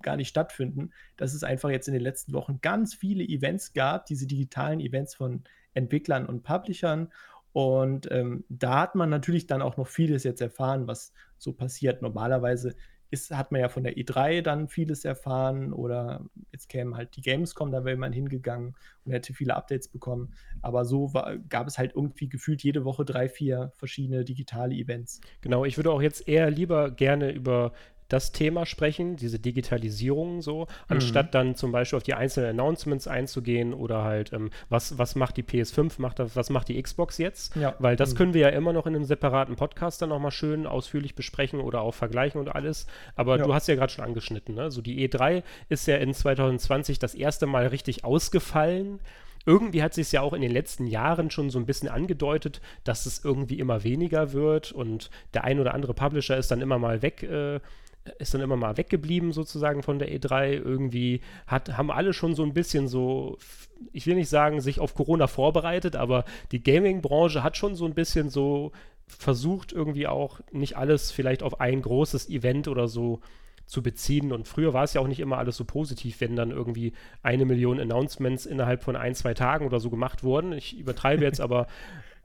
gar 0.03 0.15
nicht 0.15 0.27
stattfinden, 0.27 0.91
dass 1.17 1.33
es 1.33 1.43
einfach 1.43 1.71
jetzt 1.71 1.87
in 1.87 1.95
den 1.95 2.03
letzten 2.03 2.33
Wochen 2.33 2.59
ganz 2.61 2.93
viele 2.93 3.23
Events 3.23 3.73
gab, 3.73 4.05
diese 4.05 4.27
digitalen 4.27 4.79
Events 4.79 5.15
von 5.15 5.43
Entwicklern 5.73 6.27
und 6.27 6.43
Publishern. 6.43 7.11
Und 7.51 8.11
ähm, 8.11 8.43
da 8.49 8.81
hat 8.81 8.93
man 8.93 9.09
natürlich 9.09 9.47
dann 9.47 9.63
auch 9.63 9.75
noch 9.75 9.87
vieles 9.87 10.23
jetzt 10.23 10.41
erfahren, 10.41 10.85
was 10.85 11.13
so 11.39 11.51
passiert. 11.51 12.03
Normalerweise 12.03 12.75
ist, 13.13 13.31
hat 13.31 13.51
man 13.51 13.61
ja 13.61 13.69
von 13.69 13.83
der 13.83 13.95
E3 13.95 14.41
dann 14.41 14.67
vieles 14.67 15.05
erfahren 15.05 15.71
oder 15.71 16.25
jetzt 16.51 16.67
kämen 16.67 16.97
halt 16.97 17.15
die 17.15 17.21
Gamescom, 17.21 17.71
da 17.71 17.85
wäre 17.85 17.95
man 17.95 18.11
hingegangen 18.11 18.75
und 19.05 19.11
hätte 19.11 19.33
viele 19.33 19.55
Updates 19.55 19.87
bekommen. 19.87 20.33
Aber 20.61 20.83
so 20.83 21.13
war, 21.13 21.37
gab 21.37 21.67
es 21.67 21.77
halt 21.77 21.93
irgendwie 21.95 22.27
gefühlt 22.27 22.63
jede 22.63 22.83
Woche 22.83 23.05
drei, 23.05 23.29
vier 23.29 23.71
verschiedene 23.75 24.25
digitale 24.25 24.75
Events. 24.75 25.21
Genau, 25.41 25.63
ich 25.63 25.77
würde 25.77 25.91
auch 25.91 26.01
jetzt 26.01 26.27
eher 26.27 26.49
lieber 26.49 26.91
gerne 26.91 27.31
über 27.31 27.71
das 28.13 28.31
Thema 28.31 28.67
sprechen, 28.67 29.15
diese 29.15 29.39
Digitalisierung 29.39 30.43
so, 30.43 30.61
mhm. 30.61 30.65
anstatt 30.87 31.33
dann 31.33 31.55
zum 31.55 31.71
Beispiel 31.71 31.97
auf 31.97 32.03
die 32.03 32.13
einzelnen 32.13 32.51
Announcements 32.51 33.07
einzugehen 33.07 33.73
oder 33.73 34.03
halt, 34.03 34.31
ähm, 34.33 34.51
was, 34.69 34.99
was 34.99 35.15
macht 35.15 35.35
die 35.37 35.43
PS5, 35.43 35.93
macht 35.97 36.19
das, 36.19 36.35
was 36.35 36.51
macht 36.51 36.67
die 36.67 36.81
Xbox 36.81 37.17
jetzt? 37.17 37.55
Ja. 37.55 37.75
Weil 37.79 37.95
das 37.95 38.13
mhm. 38.13 38.17
können 38.17 38.33
wir 38.35 38.41
ja 38.41 38.49
immer 38.49 38.71
noch 38.71 38.85
in 38.85 38.95
einem 38.95 39.05
separaten 39.05 39.55
Podcast 39.55 40.01
dann 40.01 40.09
nochmal 40.09 40.29
schön 40.29 40.67
ausführlich 40.67 41.15
besprechen 41.15 41.59
oder 41.59 41.81
auch 41.81 41.95
vergleichen 41.95 42.39
und 42.39 42.53
alles. 42.53 42.85
Aber 43.15 43.37
ja. 43.37 43.45
du 43.45 43.53
hast 43.53 43.67
ja 43.67 43.73
gerade 43.73 43.91
schon 43.91 44.05
angeschnitten, 44.05 44.53
ne? 44.53 44.69
So 44.69 44.81
die 44.81 45.09
E3 45.09 45.41
ist 45.69 45.87
ja 45.87 45.97
in 45.97 46.13
2020 46.13 46.99
das 46.99 47.15
erste 47.15 47.47
Mal 47.47 47.67
richtig 47.67 48.05
ausgefallen 48.05 48.99
irgendwie 49.45 49.83
hat 49.83 49.93
sich 49.93 50.07
es 50.07 50.11
ja 50.13 50.21
auch 50.21 50.31
in 50.31 50.41
den 50.41 50.51
letzten 50.51 50.87
Jahren 50.87 51.29
schon 51.29 51.49
so 51.49 51.59
ein 51.59 51.65
bisschen 51.65 51.89
angedeutet, 51.89 52.61
dass 52.85 53.05
es 53.05 53.25
irgendwie 53.25 53.59
immer 53.59 53.83
weniger 53.83 54.31
wird 54.31 54.71
und 54.71 55.09
der 55.33 55.43
ein 55.43 55.59
oder 55.59 55.73
andere 55.73 55.93
Publisher 55.93 56.37
ist 56.37 56.49
dann 56.49 56.61
immer 56.61 56.79
mal 56.79 57.01
weg 57.01 57.23
äh, 57.23 57.59
ist 58.19 58.33
dann 58.33 58.41
immer 58.41 58.57
mal 58.57 58.77
weggeblieben 58.77 59.31
sozusagen 59.31 59.83
von 59.83 59.99
der 59.99 60.09
E3. 60.09 60.53
Irgendwie 60.53 61.21
hat, 61.47 61.77
haben 61.77 61.91
alle 61.91 62.13
schon 62.13 62.35
so 62.35 62.43
ein 62.43 62.53
bisschen 62.53 62.87
so, 62.87 63.37
ich 63.91 64.05
will 64.07 64.15
nicht 64.15 64.29
sagen, 64.29 64.61
sich 64.61 64.79
auf 64.79 64.95
Corona 64.95 65.27
vorbereitet, 65.27 65.95
aber 65.95 66.25
die 66.51 66.63
Gaming-Branche 66.63 67.43
hat 67.43 67.57
schon 67.57 67.75
so 67.75 67.85
ein 67.85 67.93
bisschen 67.93 68.29
so 68.29 68.71
versucht, 69.07 69.71
irgendwie 69.71 70.07
auch 70.07 70.39
nicht 70.51 70.77
alles 70.77 71.11
vielleicht 71.11 71.43
auf 71.43 71.59
ein 71.59 71.81
großes 71.81 72.29
Event 72.29 72.67
oder 72.67 72.87
so 72.87 73.19
zu 73.65 73.81
beziehen. 73.81 74.31
Und 74.31 74.47
früher 74.47 74.73
war 74.73 74.83
es 74.83 74.93
ja 74.93 75.01
auch 75.01 75.07
nicht 75.07 75.19
immer 75.19 75.37
alles 75.37 75.57
so 75.57 75.65
positiv, 75.65 76.19
wenn 76.21 76.35
dann 76.35 76.51
irgendwie 76.51 76.93
eine 77.21 77.45
Million 77.45 77.79
Announcements 77.79 78.45
innerhalb 78.45 78.83
von 78.83 78.95
ein, 78.95 79.15
zwei 79.15 79.33
Tagen 79.33 79.65
oder 79.65 79.79
so 79.79 79.89
gemacht 79.89 80.23
wurden. 80.23 80.53
Ich 80.53 80.77
übertreibe 80.77 81.23
jetzt, 81.23 81.41
aber 81.41 81.67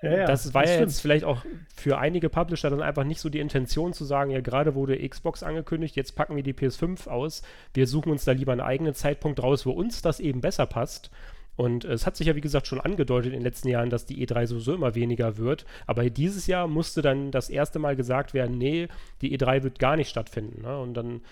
ja, 0.03 0.19
ja, 0.19 0.27
das 0.27 0.55
war 0.55 0.63
das 0.63 0.73
ja 0.73 0.81
jetzt 0.81 1.01
vielleicht 1.01 1.25
auch 1.25 1.45
für 1.75 1.99
einige 1.99 2.29
Publisher 2.29 2.71
dann 2.71 2.83
einfach 2.83 3.05
nicht 3.05 3.21
so 3.21 3.29
die 3.29 3.41
Intention 3.41 3.93
zu 3.93 4.05
sagen, 4.05 4.31
ja, 4.31 4.41
gerade 4.41 4.75
wurde 4.75 5.09
Xbox 5.09 5.43
angekündigt, 5.43 5.97
jetzt 5.97 6.15
packen 6.15 6.37
wir 6.37 6.43
die 6.43 6.55
PS5 6.55 7.09
aus. 7.09 7.43
Wir 7.75 7.87
suchen 7.87 8.13
uns 8.13 8.25
da 8.25 8.33
lieber 8.33 8.53
einen 8.53 8.61
eigenen 8.61 8.95
Zeitpunkt 8.95 9.43
raus, 9.43 9.67
wo 9.67 9.73
uns 9.73 10.01
das 10.03 10.21
eben 10.21 10.41
besser 10.41 10.67
passt. 10.67 11.11
Und 11.57 11.85
es 11.85 12.07
hat 12.07 12.17
sich 12.17 12.29
ja, 12.29 12.37
wie 12.37 12.41
gesagt, 12.41 12.69
schon 12.69 12.81
angedeutet 12.81 13.33
in 13.33 13.41
den 13.41 13.43
letzten 13.43 13.67
Jahren, 13.67 13.91
dass 13.91 14.07
die 14.07 14.25
E3 14.25 14.47
sowieso 14.47 14.75
immer 14.75 14.95
weniger 14.95 15.39
wird. 15.39 15.67
Aber 15.87 16.09
dieses 16.09 16.47
Jahr 16.47 16.69
musste 16.69 17.03
dann 17.03 17.33
das 17.33 17.51
erste 17.51 17.81
Mal 17.81 17.97
gesagt 17.97 18.33
werden, 18.33 18.57
nee, 18.57 18.87
die 19.23 19.37
E3 19.37 19.65
wird 19.65 19.81
gar 19.81 19.97
nicht 19.97 20.09
stattfinden. 20.09 20.63
Ne? 20.63 20.79
Und 20.79 20.95
dann 20.95 21.23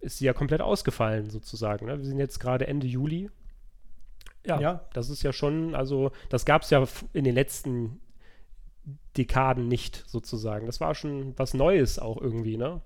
ist 0.00 0.18
sie 0.18 0.26
ja 0.26 0.32
komplett 0.32 0.60
ausgefallen, 0.60 1.30
sozusagen. 1.30 1.86
Ne? 1.86 1.98
Wir 1.98 2.04
sind 2.04 2.20
jetzt 2.20 2.38
gerade 2.38 2.68
Ende 2.68 2.86
Juli 2.86 3.28
ja, 4.46 4.60
ja, 4.60 4.88
das 4.92 5.10
ist 5.10 5.22
ja 5.22 5.32
schon, 5.32 5.74
also 5.74 6.12
das 6.28 6.44
gab 6.44 6.62
es 6.62 6.70
ja 6.70 6.84
in 7.12 7.24
den 7.24 7.34
letzten 7.34 8.00
Dekaden 9.16 9.68
nicht 9.68 10.04
sozusagen. 10.06 10.66
Das 10.66 10.80
war 10.80 10.94
schon 10.94 11.38
was 11.38 11.54
Neues 11.54 11.98
auch 11.98 12.20
irgendwie, 12.20 12.56
ne? 12.56 12.80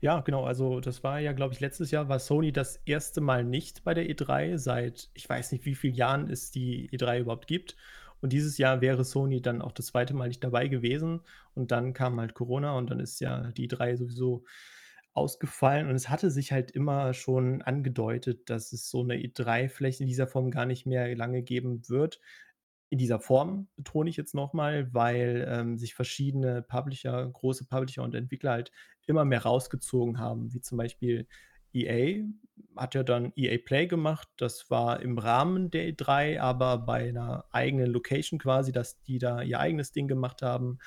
Ja, 0.00 0.20
genau. 0.20 0.44
Also 0.44 0.80
das 0.80 1.02
war 1.02 1.18
ja, 1.18 1.32
glaube 1.32 1.54
ich, 1.54 1.60
letztes 1.60 1.90
Jahr 1.90 2.08
war 2.08 2.18
Sony 2.18 2.52
das 2.52 2.76
erste 2.84 3.20
Mal 3.20 3.44
nicht 3.44 3.82
bei 3.84 3.94
der 3.94 4.08
E3 4.08 4.56
seit, 4.58 5.10
ich 5.14 5.28
weiß 5.28 5.52
nicht, 5.52 5.64
wie 5.64 5.74
vielen 5.74 5.94
Jahren 5.94 6.30
es 6.30 6.50
die 6.50 6.88
E3 6.90 7.20
überhaupt 7.20 7.46
gibt. 7.46 7.76
Und 8.20 8.32
dieses 8.32 8.58
Jahr 8.58 8.80
wäre 8.80 9.04
Sony 9.04 9.40
dann 9.40 9.62
auch 9.62 9.72
das 9.72 9.86
zweite 9.86 10.14
Mal 10.14 10.28
nicht 10.28 10.42
dabei 10.42 10.68
gewesen. 10.68 11.20
Und 11.54 11.72
dann 11.72 11.94
kam 11.94 12.20
halt 12.20 12.34
Corona 12.34 12.76
und 12.76 12.90
dann 12.90 13.00
ist 13.00 13.20
ja 13.20 13.50
die 13.52 13.68
E3 13.68 13.96
sowieso 13.96 14.44
ausgefallen 15.14 15.88
und 15.88 15.94
es 15.94 16.08
hatte 16.08 16.30
sich 16.30 16.52
halt 16.52 16.70
immer 16.70 17.12
schon 17.14 17.62
angedeutet, 17.62 18.50
dass 18.50 18.72
es 18.72 18.88
so 18.90 19.02
eine 19.02 19.16
E3 19.16 19.68
vielleicht 19.68 20.00
in 20.00 20.06
dieser 20.06 20.26
Form 20.26 20.50
gar 20.50 20.66
nicht 20.66 20.86
mehr 20.86 21.14
lange 21.16 21.42
geben 21.42 21.88
wird. 21.88 22.20
In 22.90 22.98
dieser 22.98 23.20
Form 23.20 23.68
betone 23.76 24.08
ich 24.10 24.16
jetzt 24.16 24.34
nochmal, 24.34 24.92
weil 24.94 25.46
ähm, 25.50 25.76
sich 25.76 25.94
verschiedene 25.94 26.62
Publisher, 26.62 27.28
große 27.28 27.66
Publisher 27.66 28.02
und 28.02 28.14
Entwickler 28.14 28.52
halt 28.52 28.72
immer 29.06 29.24
mehr 29.24 29.42
rausgezogen 29.42 30.18
haben, 30.18 30.52
wie 30.54 30.60
zum 30.60 30.78
Beispiel 30.78 31.26
EA 31.74 32.24
hat 32.76 32.94
ja 32.94 33.02
dann 33.02 33.32
EA 33.36 33.58
Play 33.58 33.86
gemacht. 33.86 34.28
Das 34.36 34.70
war 34.70 35.00
im 35.00 35.18
Rahmen 35.18 35.70
der 35.70 35.88
E3, 35.90 36.40
aber 36.40 36.78
bei 36.78 37.08
einer 37.08 37.44
eigenen 37.50 37.90
Location 37.90 38.38
quasi, 38.38 38.72
dass 38.72 39.00
die 39.02 39.18
da 39.18 39.42
ihr 39.42 39.60
eigenes 39.60 39.92
Ding 39.92 40.08
gemacht 40.08 40.42
haben. 40.42 40.78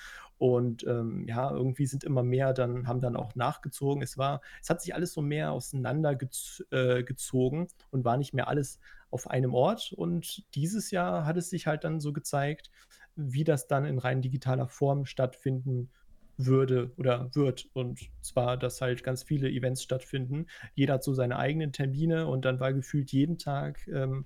Und 0.41 0.86
ähm, 0.88 1.27
ja, 1.27 1.51
irgendwie 1.51 1.86
sind 1.86 2.04
immer 2.04 2.23
mehr 2.23 2.54
dann, 2.54 2.88
haben 2.88 2.99
dann 2.99 3.15
auch 3.15 3.36
nachgezogen. 3.36 4.01
Es 4.01 4.17
war, 4.17 4.41
es 4.60 4.71
hat 4.71 4.82
sich 4.82 4.95
alles 4.95 5.13
so 5.13 5.21
mehr 5.21 5.51
auseinandergezogen 5.51 7.62
äh, 7.62 7.67
und 7.91 8.06
war 8.06 8.17
nicht 8.17 8.34
mehr 8.34 8.47
alles 8.47 8.80
auf 9.12 9.30
einem 9.30 9.54
Ort. 9.54 9.93
Und 9.93 10.43
dieses 10.56 10.89
Jahr 10.89 11.27
hat 11.27 11.38
es 11.38 11.51
sich 11.51 11.67
halt 11.67 11.84
dann 11.84 11.99
so 11.99 12.12
gezeigt, 12.12 12.71
wie 13.15 13.43
das 13.43 13.67
dann 13.67 13.86
in 13.86 13.99
rein 13.99 14.23
digitaler 14.23 14.67
Form 14.67 15.06
stattfinden 15.06 15.91
würde 16.38 16.91
oder 16.97 17.30
wird. 17.36 17.69
Und 17.73 18.10
zwar, 18.21 18.58
dass 18.58 18.82
halt 18.82 19.04
ganz 19.04 19.21
viele 19.21 19.47
Events 19.47 19.84
stattfinden. 19.84 20.47
Jeder 20.73 20.95
hat 20.95 21.04
so 21.04 21.13
seine 21.13 21.38
eigenen 21.38 21.71
Termine 21.71 22.25
und 22.25 22.45
dann 22.45 22.60
war 22.60 22.73
gefühlt 22.73 23.12
jeden 23.12 23.38
Tag 23.38 23.88
ähm, 23.89 24.25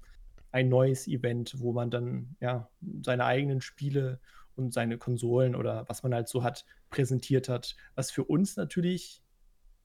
ein 0.54 0.70
neues 0.70 1.10
Event, 1.10 1.60
wo 1.60 1.74
man 1.74 1.92
dann 1.92 2.38
ja 2.40 2.70
seine 3.02 3.26
eigenen 3.26 3.60
Spiele 3.60 4.22
und 4.56 4.74
seine 4.74 4.98
Konsolen 4.98 5.56
oder 5.56 5.88
was 5.88 6.04
man 6.04 6.14
halt 6.14 6.28
so 6.28 6.44
hat, 6.44 6.66
präsentiert 6.90 7.50
hat. 7.50 7.76
Was 7.96 8.12
für 8.12 8.24
uns 8.24 8.58
natürlich 8.58 9.22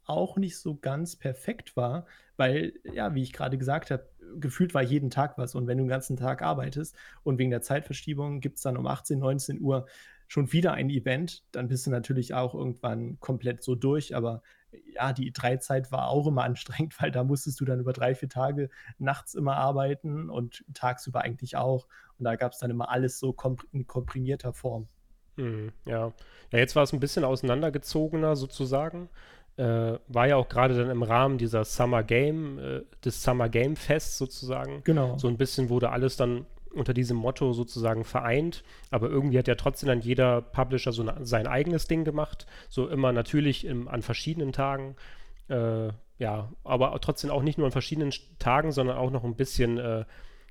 auch 0.04 0.36
nicht 0.36 0.58
so 0.58 0.76
ganz 0.76 1.16
perfekt 1.16 1.76
war, 1.76 2.06
weil, 2.36 2.72
ja, 2.92 3.14
wie 3.14 3.22
ich 3.22 3.32
gerade 3.32 3.58
gesagt 3.58 3.90
habe, 3.90 4.08
gefühlt 4.38 4.74
war 4.74 4.82
jeden 4.82 5.10
Tag 5.10 5.38
was. 5.38 5.54
Und 5.54 5.66
wenn 5.66 5.78
du 5.78 5.84
den 5.84 5.88
ganzen 5.88 6.16
Tag 6.16 6.42
arbeitest 6.42 6.96
und 7.22 7.38
wegen 7.38 7.50
der 7.50 7.62
Zeitverschiebung 7.62 8.40
gibt 8.40 8.56
es 8.56 8.62
dann 8.62 8.76
um 8.76 8.86
18, 8.86 9.18
19 9.18 9.60
Uhr 9.60 9.86
schon 10.26 10.52
wieder 10.52 10.72
ein 10.72 10.90
Event, 10.90 11.44
dann 11.52 11.68
bist 11.68 11.86
du 11.86 11.90
natürlich 11.90 12.34
auch 12.34 12.54
irgendwann 12.54 13.18
komplett 13.20 13.62
so 13.62 13.74
durch. 13.74 14.14
Aber 14.14 14.42
ja, 14.94 15.12
die 15.12 15.32
E3-Zeit 15.32 15.92
war 15.92 16.08
auch 16.08 16.26
immer 16.26 16.44
anstrengend, 16.44 17.00
weil 17.00 17.10
da 17.10 17.24
musstest 17.24 17.60
du 17.60 17.64
dann 17.64 17.80
über 17.80 17.92
drei, 17.92 18.14
vier 18.14 18.28
Tage 18.28 18.70
nachts 18.98 19.34
immer 19.34 19.56
arbeiten 19.56 20.30
und 20.30 20.64
tagsüber 20.74 21.22
eigentlich 21.22 21.56
auch. 21.56 21.86
Und 22.18 22.24
da 22.24 22.36
gab 22.36 22.52
es 22.52 22.58
dann 22.58 22.70
immer 22.70 22.90
alles 22.90 23.18
so 23.18 23.34
in 23.72 23.86
komprimierter 23.86 24.52
Form. 24.52 24.88
Hm, 25.36 25.72
ja. 25.86 26.12
ja, 26.50 26.58
jetzt 26.58 26.76
war 26.76 26.82
es 26.82 26.92
ein 26.92 27.00
bisschen 27.00 27.24
auseinandergezogener 27.24 28.36
sozusagen. 28.36 29.08
Äh, 29.56 29.98
war 30.08 30.26
ja 30.26 30.36
auch 30.36 30.48
gerade 30.48 30.76
dann 30.76 30.90
im 30.90 31.02
Rahmen 31.02 31.38
dieser 31.38 31.64
Summer 31.64 32.02
Game, 32.02 32.58
äh, 32.58 32.82
des 33.04 33.22
Summer 33.22 33.48
Game 33.48 33.76
Fests 33.76 34.18
sozusagen. 34.18 34.82
Genau. 34.84 35.18
So 35.18 35.28
ein 35.28 35.36
bisschen 35.36 35.68
wurde 35.68 35.90
alles 35.90 36.16
dann 36.16 36.46
unter 36.72 36.94
diesem 36.94 37.16
Motto 37.16 37.52
sozusagen 37.52 38.04
vereint, 38.04 38.62
aber 38.90 39.08
irgendwie 39.08 39.38
hat 39.38 39.48
ja 39.48 39.54
trotzdem 39.54 39.88
dann 39.88 40.00
jeder 40.00 40.40
Publisher 40.40 40.92
so 40.92 41.04
sein 41.22 41.46
eigenes 41.46 41.86
Ding 41.86 42.04
gemacht, 42.04 42.46
so 42.68 42.88
immer 42.88 43.12
natürlich 43.12 43.64
im, 43.64 43.88
an 43.88 44.02
verschiedenen 44.02 44.52
Tagen, 44.52 44.96
äh, 45.48 45.88
ja, 46.18 46.52
aber 46.64 46.98
trotzdem 47.00 47.30
auch 47.30 47.42
nicht 47.42 47.58
nur 47.58 47.66
an 47.66 47.72
verschiedenen 47.72 48.12
Tagen, 48.38 48.72
sondern 48.72 48.98
auch 48.98 49.10
noch 49.10 49.24
ein 49.24 49.36
bisschen 49.36 49.78
äh, 49.78 50.04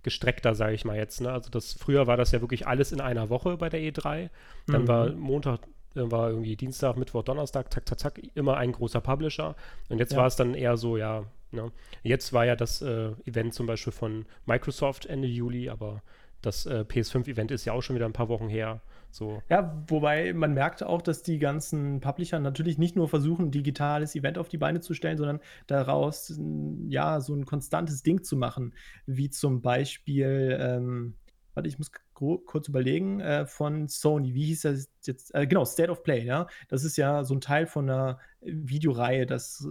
gestreckter, 0.03 0.55
sage 0.55 0.73
ich 0.73 0.85
mal 0.85 0.97
jetzt. 0.97 1.21
Ne? 1.21 1.31
Also 1.31 1.49
das 1.49 1.73
früher 1.73 2.07
war 2.07 2.17
das 2.17 2.31
ja 2.31 2.41
wirklich 2.41 2.67
alles 2.67 2.91
in 2.91 3.01
einer 3.01 3.29
Woche 3.29 3.57
bei 3.57 3.69
der 3.69 3.79
E3, 3.79 4.29
dann 4.67 4.83
mhm. 4.83 4.87
war 4.87 5.11
Montag 5.11 5.61
dann 5.95 6.11
war 6.11 6.29
irgendwie 6.29 6.55
Dienstag, 6.55 6.97
Mittwoch, 6.97 7.23
Donnerstag, 7.23 7.73
zack, 7.73 7.87
zack, 7.87 7.99
zack, 7.99 8.21
immer 8.35 8.57
ein 8.57 8.71
großer 8.71 9.01
Publisher. 9.01 9.55
Und 9.89 9.97
jetzt 9.97 10.13
ja. 10.13 10.19
war 10.19 10.27
es 10.27 10.35
dann 10.35 10.53
eher 10.53 10.77
so, 10.77 10.97
ja, 10.97 11.23
ne? 11.51 11.71
jetzt 12.03 12.33
war 12.33 12.45
ja 12.45 12.55
das 12.55 12.81
äh, 12.81 13.11
Event 13.25 13.53
zum 13.53 13.67
Beispiel 13.67 13.93
von 13.93 14.25
Microsoft 14.45 15.05
Ende 15.05 15.27
Juli, 15.27 15.69
aber 15.69 16.01
das 16.41 16.65
äh, 16.65 16.85
PS5-Event 16.87 17.51
ist 17.51 17.65
ja 17.65 17.73
auch 17.73 17.81
schon 17.81 17.95
wieder 17.95 18.05
ein 18.05 18.13
paar 18.13 18.29
Wochen 18.29 18.47
her. 18.47 18.81
So. 19.11 19.41
Ja, 19.49 19.83
wobei 19.87 20.33
man 20.33 20.53
merkt 20.53 20.83
auch, 20.83 21.01
dass 21.01 21.23
die 21.23 21.39
ganzen 21.39 21.99
Publisher 21.99 22.39
natürlich 22.39 22.77
nicht 22.77 22.95
nur 22.95 23.09
versuchen, 23.09 23.47
ein 23.47 23.51
digitales 23.51 24.15
Event 24.15 24.37
auf 24.37 24.47
die 24.47 24.57
Beine 24.57 24.79
zu 24.81 24.93
stellen, 24.93 25.17
sondern 25.17 25.39
daraus 25.67 26.39
ja 26.87 27.19
so 27.19 27.33
ein 27.33 27.45
konstantes 27.45 28.03
Ding 28.03 28.23
zu 28.23 28.37
machen, 28.37 28.73
wie 29.05 29.29
zum 29.29 29.61
Beispiel 29.61 30.57
ähm, 30.61 31.15
warte, 31.59 31.67
ich 31.67 31.79
muss 31.79 31.91
kurz 32.13 32.67
überlegen, 32.67 33.19
äh, 33.19 33.45
von 33.45 33.87
Sony. 33.87 34.33
Wie 34.33 34.45
hieß 34.45 34.61
das 34.61 34.89
jetzt? 35.05 35.33
Äh, 35.35 35.47
genau, 35.47 35.65
State 35.65 35.91
of 35.91 36.03
Play, 36.03 36.23
ja. 36.23 36.47
Das 36.67 36.83
ist 36.83 36.97
ja 36.97 37.23
so 37.23 37.33
ein 37.33 37.41
Teil 37.41 37.65
von 37.65 37.89
einer 37.89 38.19
Videoreihe, 38.41 39.25
das 39.25 39.67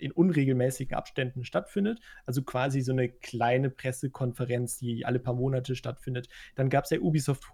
in 0.00 0.12
unregelmäßigen 0.12 0.96
Abständen 0.96 1.44
stattfindet. 1.44 2.00
Also 2.26 2.42
quasi 2.42 2.80
so 2.80 2.92
eine 2.92 3.08
kleine 3.08 3.70
Pressekonferenz, 3.70 4.78
die 4.78 5.04
alle 5.04 5.18
paar 5.18 5.34
Monate 5.34 5.76
stattfindet. 5.76 6.28
Dann 6.54 6.68
gab 6.68 6.84
es 6.84 6.90
ja 6.90 7.00
Ubisoft 7.00 7.44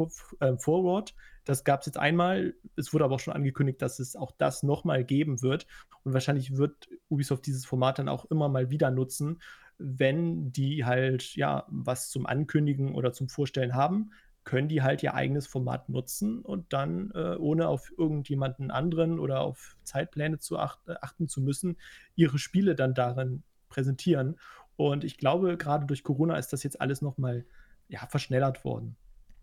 äh, 0.41 0.57
Forward. 0.57 1.15
Das 1.45 1.65
gab 1.65 1.81
es 1.81 1.87
jetzt 1.87 1.99
einmal. 1.99 2.55
Es 2.77 2.93
wurde 2.93 3.05
aber 3.05 3.17
auch 3.17 3.21
schon 3.21 3.35
angekündigt, 3.35 3.83
dass 3.83 3.99
es 3.99 4.17
auch 4.17 4.33
das 4.33 4.63
nochmal 4.63 5.05
geben 5.05 5.43
wird. 5.43 5.67
Und 6.05 6.13
wahrscheinlich 6.13 6.57
wird 6.57 6.89
Ubisoft 7.09 7.47
dieses 7.47 7.67
Format 7.67 7.99
dann 7.99 8.09
auch 8.09 8.25
immer 8.27 8.49
mal 8.49 8.71
wieder 8.71 8.91
nutzen, 8.91 9.41
wenn 9.79 10.53
die 10.53 10.85
halt 10.85 11.35
ja 11.37 11.67
was 11.69 12.09
zum 12.09 12.27
Ankündigen 12.27 12.95
oder 12.95 13.13
zum 13.13 13.29
Vorstellen 13.29 13.75
haben, 13.75 14.13
können 14.47 14.69
die 14.69 14.81
halt 14.81 15.03
ihr 15.03 15.15
eigenes 15.15 15.47
Format 15.47 15.89
nutzen 15.89 16.41
und 16.41 16.73
dann, 16.73 17.11
äh, 17.15 17.35
ohne 17.37 17.69
auf 17.69 17.93
irgendjemanden 17.99 18.71
anderen 18.71 19.19
oder 19.19 19.41
auf 19.41 19.77
Zeitpläne 19.83 20.39
zu 20.39 20.59
acht, 20.59 20.79
äh, 20.87 20.95
achten 21.03 21.29
zu 21.29 21.43
müssen, 21.43 21.77
ihre 22.15 22.39
Spiele 22.39 22.77
dann 22.77 22.95
darin 22.95 23.43
präsentieren. 23.69 24.39
Und 24.77 25.03
ich 25.03 25.19
glaube, 25.19 25.57
gerade 25.57 25.87
durch 25.87 26.05
Corona 26.05 26.39
ist 26.39 26.53
das 26.53 26.63
jetzt 26.63 26.81
alles 26.81 27.03
nochmal 27.03 27.45
ja, 27.89 28.07
verschnellert 28.07 28.65
worden 28.65 28.97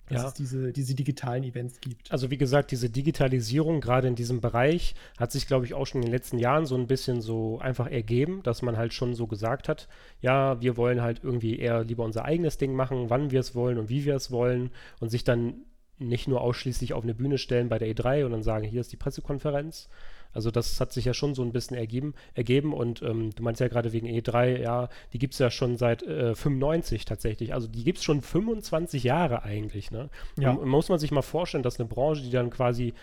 dass 0.10 0.22
ja. 0.22 0.28
es 0.28 0.34
diese, 0.34 0.74
diese 0.74 0.96
digitalen 0.96 1.44
Events 1.44 1.80
gibt. 1.80 2.12
Also 2.12 2.30
wie 2.30 2.38
gesagt, 2.38 2.72
diese 2.72 2.89
Digitalisierung 2.89 3.82
gerade 3.82 4.08
in 4.08 4.16
diesem 4.16 4.42
Bereich 4.42 4.96
hat 5.18 5.32
sich, 5.32 5.48
glaube 5.48 5.66
ich, 5.66 5.74
auch 5.74 5.86
schon 5.86 6.02
in 6.02 6.08
den 6.08 6.13
letzten 6.13 6.39
Jahren 6.39 6.66
so 6.66 6.76
ein 6.76 6.88
bisschen 6.88 7.22
so 7.22 7.60
einfach 7.60 7.88
ergeben, 7.88 8.42
dass 8.44 8.62
man 8.62 8.78
halt 8.78 8.94
schon 8.94 9.13
so 9.13 9.28
gesagt 9.28 9.70
hat, 9.70 9.88
ja, 10.22 10.62
wir 10.62 10.78
wollen 10.78 11.02
halt 11.02 11.22
irgendwie 11.24 11.58
eher 11.58 11.84
lieber 11.84 12.04
unser 12.04 12.26
eigenes 12.26 12.58
Ding 12.58 12.74
machen, 12.74 13.10
wann 13.10 13.32
wir 13.32 13.39
es 13.39 13.56
wollen 13.56 13.78
und 13.78 13.89
wie 13.89 14.06
wir 14.06 14.16
es 14.16 14.32
wollen 14.32 14.72
und 15.00 15.10
sich 15.10 15.24
dann 15.24 15.66
nicht 15.99 16.27
nur 16.27 16.41
ausschließlich 16.41 16.93
auf 16.93 17.03
eine 17.03 17.13
Bühne 17.13 17.38
stellen 17.38 17.69
bei 17.69 17.79
der 17.79 17.88
E3 17.89 18.25
und 18.25 18.32
dann 18.32 18.43
sagen, 18.43 18.65
hier 18.65 18.82
ist 18.82 18.91
die 18.91 18.97
Pressekonferenz, 18.97 19.89
also 20.34 20.51
das 20.51 20.79
hat 20.82 20.91
sich 20.91 21.06
ja 21.06 21.13
schon 21.13 21.36
so 21.36 21.43
ein 21.43 21.51
bisschen 21.51 21.77
ergeben, 21.77 22.13
ergeben 22.34 22.73
und 22.73 23.01
ähm, 23.03 23.29
du 23.36 23.43
meinst 23.43 23.62
ja 23.62 23.67
gerade 23.67 23.93
wegen 23.93 24.08
E3, 24.08 24.60
ja, 24.60 24.89
die 25.13 25.19
gibt 25.19 25.34
es 25.34 25.39
ja 25.39 25.51
schon 25.51 25.77
seit 25.77 26.03
äh, 26.03 26.36
95 26.36 27.06
tatsächlich. 27.06 27.53
Also 27.53 27.67
die 27.67 27.84
gibt 27.84 27.99
es 27.99 28.03
schon 28.03 28.21
25 28.21 29.03
Jahre 29.03 29.43
eigentlich, 29.43 29.91
ne? 29.91 30.10
Ja. 30.39 30.51
Und, 30.51 30.67
muss 30.67 30.89
man 30.89 30.99
sich 30.99 31.12
mal 31.12 31.21
vorstellen, 31.21 31.63
dass 31.63 31.79
eine 31.79 31.88
Branche, 31.88 32.23
die 32.23 32.32
dann 32.32 32.49
quasi 32.49 32.93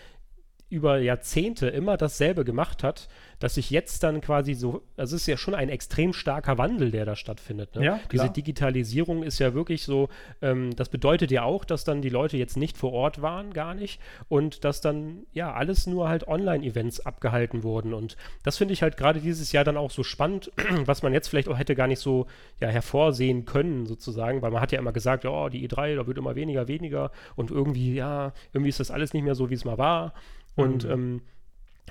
über 0.71 0.97
Jahrzehnte 0.99 1.67
immer 1.67 1.97
dasselbe 1.97 2.45
gemacht 2.45 2.83
hat, 2.83 3.09
dass 3.39 3.55
sich 3.55 3.71
jetzt 3.71 4.03
dann 4.03 4.21
quasi 4.21 4.53
so, 4.53 4.83
also 4.95 5.15
es 5.15 5.23
ist 5.23 5.27
ja 5.27 5.35
schon 5.35 5.55
ein 5.55 5.67
extrem 5.67 6.13
starker 6.13 6.57
Wandel, 6.57 6.91
der 6.91 7.05
da 7.05 7.15
stattfindet. 7.15 7.75
Ne? 7.75 7.83
Ja, 7.83 7.99
Diese 8.11 8.29
Digitalisierung 8.29 9.23
ist 9.23 9.39
ja 9.39 9.53
wirklich 9.53 9.83
so, 9.83 10.09
ähm, 10.41 10.75
das 10.75 10.89
bedeutet 10.89 11.31
ja 11.31 11.43
auch, 11.43 11.65
dass 11.65 11.83
dann 11.83 12.01
die 12.01 12.09
Leute 12.09 12.37
jetzt 12.37 12.55
nicht 12.55 12.77
vor 12.77 12.93
Ort 12.93 13.21
waren, 13.21 13.51
gar 13.51 13.73
nicht, 13.73 13.99
und 14.29 14.63
dass 14.63 14.79
dann 14.79 15.23
ja 15.33 15.53
alles 15.53 15.87
nur 15.87 16.07
halt 16.07 16.27
Online-Events 16.27 17.01
abgehalten 17.01 17.63
wurden. 17.63 17.93
Und 17.93 18.15
das 18.43 18.57
finde 18.57 18.73
ich 18.73 18.83
halt 18.83 18.95
gerade 18.95 19.19
dieses 19.19 19.51
Jahr 19.51 19.63
dann 19.63 19.75
auch 19.75 19.91
so 19.91 20.03
spannend, 20.03 20.51
was 20.85 21.01
man 21.01 21.11
jetzt 21.11 21.27
vielleicht 21.27 21.49
auch 21.49 21.57
hätte 21.57 21.75
gar 21.75 21.87
nicht 21.87 21.99
so 21.99 22.27
ja, 22.59 22.69
hervorsehen 22.69 23.45
können, 23.45 23.87
sozusagen, 23.87 24.41
weil 24.43 24.51
man 24.51 24.61
hat 24.61 24.71
ja 24.71 24.79
immer 24.79 24.93
gesagt, 24.93 25.23
ja, 25.23 25.31
oh, 25.31 25.49
die 25.49 25.67
E3, 25.67 25.95
da 25.95 26.07
wird 26.07 26.19
immer 26.19 26.35
weniger, 26.35 26.67
weniger 26.67 27.11
und 27.35 27.49
irgendwie, 27.49 27.95
ja, 27.95 28.33
irgendwie 28.53 28.69
ist 28.69 28.79
das 28.79 28.91
alles 28.91 29.13
nicht 29.13 29.23
mehr 29.23 29.35
so, 29.35 29.49
wie 29.49 29.55
es 29.55 29.65
mal 29.65 29.79
war. 29.79 30.13
Und 30.55 30.85
mhm. 30.85 30.91
ähm, 30.91 31.21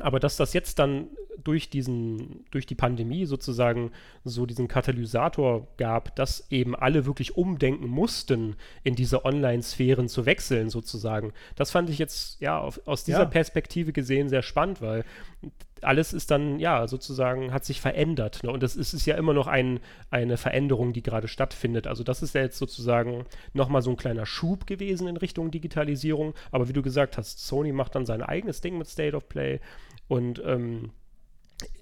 aber 0.00 0.20
dass 0.20 0.36
das 0.36 0.52
jetzt 0.52 0.78
dann 0.78 1.08
durch 1.42 1.70
diesen, 1.70 2.44
durch 2.50 2.66
die 2.66 2.74
Pandemie 2.74 3.24
sozusagen 3.24 3.92
so 4.24 4.46
diesen 4.46 4.68
Katalysator 4.68 5.68
gab, 5.78 6.14
dass 6.16 6.50
eben 6.50 6.74
alle 6.76 7.06
wirklich 7.06 7.36
umdenken 7.36 7.86
mussten, 7.86 8.56
in 8.82 8.94
diese 8.94 9.24
Online-Sphären 9.24 10.08
zu 10.08 10.26
wechseln, 10.26 10.68
sozusagen. 10.68 11.32
Das 11.56 11.70
fand 11.70 11.88
ich 11.90 11.98
jetzt 11.98 12.40
ja 12.40 12.58
auf, 12.58 12.80
aus 12.86 13.04
dieser 13.04 13.20
ja. 13.20 13.24
Perspektive 13.26 13.92
gesehen 13.92 14.28
sehr 14.28 14.42
spannend, 14.42 14.82
weil 14.82 15.04
alles 15.82 16.12
ist 16.12 16.30
dann, 16.30 16.58
ja, 16.58 16.86
sozusagen, 16.86 17.52
hat 17.52 17.64
sich 17.64 17.80
verändert. 17.80 18.42
Ne? 18.42 18.50
Und 18.50 18.62
das 18.62 18.76
ist, 18.76 18.92
ist 18.92 19.06
ja 19.06 19.16
immer 19.16 19.34
noch 19.34 19.46
ein, 19.46 19.80
eine 20.10 20.36
Veränderung, 20.36 20.92
die 20.92 21.02
gerade 21.02 21.28
stattfindet. 21.28 21.86
Also 21.86 22.04
das 22.04 22.22
ist 22.22 22.34
ja 22.34 22.42
jetzt 22.42 22.58
sozusagen 22.58 23.24
nochmal 23.52 23.82
so 23.82 23.90
ein 23.90 23.96
kleiner 23.96 24.26
Schub 24.26 24.66
gewesen 24.66 25.08
in 25.08 25.16
Richtung 25.16 25.50
Digitalisierung. 25.50 26.34
Aber 26.50 26.68
wie 26.68 26.72
du 26.72 26.82
gesagt 26.82 27.16
hast, 27.16 27.46
Sony 27.46 27.72
macht 27.72 27.94
dann 27.94 28.06
sein 28.06 28.22
eigenes 28.22 28.60
Ding 28.60 28.78
mit 28.78 28.88
State 28.88 29.16
of 29.16 29.28
Play 29.28 29.60
und 30.08 30.42
ähm, 30.44 30.90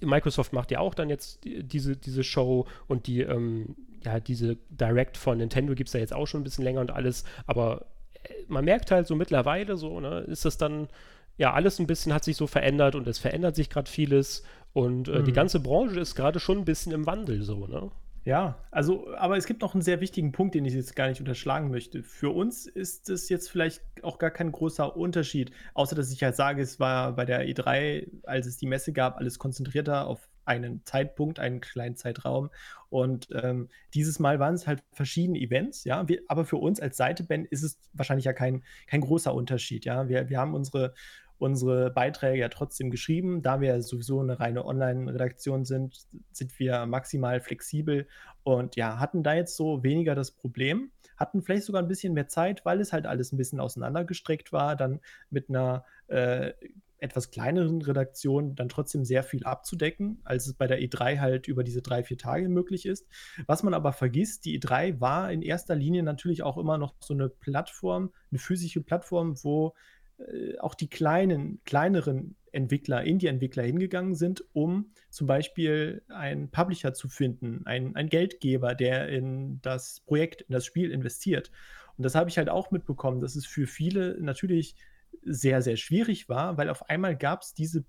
Microsoft 0.01 0.53
macht 0.53 0.71
ja 0.71 0.79
auch 0.79 0.93
dann 0.93 1.09
jetzt 1.09 1.39
diese, 1.43 1.95
diese 1.95 2.23
Show 2.23 2.67
und 2.87 3.07
die, 3.07 3.21
ähm, 3.21 3.75
ja, 4.03 4.19
diese 4.19 4.57
Direct 4.69 5.17
von 5.17 5.37
Nintendo 5.37 5.75
gibt 5.75 5.89
es 5.89 5.93
ja 5.93 5.99
jetzt 5.99 6.13
auch 6.13 6.27
schon 6.27 6.41
ein 6.41 6.43
bisschen 6.43 6.63
länger 6.63 6.81
und 6.81 6.91
alles, 6.91 7.23
aber 7.47 7.85
äh, 8.23 8.29
man 8.47 8.65
merkt 8.65 8.91
halt 8.91 9.07
so 9.07 9.15
mittlerweile 9.15 9.77
so, 9.77 9.99
ne, 9.99 10.19
ist 10.21 10.45
das 10.45 10.57
dann 10.57 10.89
ja, 11.39 11.53
alles 11.53 11.79
ein 11.79 11.87
bisschen 11.87 12.13
hat 12.13 12.25
sich 12.25 12.35
so 12.35 12.47
verändert 12.47 12.95
und 12.95 13.07
es 13.07 13.17
verändert 13.17 13.55
sich 13.55 13.69
gerade 13.69 13.89
vieles 13.89 14.43
und 14.73 15.07
äh, 15.07 15.19
mhm. 15.19 15.25
die 15.25 15.33
ganze 15.33 15.61
Branche 15.61 15.99
ist 15.99 16.13
gerade 16.13 16.39
schon 16.39 16.59
ein 16.59 16.65
bisschen 16.65 16.91
im 16.91 17.07
Wandel 17.07 17.41
so, 17.41 17.65
ne? 17.65 17.89
Ja, 18.25 18.59
also, 18.69 19.15
aber 19.15 19.37
es 19.37 19.45
gibt 19.45 19.61
noch 19.61 19.73
einen 19.73 19.81
sehr 19.81 20.01
wichtigen 20.01 20.33
Punkt, 20.33 20.53
den 20.53 20.65
ich 20.65 20.73
jetzt 20.73 20.95
gar 20.95 21.07
nicht 21.07 21.21
unterschlagen 21.21 21.71
möchte. 21.71 22.03
Für 22.03 22.29
uns 22.29 22.67
ist 22.67 23.09
es 23.09 23.29
jetzt 23.29 23.49
vielleicht 23.49 23.81
auch 24.03 24.19
gar 24.19 24.29
kein 24.29 24.51
großer 24.51 24.95
Unterschied, 24.97 25.51
außer 25.73 25.95
dass 25.95 26.11
ich 26.11 26.21
halt 26.21 26.35
sage, 26.35 26.61
es 26.61 26.79
war 26.79 27.15
bei 27.15 27.23
der 27.23 27.47
E3, 27.47 28.07
als 28.23 28.45
es 28.45 28.57
die 28.57 28.67
Messe 28.67 28.91
gab, 28.91 29.17
alles 29.17 29.39
konzentrierter 29.39 30.05
auf 30.05 30.29
einen 30.43 30.83
Zeitpunkt, 30.83 31.39
einen 31.39 31.61
kleinen 31.61 31.95
Zeitraum. 31.95 32.49
Und 32.89 33.29
ähm, 33.31 33.69
dieses 33.93 34.19
Mal 34.19 34.39
waren 34.39 34.55
es 34.55 34.67
halt 34.67 34.83
verschiedene 34.91 35.39
Events, 35.39 35.85
ja. 35.85 36.07
Wir, 36.07 36.21
aber 36.27 36.43
für 36.43 36.57
uns 36.57 36.81
als 36.81 36.97
Seiteband 36.97 37.47
ist 37.47 37.63
es 37.63 37.79
wahrscheinlich 37.93 38.25
ja 38.25 38.33
kein, 38.33 38.63
kein 38.87 39.01
großer 39.01 39.33
Unterschied, 39.33 39.85
ja. 39.85 40.09
Wir, 40.09 40.27
wir 40.29 40.39
haben 40.39 40.53
unsere 40.53 40.93
unsere 41.39 41.89
Beiträge 41.89 42.39
ja 42.39 42.49
trotzdem 42.49 42.91
geschrieben. 42.91 43.41
Da 43.41 43.61
wir 43.61 43.81
sowieso 43.81 44.19
eine 44.19 44.39
reine 44.39 44.65
Online-Redaktion 44.65 45.65
sind, 45.65 46.05
sind 46.31 46.59
wir 46.59 46.85
maximal 46.85 47.39
flexibel 47.39 48.07
und 48.43 48.75
ja, 48.75 48.99
hatten 48.99 49.23
da 49.23 49.33
jetzt 49.33 49.55
so 49.55 49.83
weniger 49.83 50.15
das 50.15 50.31
Problem, 50.31 50.91
hatten 51.17 51.41
vielleicht 51.41 51.63
sogar 51.63 51.81
ein 51.81 51.87
bisschen 51.87 52.13
mehr 52.13 52.27
Zeit, 52.27 52.65
weil 52.65 52.79
es 52.79 52.93
halt 52.93 53.05
alles 53.05 53.31
ein 53.31 53.37
bisschen 53.37 53.59
auseinandergestreckt 53.59 54.51
war, 54.51 54.75
dann 54.75 54.99
mit 55.29 55.49
einer 55.49 55.85
äh, 56.07 56.53
etwas 57.01 57.31
kleineren 57.31 57.81
Redaktion 57.81 58.55
dann 58.55 58.69
trotzdem 58.69 59.05
sehr 59.05 59.23
viel 59.23 59.43
abzudecken, 59.43 60.19
als 60.23 60.47
es 60.47 60.53
bei 60.53 60.67
der 60.67 60.81
E3 60.81 61.19
halt 61.19 61.47
über 61.47 61.63
diese 61.63 61.81
drei, 61.81 62.03
vier 62.03 62.17
Tage 62.17 62.49
möglich 62.49 62.85
ist. 62.85 63.07
Was 63.47 63.63
man 63.63 63.73
aber 63.73 63.93
vergisst, 63.93 64.45
die 64.45 64.59
E3 64.59 64.99
war 64.99 65.31
in 65.31 65.41
erster 65.41 65.75
Linie 65.75 66.03
natürlich 66.03 66.43
auch 66.43 66.57
immer 66.57 66.77
noch 66.77 66.95
so 66.99 67.13
eine 67.13 67.29
Plattform, 67.29 68.11
eine 68.31 68.39
physische 68.39 68.81
Plattform, 68.81 69.41
wo 69.43 69.75
äh, 70.19 70.57
auch 70.59 70.75
die 70.75 70.89
kleinen, 70.89 71.61
kleineren 71.63 72.35
Entwickler, 72.51 73.03
Indie-Entwickler 73.03 73.63
hingegangen 73.63 74.15
sind, 74.15 74.43
um 74.53 74.91
zum 75.09 75.27
Beispiel 75.27 76.01
einen 76.09 76.49
Publisher 76.49 76.93
zu 76.93 77.07
finden, 77.07 77.61
einen, 77.65 77.95
einen 77.95 78.09
Geldgeber, 78.09 78.75
der 78.75 79.09
in 79.09 79.61
das 79.61 80.01
Projekt, 80.01 80.41
in 80.41 80.53
das 80.53 80.65
Spiel 80.65 80.91
investiert. 80.91 81.51
Und 81.97 82.03
das 82.03 82.15
habe 82.15 82.29
ich 82.29 82.37
halt 82.37 82.49
auch 82.49 82.71
mitbekommen, 82.71 83.21
dass 83.21 83.35
es 83.35 83.45
für 83.45 83.67
viele 83.67 84.17
natürlich 84.21 84.75
sehr, 85.23 85.61
sehr 85.61 85.75
schwierig 85.75 86.29
war, 86.29 86.57
weil 86.57 86.69
auf 86.69 86.89
einmal 86.89 87.15
gab 87.15 87.41
es 87.41 87.53
diese 87.53 87.83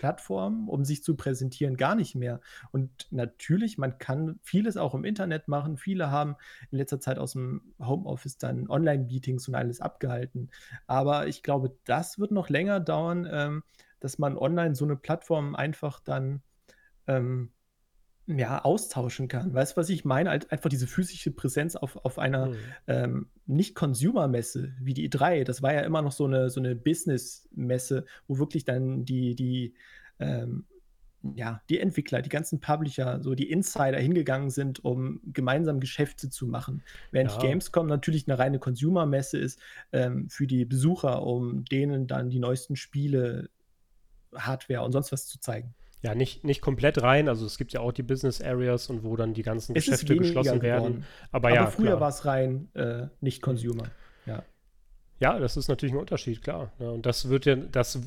Plattform, 0.00 0.70
um 0.70 0.86
sich 0.86 1.04
zu 1.04 1.14
präsentieren, 1.14 1.76
gar 1.76 1.94
nicht 1.94 2.14
mehr. 2.14 2.40
Und 2.72 3.06
natürlich, 3.10 3.76
man 3.76 3.98
kann 3.98 4.40
vieles 4.42 4.78
auch 4.78 4.94
im 4.94 5.04
Internet 5.04 5.46
machen. 5.46 5.76
Viele 5.76 6.10
haben 6.10 6.36
in 6.70 6.78
letzter 6.78 7.00
Zeit 7.00 7.18
aus 7.18 7.32
dem 7.32 7.74
Homeoffice 7.78 8.38
dann 8.38 8.70
Online-Meetings 8.70 9.46
und 9.46 9.56
alles 9.56 9.82
abgehalten. 9.82 10.48
Aber 10.86 11.26
ich 11.26 11.42
glaube, 11.42 11.76
das 11.84 12.18
wird 12.18 12.30
noch 12.30 12.48
länger 12.48 12.80
dauern, 12.80 13.28
ähm, 13.30 13.62
dass 14.00 14.18
man 14.18 14.38
online 14.38 14.74
so 14.74 14.86
eine 14.86 14.96
Plattform 14.96 15.54
einfach 15.54 16.00
dann 16.00 16.40
ähm, 17.06 17.50
ja, 18.38 18.62
austauschen 18.64 19.28
kann. 19.28 19.52
Weißt 19.52 19.72
du, 19.72 19.76
was 19.76 19.88
ich 19.88 20.04
meine? 20.04 20.30
einfach 20.30 20.68
diese 20.68 20.86
physische 20.86 21.30
Präsenz 21.30 21.76
auf, 21.76 21.96
auf 22.04 22.18
einer 22.18 22.46
mhm. 22.46 22.56
ähm, 22.86 23.26
Nicht-Consumer-Messe 23.46 24.72
wie 24.80 24.94
die 24.94 25.08
E3. 25.08 25.44
Das 25.44 25.62
war 25.62 25.72
ja 25.72 25.80
immer 25.80 26.02
noch 26.02 26.12
so 26.12 26.26
eine, 26.26 26.50
so 26.50 26.60
eine 26.60 26.76
Business-Messe, 26.76 28.04
wo 28.28 28.38
wirklich 28.38 28.64
dann 28.64 29.04
die, 29.04 29.34
die, 29.34 29.74
ähm, 30.18 30.64
ja, 31.34 31.60
die 31.68 31.78
Entwickler, 31.80 32.22
die 32.22 32.28
ganzen 32.28 32.60
Publisher, 32.60 33.20
so 33.22 33.34
die 33.34 33.50
Insider 33.50 33.98
hingegangen 33.98 34.50
sind, 34.50 34.84
um 34.84 35.20
gemeinsam 35.32 35.80
Geschäfte 35.80 36.30
zu 36.30 36.46
machen. 36.46 36.82
Während 37.10 37.32
ja. 37.32 37.38
Gamescom 37.38 37.86
natürlich 37.86 38.28
eine 38.28 38.38
reine 38.38 38.58
Consumer-Messe 38.58 39.38
ist 39.38 39.60
ähm, 39.92 40.28
für 40.30 40.46
die 40.46 40.64
Besucher, 40.64 41.22
um 41.22 41.64
denen 41.64 42.06
dann 42.06 42.30
die 42.30 42.38
neuesten 42.38 42.76
Spiele, 42.76 43.50
Hardware 44.34 44.82
und 44.82 44.92
sonst 44.92 45.10
was 45.10 45.26
zu 45.26 45.40
zeigen 45.40 45.74
ja, 46.02 46.14
nicht, 46.14 46.44
nicht 46.44 46.60
komplett 46.60 47.02
rein. 47.02 47.28
Also 47.28 47.44
es 47.46 47.58
gibt 47.58 47.72
ja 47.72 47.80
auch 47.80 47.92
die 47.92 48.02
Business 48.02 48.40
Areas 48.40 48.88
und 48.88 49.04
wo 49.04 49.16
dann 49.16 49.34
die 49.34 49.42
ganzen 49.42 49.76
es 49.76 49.84
Geschäfte 49.84 50.16
geschlossen 50.16 50.62
werden. 50.62 51.04
Aber, 51.30 51.48
Aber 51.48 51.54
ja, 51.54 51.66
früher 51.66 52.00
war 52.00 52.08
es 52.08 52.24
rein 52.24 52.68
äh, 52.74 53.08
nicht 53.20 53.42
Consumer. 53.42 53.84
Ja. 54.26 54.42
Ja, 55.18 55.38
das 55.38 55.58
ist 55.58 55.68
natürlich 55.68 55.94
ein 55.94 56.00
Unterschied, 56.00 56.42
klar. 56.42 56.72
Ja, 56.78 56.88
und 56.90 57.04
das 57.04 57.28
wird 57.28 57.44
ja, 57.44 57.56
das 57.56 58.00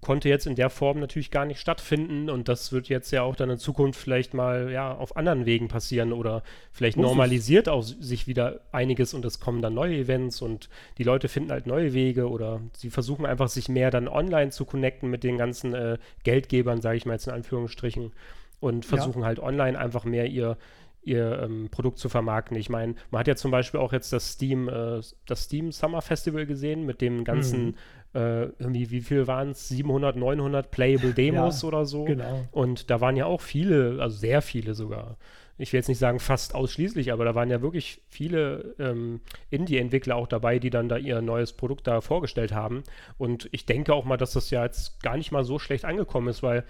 konnte 0.00 0.28
jetzt 0.28 0.46
in 0.46 0.54
der 0.54 0.70
Form 0.70 0.98
natürlich 0.98 1.30
gar 1.30 1.44
nicht 1.44 1.60
stattfinden 1.60 2.30
und 2.30 2.48
das 2.48 2.72
wird 2.72 2.88
jetzt 2.88 3.10
ja 3.10 3.22
auch 3.22 3.36
dann 3.36 3.50
in 3.50 3.58
Zukunft 3.58 4.00
vielleicht 4.00 4.34
mal 4.34 4.70
ja 4.70 4.94
auf 4.94 5.16
anderen 5.16 5.46
Wegen 5.46 5.68
passieren 5.68 6.12
oder 6.12 6.42
vielleicht 6.72 6.96
Muss 6.96 7.06
normalisiert 7.06 7.68
auch 7.68 7.82
sich 7.82 8.26
wieder 8.26 8.60
einiges 8.72 9.14
und 9.14 9.24
es 9.24 9.40
kommen 9.40 9.62
dann 9.62 9.74
neue 9.74 9.96
Events 9.96 10.40
und 10.40 10.68
die 10.98 11.04
Leute 11.04 11.28
finden 11.28 11.50
halt 11.50 11.66
neue 11.66 11.92
Wege 11.92 12.28
oder 12.28 12.60
sie 12.72 12.90
versuchen 12.90 13.26
einfach 13.26 13.48
sich 13.48 13.68
mehr 13.68 13.90
dann 13.90 14.08
online 14.08 14.50
zu 14.50 14.64
connecten 14.64 15.10
mit 15.10 15.22
den 15.22 15.36
ganzen 15.36 15.74
äh, 15.74 15.98
Geldgebern, 16.24 16.80
sage 16.80 16.96
ich 16.96 17.06
mal 17.06 17.14
jetzt 17.14 17.26
in 17.26 17.34
Anführungsstrichen 17.34 18.12
und 18.60 18.84
versuchen 18.84 19.20
ja. 19.20 19.26
halt 19.26 19.40
online 19.40 19.78
einfach 19.78 20.04
mehr 20.04 20.26
ihr 20.26 20.56
ihr 21.02 21.40
ähm, 21.42 21.68
Produkt 21.70 21.98
zu 21.98 22.08
vermarkten. 22.08 22.56
Ich 22.56 22.68
meine, 22.68 22.94
man 23.10 23.20
hat 23.20 23.28
ja 23.28 23.36
zum 23.36 23.50
Beispiel 23.50 23.80
auch 23.80 23.92
jetzt 23.92 24.12
das 24.12 24.32
Steam, 24.32 24.68
äh, 24.68 25.00
das 25.26 25.44
Steam 25.44 25.72
Summer 25.72 26.02
Festival 26.02 26.46
gesehen 26.46 26.84
mit 26.84 27.00
dem 27.00 27.24
ganzen 27.24 27.66
mhm 27.66 27.74
äh, 28.14 28.46
irgendwie, 28.58 28.90
wie 28.90 29.00
viel 29.00 29.26
waren 29.26 29.50
es? 29.50 29.68
700, 29.68 30.16
900 30.16 30.70
Playable 30.70 31.12
Demos 31.14 31.62
ja, 31.62 31.68
oder 31.68 31.86
so. 31.86 32.04
Genau. 32.04 32.44
Und 32.50 32.90
da 32.90 33.00
waren 33.00 33.16
ja 33.16 33.26
auch 33.26 33.40
viele, 33.40 33.98
also 34.00 34.16
sehr 34.16 34.42
viele 34.42 34.74
sogar. 34.74 35.16
Ich 35.58 35.72
will 35.72 35.78
jetzt 35.78 35.88
nicht 35.88 35.98
sagen 35.98 36.20
fast 36.20 36.54
ausschließlich, 36.54 37.12
aber 37.12 37.26
da 37.26 37.34
waren 37.34 37.50
ja 37.50 37.60
wirklich 37.60 38.00
viele 38.08 38.74
ähm, 38.78 39.20
Indie-Entwickler 39.50 40.16
auch 40.16 40.26
dabei, 40.26 40.58
die 40.58 40.70
dann 40.70 40.88
da 40.88 40.96
ihr 40.96 41.20
neues 41.20 41.52
Produkt 41.52 41.86
da 41.86 42.00
vorgestellt 42.00 42.52
haben. 42.52 42.82
Und 43.18 43.48
ich 43.52 43.66
denke 43.66 43.92
auch 43.92 44.06
mal, 44.06 44.16
dass 44.16 44.32
das 44.32 44.50
ja 44.50 44.64
jetzt 44.64 45.02
gar 45.02 45.18
nicht 45.18 45.32
mal 45.32 45.44
so 45.44 45.58
schlecht 45.58 45.84
angekommen 45.84 46.28
ist, 46.28 46.42
weil 46.42 46.64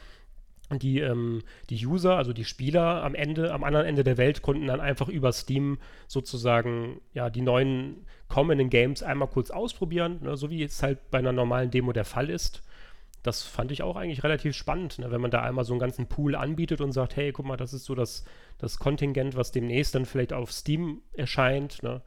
die, 0.79 1.01
ähm, 1.01 1.43
die 1.69 1.85
User, 1.85 2.17
also 2.17 2.33
die 2.33 2.45
Spieler 2.45 3.03
am 3.03 3.15
Ende, 3.15 3.53
am 3.53 3.65
anderen 3.65 3.87
Ende 3.87 4.05
der 4.05 4.17
Welt, 4.17 4.43
konnten 4.43 4.67
dann 4.67 4.81
einfach 4.81 5.09
über 5.09 5.33
Steam 5.33 5.79
sozusagen 6.07 7.01
ja 7.13 7.31
die 7.31 7.43
neuen 7.43 8.07
kommenden 8.29 8.71
Games 8.71 9.03
einmal 9.03 9.29
kurz 9.29 9.51
ausprobieren, 9.51 10.21
ne, 10.23 10.37
so 10.37 10.51
wie 10.51 10.63
es 10.63 10.83
halt 10.83 11.11
bei 11.11 11.19
einer 11.19 11.33
normalen 11.33 11.71
Demo 11.71 11.93
der 11.93 12.05
Fall 12.05 12.31
ist. 12.31 12.63
Das 13.23 13.43
fand 13.43 13.71
ich 13.71 13.83
auch 13.83 13.97
eigentlich 13.97 14.25
relativ 14.25 14.55
spannend, 14.55 14.99
ne, 14.99 15.11
wenn 15.11 15.21
man 15.21 15.31
da 15.31 15.43
einmal 15.43 15.65
so 15.65 15.73
einen 15.73 15.81
ganzen 15.81 16.07
Pool 16.07 16.35
anbietet 16.35 16.81
und 16.81 16.93
sagt, 16.93 17.17
hey, 17.17 17.33
guck 17.33 17.45
mal, 17.45 17.57
das 17.57 17.75
ist 17.75 17.85
so 17.85 17.95
das, 17.95 18.25
das 18.59 18.79
Kontingent, 18.79 19.37
was 19.37 19.53
demnächst 19.53 19.95
dann 19.95 20.07
vielleicht 20.07 20.33
auf 20.33 20.53
Steam 20.53 21.03
erscheint. 21.13 21.83
Ne. 21.83 22.01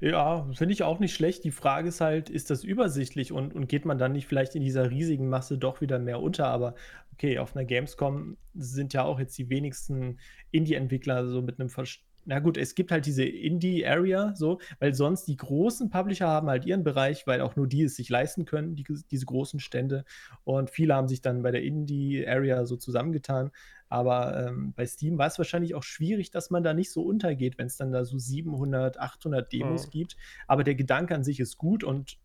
Ja, 0.00 0.46
finde 0.54 0.72
ich 0.72 0.82
auch 0.82 0.98
nicht 0.98 1.14
schlecht. 1.14 1.44
Die 1.44 1.50
Frage 1.50 1.88
ist 1.88 2.00
halt, 2.00 2.30
ist 2.30 2.50
das 2.50 2.64
übersichtlich 2.64 3.32
und, 3.32 3.54
und 3.54 3.68
geht 3.68 3.84
man 3.84 3.98
dann 3.98 4.12
nicht 4.12 4.26
vielleicht 4.26 4.54
in 4.54 4.62
dieser 4.62 4.90
riesigen 4.90 5.28
Masse 5.28 5.58
doch 5.58 5.80
wieder 5.80 5.98
mehr 5.98 6.20
unter? 6.20 6.46
Aber 6.46 6.74
okay, 7.20 7.38
auf 7.38 7.54
einer 7.54 7.66
Gamescom 7.66 8.38
sind 8.54 8.94
ja 8.94 9.04
auch 9.04 9.20
jetzt 9.20 9.36
die 9.36 9.50
wenigsten 9.50 10.18
Indie-Entwickler 10.52 11.28
so 11.28 11.42
mit 11.42 11.60
einem 11.60 11.68
Verständnis 11.68 12.08
na 12.26 12.38
gut, 12.38 12.58
es 12.58 12.74
gibt 12.74 12.92
halt 12.92 13.06
diese 13.06 13.24
Indie-Area, 13.24 14.34
so, 14.36 14.60
weil 14.78 14.92
sonst 14.92 15.24
die 15.24 15.38
großen 15.38 15.88
Publisher 15.88 16.28
haben 16.28 16.48
halt 16.48 16.66
ihren 16.66 16.84
Bereich, 16.84 17.26
weil 17.26 17.40
auch 17.40 17.56
nur 17.56 17.66
die 17.66 17.84
es 17.84 17.96
sich 17.96 18.10
leisten 18.10 18.44
können, 18.44 18.76
die, 18.76 18.84
diese 19.10 19.24
großen 19.24 19.58
Stände. 19.58 20.04
Und 20.44 20.68
viele 20.68 20.94
haben 20.94 21.08
sich 21.08 21.22
dann 21.22 21.42
bei 21.42 21.50
der 21.50 21.62
Indie-Area 21.62 22.66
so 22.66 22.76
zusammengetan. 22.76 23.50
Aber 23.88 24.46
ähm, 24.46 24.74
bei 24.76 24.86
Steam 24.86 25.16
war 25.16 25.28
es 25.28 25.38
wahrscheinlich 25.38 25.74
auch 25.74 25.82
schwierig, 25.82 26.30
dass 26.30 26.50
man 26.50 26.62
da 26.62 26.74
nicht 26.74 26.92
so 26.92 27.02
untergeht, 27.02 27.56
wenn 27.56 27.68
es 27.68 27.78
dann 27.78 27.90
da 27.90 28.04
so 28.04 28.18
700, 28.18 29.00
800 29.00 29.50
Demos 29.50 29.86
oh. 29.86 29.90
gibt. 29.90 30.14
Aber 30.46 30.62
der 30.62 30.74
Gedanke 30.74 31.14
an 31.14 31.24
sich 31.24 31.40
ist 31.40 31.56
gut 31.56 31.84
und 31.84 32.18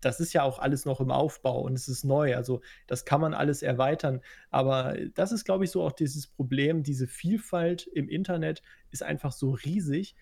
das 0.00 0.20
ist 0.20 0.32
ja 0.32 0.42
auch 0.42 0.58
alles 0.58 0.84
noch 0.84 1.00
im 1.00 1.10
Aufbau 1.10 1.60
und 1.62 1.74
es 1.74 1.88
ist 1.88 2.04
neu. 2.04 2.36
Also 2.36 2.60
das 2.86 3.04
kann 3.04 3.20
man 3.20 3.34
alles 3.34 3.62
erweitern. 3.62 4.20
Aber 4.50 4.96
das 5.14 5.32
ist, 5.32 5.44
glaube 5.44 5.64
ich, 5.64 5.70
so 5.70 5.82
auch 5.82 5.92
dieses 5.92 6.26
Problem. 6.26 6.82
Diese 6.82 7.06
Vielfalt 7.06 7.86
im 7.86 8.08
Internet 8.08 8.62
ist 8.90 9.02
einfach 9.02 9.32
so 9.32 9.50
riesig, 9.50 10.16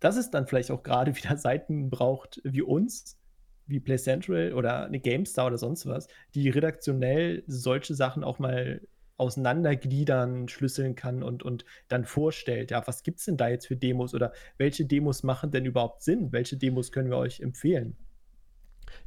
dass 0.00 0.16
es 0.16 0.30
dann 0.30 0.46
vielleicht 0.46 0.70
auch 0.70 0.82
gerade 0.82 1.14
wieder 1.16 1.36
Seiten 1.36 1.90
braucht 1.90 2.40
wie 2.44 2.62
uns, 2.62 3.18
wie 3.66 3.80
Play 3.80 3.98
Central 3.98 4.52
oder 4.54 4.86
eine 4.86 5.00
GameStar 5.00 5.46
oder 5.46 5.58
sonst 5.58 5.86
was, 5.86 6.08
die 6.34 6.48
redaktionell 6.48 7.44
solche 7.46 7.94
Sachen 7.94 8.24
auch 8.24 8.38
mal 8.38 8.80
auseinandergliedern, 9.16 10.48
schlüsseln 10.48 10.94
kann 10.94 11.22
und, 11.22 11.42
und 11.42 11.66
dann 11.88 12.06
vorstellt, 12.06 12.70
ja, 12.70 12.86
was 12.86 13.02
gibt 13.02 13.18
es 13.18 13.26
denn 13.26 13.36
da 13.36 13.48
jetzt 13.48 13.66
für 13.66 13.76
Demos 13.76 14.14
oder 14.14 14.32
welche 14.56 14.86
Demos 14.86 15.22
machen 15.22 15.50
denn 15.50 15.66
überhaupt 15.66 16.02
Sinn? 16.02 16.32
Welche 16.32 16.56
Demos 16.56 16.90
können 16.90 17.10
wir 17.10 17.18
euch 17.18 17.40
empfehlen? 17.40 17.98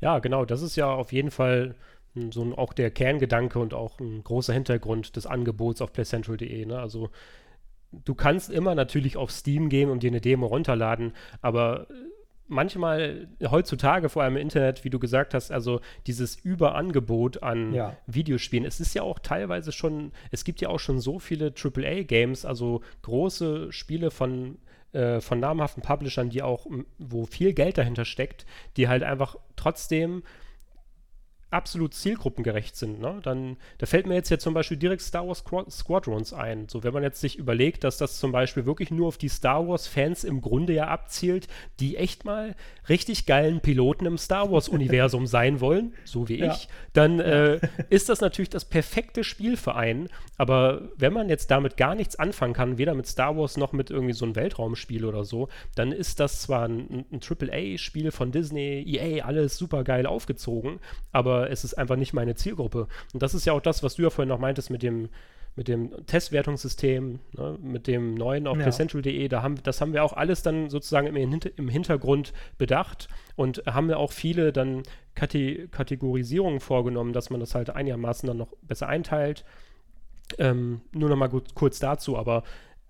Ja, 0.01 0.19
genau, 0.19 0.45
das 0.45 0.61
ist 0.61 0.75
ja 0.75 0.91
auf 0.91 1.11
jeden 1.11 1.31
Fall 1.31 1.75
so 2.31 2.43
ein, 2.43 2.53
auch 2.53 2.73
der 2.73 2.91
Kerngedanke 2.91 3.59
und 3.59 3.73
auch 3.73 3.99
ein 3.99 4.23
großer 4.23 4.53
Hintergrund 4.53 5.15
des 5.15 5.25
Angebots 5.25 5.81
auf 5.81 5.93
playcentral.de. 5.93 6.65
Ne? 6.65 6.79
Also 6.79 7.09
du 8.05 8.15
kannst 8.15 8.49
immer 8.49 8.75
natürlich 8.75 9.17
auf 9.17 9.31
Steam 9.31 9.69
gehen 9.69 9.89
und 9.89 10.03
dir 10.03 10.11
eine 10.11 10.21
Demo 10.21 10.47
runterladen, 10.47 11.13
aber 11.41 11.87
manchmal 12.47 13.27
heutzutage, 13.49 14.09
vor 14.09 14.23
allem 14.23 14.35
im 14.35 14.41
Internet, 14.41 14.83
wie 14.83 14.89
du 14.89 14.99
gesagt 14.99 15.33
hast, 15.33 15.51
also 15.51 15.79
dieses 16.07 16.35
Überangebot 16.35 17.41
an 17.41 17.73
ja. 17.73 17.97
Videospielen, 18.05 18.65
es 18.65 18.79
ist 18.79 18.93
ja 18.93 19.01
auch 19.01 19.19
teilweise 19.19 19.71
schon, 19.71 20.11
es 20.31 20.43
gibt 20.43 20.61
ja 20.61 20.69
auch 20.69 20.79
schon 20.79 20.99
so 20.99 21.19
viele 21.19 21.53
AAA-Games, 21.55 22.45
also 22.45 22.81
große 23.01 23.71
Spiele 23.71 24.11
von 24.11 24.57
äh, 24.93 25.21
von 25.21 25.39
namhaften 25.39 25.83
Publishern, 25.83 26.29
die 26.29 26.41
auch, 26.41 26.65
wo 26.97 27.25
viel 27.25 27.53
Geld 27.53 27.77
dahinter 27.77 28.05
steckt, 28.05 28.45
die 28.77 28.87
halt 28.87 29.03
einfach 29.03 29.35
trotzdem 29.55 30.23
absolut 31.53 31.93
zielgruppengerecht 31.93 32.75
sind. 32.75 32.99
Ne? 32.99 33.19
Dann, 33.23 33.57
da 33.77 33.85
fällt 33.85 34.07
mir 34.07 34.15
jetzt 34.15 34.29
ja 34.29 34.37
zum 34.37 34.53
Beispiel 34.53 34.77
direkt 34.77 35.01
Star 35.01 35.27
Wars 35.27 35.43
Squadrons 35.69 36.33
ein. 36.33 36.67
So, 36.67 36.83
wenn 36.83 36.93
man 36.93 37.03
jetzt 37.03 37.21
sich 37.21 37.37
überlegt, 37.37 37.83
dass 37.83 37.97
das 37.97 38.19
zum 38.19 38.31
Beispiel 38.31 38.65
wirklich 38.65 38.91
nur 38.91 39.07
auf 39.07 39.17
die 39.17 39.29
Star 39.29 39.67
Wars-Fans 39.67 40.23
im 40.23 40.41
Grunde 40.41 40.73
ja 40.73 40.87
abzielt, 40.87 41.47
die 41.79 41.97
echt 41.97 42.25
mal 42.25 42.55
richtig 42.89 43.25
geilen 43.25 43.61
Piloten 43.61 44.05
im 44.05 44.17
Star 44.17 44.51
Wars-Universum 44.51 45.27
sein 45.33 45.61
wollen, 45.61 45.93
so 46.03 46.27
wie 46.27 46.39
ja. 46.39 46.53
ich, 46.53 46.67
dann 46.93 47.19
äh, 47.19 47.59
ist 47.89 48.09
das 48.09 48.21
natürlich 48.21 48.49
das 48.49 48.65
perfekte 48.65 49.23
Spiel 49.23 49.57
für 49.57 49.75
einen. 49.75 50.09
Aber 50.37 50.89
wenn 50.97 51.13
man 51.13 51.29
jetzt 51.29 51.51
damit 51.51 51.77
gar 51.77 51.95
nichts 51.95 52.17
anfangen 52.17 52.53
kann, 52.53 52.77
weder 52.77 52.95
mit 52.95 53.07
Star 53.07 53.37
Wars 53.37 53.57
noch 53.57 53.71
mit 53.71 53.91
irgendwie 53.91 54.13
so 54.13 54.25
einem 54.25 54.35
Weltraumspiel 54.35 55.05
oder 55.05 55.23
so, 55.23 55.49
dann 55.75 55.91
ist 55.91 56.19
das 56.19 56.41
zwar 56.41 56.67
ein, 56.67 57.05
ein 57.11 57.19
AAA-Spiel 57.21 58.11
von 58.11 58.31
Disney, 58.31 58.83
EA, 58.85 59.25
alles 59.25 59.57
super 59.57 59.83
geil 59.83 60.05
aufgezogen, 60.05 60.79
aber 61.11 61.42
es 61.49 61.63
ist 61.63 61.73
einfach 61.75 61.95
nicht 61.95 62.13
meine 62.13 62.35
Zielgruppe. 62.35 62.87
Und 63.13 63.23
das 63.23 63.33
ist 63.33 63.45
ja 63.45 63.53
auch 63.53 63.61
das, 63.61 63.83
was 63.83 63.95
du 63.95 64.03
ja 64.03 64.09
vorhin 64.09 64.29
noch 64.29 64.39
meintest 64.39 64.69
mit 64.69 64.83
dem, 64.83 65.09
mit 65.55 65.67
dem 65.67 66.05
Testwertungssystem, 66.05 67.19
ne, 67.37 67.57
mit 67.61 67.87
dem 67.87 68.15
neuen 68.15 68.47
auf 68.47 68.57
ja. 68.57 68.63
playcentral.de, 68.63 69.27
da 69.27 69.43
haben, 69.43 69.55
das 69.63 69.81
haben 69.81 69.93
wir 69.93 70.03
auch 70.03 70.13
alles 70.13 70.41
dann 70.41 70.69
sozusagen 70.69 71.07
im, 71.07 71.39
im 71.55 71.69
Hintergrund 71.69 72.33
bedacht 72.57 73.07
und 73.35 73.63
haben 73.67 73.87
wir 73.87 73.99
auch 73.99 74.11
viele 74.11 74.51
dann 74.51 74.83
Kate 75.15 75.67
Kategorisierungen 75.67 76.59
vorgenommen, 76.59 77.13
dass 77.13 77.29
man 77.29 77.39
das 77.39 77.53
halt 77.53 77.69
einigermaßen 77.69 78.25
dann 78.25 78.37
noch 78.37 78.53
besser 78.63 78.87
einteilt. 78.87 79.45
Ähm, 80.39 80.81
nur 80.91 81.09
noch 81.09 81.17
mal 81.17 81.27
gut, 81.27 81.53
kurz 81.53 81.79
dazu, 81.79 82.17
aber 82.17 82.43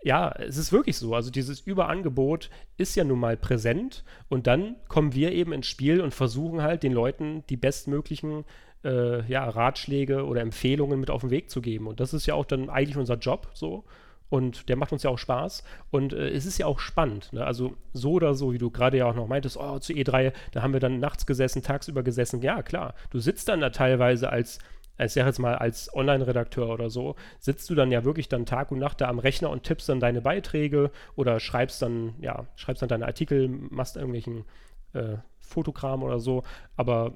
ja, 0.04 0.32
es 0.38 0.58
ist 0.58 0.72
wirklich 0.72 0.98
so. 0.98 1.16
Also 1.16 1.32
dieses 1.32 1.62
Überangebot 1.62 2.50
ist 2.78 2.96
ja 2.96 3.04
nun 3.04 3.20
mal 3.20 3.38
präsent 3.38 4.04
und 4.30 4.48
dann 4.48 4.76
kommen 4.88 5.14
wir 5.14 5.32
eben 5.32 5.54
ins 5.54 5.68
Spiel 5.68 6.02
und 6.02 6.14
versuchen 6.14 6.62
halt 6.62 6.84
den 6.84 6.94
Leuten 6.94 7.44
die 7.50 7.58
bestmöglichen 7.58 8.44
äh, 8.84 9.26
ja, 9.30 9.48
Ratschläge 9.48 10.26
oder 10.26 10.42
Empfehlungen 10.42 11.00
mit 11.00 11.10
auf 11.10 11.22
den 11.22 11.30
Weg 11.30 11.50
zu 11.50 11.62
geben. 11.62 11.88
Und 11.88 12.00
das 12.00 12.14
ist 12.14 12.26
ja 12.26 12.36
auch 12.36 12.46
dann 12.46 12.70
eigentlich 12.70 12.98
unser 12.98 13.16
Job 13.16 13.50
so. 13.54 13.86
Und 14.30 14.68
der 14.68 14.78
macht 14.78 14.92
uns 14.92 15.04
ja 15.04 15.12
auch 15.12 15.20
Spaß. 15.20 15.64
Und 15.92 16.12
äh, 16.12 16.30
es 16.30 16.46
ist 16.46 16.58
ja 16.58 16.66
auch 16.66 16.80
spannend. 16.80 17.32
Ne? 17.34 17.46
Also 17.46 17.76
so 17.94 18.14
oder 18.14 18.34
so, 18.34 18.52
wie 18.52 18.58
du 18.58 18.72
gerade 18.72 18.98
ja 18.98 19.06
auch 19.06 19.16
noch 19.16 19.28
meintest, 19.28 19.58
oh, 19.58 19.80
zu 19.80 19.94
E3, 19.94 20.34
da 20.52 20.64
haben 20.64 20.74
wir 20.74 20.80
dann 20.80 21.00
nachts 21.00 21.26
gesessen, 21.26 21.62
tagsüber 21.62 22.04
gesessen. 22.04 22.42
Ja, 22.42 22.64
klar. 22.64 22.96
Du 23.12 23.20
sitzt 23.20 23.48
dann 23.48 23.62
da 23.62 23.70
teilweise 23.70 24.30
als 24.30 24.60
ich 24.98 25.14
sage 25.14 25.28
jetzt 25.28 25.40
mal 25.40 25.56
als 25.56 25.94
Online-Redakteur 25.94 26.70
oder 26.70 26.90
so, 26.90 27.16
sitzt 27.40 27.70
du 27.70 27.76
dann 27.76 27.92
ja 27.92 28.04
wirklich 28.04 28.30
dann 28.30 28.46
Tag 28.46 28.72
und 28.72 28.80
Nacht 28.80 29.02
da 29.02 29.10
am 29.10 29.20
Rechner 29.20 29.50
und 29.50 29.64
tippst 29.64 29.90
dann 29.90 30.00
deine 30.00 30.22
Beiträge 30.22 30.92
oder 31.16 31.40
schreibst 31.40 31.82
dann, 31.82 32.14
ja, 32.22 32.46
schreibst 32.56 32.82
dann 32.82 32.90
deine 32.90 33.06
Artikel, 33.06 33.48
machst 33.48 33.96
irgendwelchen 33.96 34.46
äh, 34.94 35.18
Fotokram 35.40 36.04
oder 36.04 36.20
so, 36.20 36.44
aber 36.76 37.14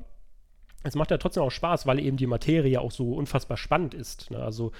es 0.83 0.95
macht 0.95 1.11
ja 1.11 1.17
trotzdem 1.17 1.43
auch 1.43 1.51
Spaß, 1.51 1.85
weil 1.85 1.99
eben 1.99 2.17
die 2.17 2.27
Materie 2.27 2.79
auch 2.79 2.91
so 2.91 3.13
unfassbar 3.13 3.57
spannend 3.57 3.93
ist. 3.93 4.31
Ne? 4.31 4.39
Also 4.39 4.71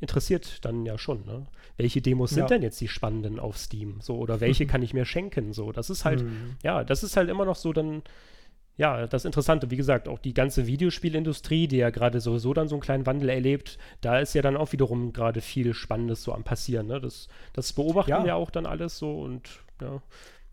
interessiert 0.00 0.64
dann 0.64 0.84
ja 0.84 0.98
schon, 0.98 1.24
ne? 1.24 1.46
Welche 1.76 2.02
Demos 2.02 2.30
ja. 2.30 2.36
sind 2.36 2.50
denn 2.50 2.62
jetzt 2.62 2.80
die 2.80 2.88
spannenden 2.88 3.38
auf 3.38 3.56
Steam? 3.56 4.00
So, 4.00 4.18
oder 4.18 4.40
welche 4.40 4.66
kann 4.68 4.82
ich 4.82 4.94
mir 4.94 5.04
schenken? 5.04 5.52
So, 5.52 5.72
das 5.72 5.90
ist 5.90 6.04
halt, 6.04 6.22
mhm. 6.22 6.56
ja, 6.62 6.84
das 6.84 7.02
ist 7.02 7.16
halt 7.16 7.30
immer 7.30 7.44
noch 7.44 7.56
so 7.56 7.72
dann 7.72 8.02
ja, 8.76 9.06
das 9.06 9.24
Interessante, 9.24 9.70
wie 9.70 9.76
gesagt, 9.76 10.08
auch 10.08 10.18
die 10.18 10.34
ganze 10.34 10.66
Videospielindustrie, 10.66 11.68
die 11.68 11.76
ja 11.76 11.90
gerade 11.90 12.20
sowieso 12.20 12.54
dann 12.54 12.68
so 12.68 12.74
einen 12.74 12.82
kleinen 12.82 13.06
Wandel 13.06 13.28
erlebt, 13.28 13.78
da 14.00 14.18
ist 14.18 14.34
ja 14.34 14.42
dann 14.42 14.56
auch 14.56 14.72
wiederum 14.72 15.12
gerade 15.12 15.40
viel 15.40 15.74
Spannendes 15.74 16.24
so 16.24 16.32
am 16.32 16.42
passieren. 16.42 16.88
Ne? 16.88 17.00
Das, 17.00 17.28
das 17.52 17.72
beobachten 17.72 18.10
ja. 18.10 18.24
wir 18.24 18.36
auch 18.36 18.50
dann 18.50 18.66
alles 18.66 18.98
so 18.98 19.20
und 19.20 19.62
ja. 19.80 20.02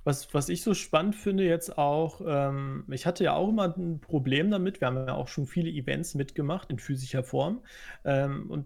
Was, 0.04 0.34
was 0.34 0.50
ich 0.50 0.64
so 0.64 0.74
spannend 0.74 1.16
finde 1.16 1.44
jetzt 1.44 1.78
auch, 1.78 2.22
ähm, 2.26 2.86
ich 2.90 3.06
hatte 3.06 3.24
ja 3.24 3.36
auch 3.36 3.50
immer 3.50 3.76
ein 3.78 4.00
Problem 4.00 4.50
damit, 4.50 4.82
wir 4.82 4.88
haben 4.88 4.98
ja 4.98 5.14
auch 5.14 5.28
schon 5.28 5.46
viele 5.46 5.70
Events 5.70 6.16
mitgemacht 6.16 6.72
in 6.72 6.80
physischer 6.80 7.24
Form 7.24 7.62
ähm, 8.04 8.50
und 8.50 8.66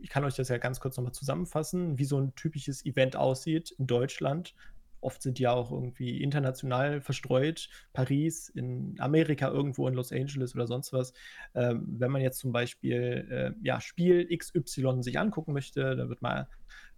ich 0.00 0.10
kann 0.10 0.24
euch 0.24 0.34
das 0.34 0.48
ja 0.48 0.58
ganz 0.58 0.80
kurz 0.80 0.96
nochmal 0.96 1.12
zusammenfassen, 1.12 1.98
wie 1.98 2.04
so 2.04 2.18
ein 2.18 2.34
typisches 2.34 2.84
Event 2.84 3.14
aussieht 3.14 3.72
in 3.78 3.86
Deutschland 3.86 4.54
Oft 5.02 5.20
sind 5.20 5.38
die 5.38 5.42
ja 5.42 5.52
auch 5.52 5.70
irgendwie 5.70 6.22
international 6.22 7.00
verstreut. 7.00 7.68
Paris, 7.92 8.48
in 8.48 8.94
Amerika 8.98 9.48
irgendwo, 9.48 9.86
in 9.88 9.94
Los 9.94 10.12
Angeles 10.12 10.54
oder 10.54 10.66
sonst 10.66 10.92
was. 10.92 11.12
Ähm, 11.54 11.86
wenn 11.98 12.10
man 12.10 12.22
jetzt 12.22 12.38
zum 12.38 12.52
Beispiel 12.52 13.26
äh, 13.30 13.66
ja, 13.66 13.80
Spiel 13.80 14.26
XY 14.34 15.02
sich 15.02 15.18
angucken 15.18 15.52
möchte, 15.52 15.96
da 15.96 16.08
wird 16.08 16.22
mal 16.22 16.48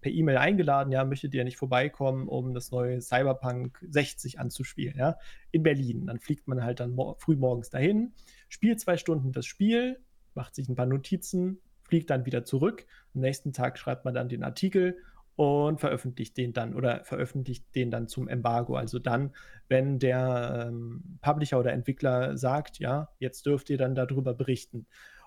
per 0.00 0.12
E-Mail 0.12 0.36
eingeladen, 0.36 0.92
ja, 0.92 1.02
möchtet 1.05 1.32
ihr 1.32 1.44
nicht 1.44 1.57
vorbeikommen, 1.57 2.28
um 2.28 2.52
das 2.52 2.70
neue 2.70 3.00
Cyberpunk 3.00 3.78
60 3.88 4.38
anzuspielen, 4.38 4.98
ja, 4.98 5.16
in 5.50 5.62
Berlin. 5.62 6.07
Dann 6.07 6.20
fliegt 6.20 6.46
man 6.46 6.62
halt 6.62 6.80
dann 6.80 6.94
früh 7.16 7.36
morgens 7.36 7.70
dahin, 7.70 8.12
spielt 8.50 8.80
zwei 8.80 8.98
Stunden 8.98 9.32
das 9.32 9.46
Spiel, 9.46 9.98
macht 10.34 10.55
sich 10.55 10.68
ein 10.68 10.74
paar 10.74 10.84
Notizen, 10.84 11.59
fliegt 11.84 12.11
dann 12.11 12.26
wieder 12.26 12.44
zurück. 12.44 12.86
Am 13.14 13.22
nächsten 13.22 13.55
Tag 13.55 13.78
schreibt 13.78 14.05
man 14.05 14.12
dann 14.12 14.28
den 14.28 14.42
Artikel 14.42 14.98
und 15.37 15.80
veröffentlicht 15.80 16.37
den 16.37 16.53
dann 16.53 16.74
oder 16.74 17.05
veröffentlicht 17.05 17.74
den 17.74 17.91
dann 17.91 18.07
zum 18.09 18.28
Embargo. 18.28 18.76
Also 18.76 18.99
dann, 18.99 19.35
wenn 19.68 19.99
der 19.99 20.66
ähm, 20.68 21.18
Publisher 21.20 21.59
oder 21.59 21.72
Entwickler 21.72 22.37
sagt, 22.37 22.78
ja, 22.78 23.09
jetzt 23.18 23.47
dürft 23.47 23.70
ihr 23.70 23.78
dann 23.78 23.95
darüber 23.95 24.35
berichten. 24.35 24.87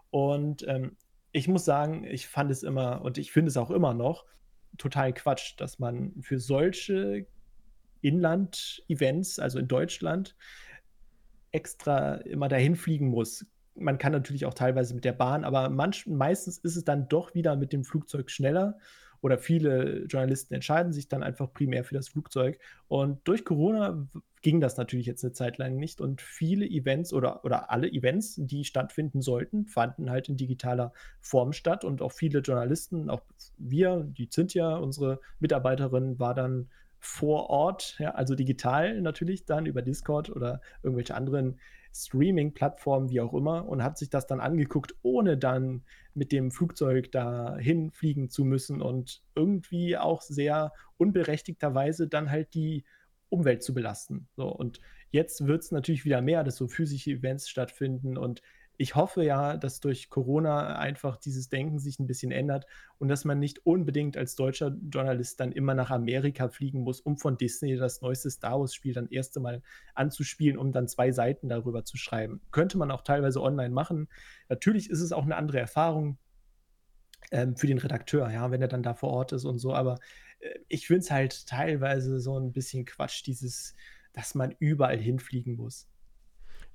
Und 0.09 0.65
ähm, 0.67 0.95
ich 1.31 1.47
muss 1.47 1.65
sagen, 1.65 2.05
ich 2.05 2.27
fand 2.27 2.51
es 2.51 2.63
immer 2.63 3.01
und 3.01 3.17
ich 3.17 3.31
finde 3.31 3.49
es 3.49 3.57
auch 3.57 3.69
immer 3.69 3.93
noch 3.93 4.25
total 4.77 5.13
Quatsch, 5.13 5.55
dass 5.57 5.79
man 5.79 6.13
für 6.21 6.39
solche 6.39 7.27
Inland-Events, 8.01 9.39
also 9.39 9.59
in 9.59 9.67
Deutschland, 9.67 10.35
extra 11.51 12.15
immer 12.15 12.47
dahin 12.47 12.75
fliegen 12.75 13.07
muss. 13.09 13.45
Man 13.75 13.97
kann 13.97 14.11
natürlich 14.11 14.45
auch 14.45 14.53
teilweise 14.53 14.93
mit 14.95 15.05
der 15.05 15.13
Bahn, 15.13 15.43
aber 15.43 15.69
manch, 15.69 16.07
meistens 16.07 16.59
ist 16.59 16.77
es 16.77 16.83
dann 16.83 17.09
doch 17.09 17.33
wieder 17.33 17.55
mit 17.55 17.73
dem 17.73 17.83
Flugzeug 17.83 18.31
schneller 18.31 18.77
oder 19.21 19.37
viele 19.37 20.05
Journalisten 20.05 20.53
entscheiden 20.53 20.93
sich 20.93 21.07
dann 21.07 21.23
einfach 21.23 21.51
primär 21.51 21.83
für 21.83 21.95
das 21.95 22.09
Flugzeug. 22.09 22.59
Und 22.87 23.27
durch 23.27 23.45
Corona 23.45 24.07
ging 24.41 24.61
das 24.61 24.77
natürlich 24.77 25.07
jetzt 25.07 25.23
eine 25.23 25.33
Zeit 25.33 25.57
lang 25.57 25.77
nicht 25.77 25.99
und 25.99 26.21
viele 26.21 26.65
Events 26.65 27.11
oder, 27.13 27.43
oder 27.43 27.71
alle 27.71 27.91
Events, 27.91 28.35
die 28.37 28.63
stattfinden 28.63 29.21
sollten, 29.21 29.65
fanden 29.65 30.09
halt 30.09 30.29
in 30.29 30.37
digitaler 30.37 30.93
Form 31.19 31.53
statt 31.53 31.83
und 31.83 32.01
auch 32.01 32.11
viele 32.11 32.39
Journalisten, 32.39 33.09
auch 33.09 33.21
wir, 33.57 34.05
die 34.05 34.29
Cynthia, 34.29 34.75
unsere 34.75 35.19
Mitarbeiterin, 35.39 36.19
war 36.19 36.33
dann 36.33 36.69
vor 36.99 37.49
Ort, 37.49 37.95
ja, 37.99 38.11
also 38.11 38.35
digital 38.35 39.01
natürlich 39.01 39.45
dann 39.45 39.65
über 39.65 39.81
Discord 39.81 40.29
oder 40.29 40.61
irgendwelche 40.83 41.15
anderen 41.15 41.59
Streaming-Plattformen, 42.05 43.09
wie 43.09 43.21
auch 43.21 43.33
immer, 43.33 43.67
und 43.67 43.83
hat 43.83 43.97
sich 43.97 44.09
das 44.09 44.27
dann 44.27 44.39
angeguckt, 44.39 44.95
ohne 45.01 45.37
dann 45.37 45.83
mit 46.13 46.31
dem 46.31 46.51
Flugzeug 46.51 47.11
dahin 47.11 47.91
fliegen 47.91 48.29
zu 48.29 48.45
müssen 48.45 48.81
und 48.81 49.23
irgendwie 49.35 49.97
auch 49.97 50.21
sehr 50.21 50.73
unberechtigterweise 50.97 52.07
dann 52.07 52.29
halt 52.29 52.53
die 52.53 52.85
Umwelt 53.29 53.63
zu 53.63 53.73
belasten. 53.73 54.27
So, 54.35 54.47
und 54.47 54.79
jetzt 55.11 55.47
wird 55.47 55.63
es 55.63 55.71
natürlich 55.71 56.05
wieder 56.05 56.21
mehr, 56.21 56.43
dass 56.43 56.55
so 56.55 56.67
physische 56.67 57.11
Events 57.11 57.49
stattfinden 57.49 58.17
und 58.17 58.41
ich 58.77 58.95
hoffe 58.95 59.23
ja, 59.23 59.57
dass 59.57 59.79
durch 59.79 60.09
Corona 60.09 60.77
einfach 60.77 61.17
dieses 61.17 61.49
Denken 61.49 61.79
sich 61.79 61.97
ein 61.99 62.05
bisschen 62.05 62.31
ändert 62.31 62.67
und 62.99 63.07
dass 63.07 63.25
man 63.25 63.39
nicht 63.39 63.65
unbedingt 63.65 64.17
als 64.17 64.35
deutscher 64.35 64.75
Journalist 64.91 65.39
dann 65.39 65.51
immer 65.51 65.73
nach 65.73 65.89
Amerika 65.89 66.47
fliegen 66.47 66.81
muss, 66.81 67.01
um 67.01 67.17
von 67.17 67.37
Disney 67.37 67.75
das 67.75 68.01
neueste 68.01 68.29
Star 68.29 68.59
Wars-Spiel 68.59 68.93
dann 68.93 69.09
erste 69.09 69.39
Mal 69.39 69.63
anzuspielen, 69.95 70.57
um 70.57 70.71
dann 70.71 70.87
zwei 70.87 71.11
Seiten 71.11 71.49
darüber 71.49 71.85
zu 71.85 71.97
schreiben. 71.97 72.39
Könnte 72.51 72.77
man 72.77 72.91
auch 72.91 73.01
teilweise 73.01 73.41
online 73.41 73.73
machen. 73.73 74.09
Natürlich 74.47 74.91
ist 74.91 75.01
es 75.01 75.11
auch 75.11 75.23
eine 75.23 75.37
andere 75.37 75.59
Erfahrung 75.59 76.19
ähm, 77.31 77.57
für 77.57 77.67
den 77.67 77.79
Redakteur, 77.79 78.29
ja, 78.31 78.51
wenn 78.51 78.61
er 78.61 78.67
dann 78.67 78.83
da 78.83 78.93
vor 78.93 79.09
Ort 79.09 79.31
ist 79.31 79.45
und 79.45 79.57
so, 79.57 79.73
aber 79.73 79.97
äh, 80.39 80.59
ich 80.67 80.85
finde 80.85 81.01
es 81.01 81.11
halt 81.11 81.47
teilweise 81.47 82.19
so 82.19 82.39
ein 82.39 82.51
bisschen 82.51 82.85
Quatsch, 82.85 83.25
dieses, 83.25 83.75
dass 84.13 84.35
man 84.35 84.55
überall 84.59 84.97
hinfliegen 84.97 85.55
muss. 85.55 85.89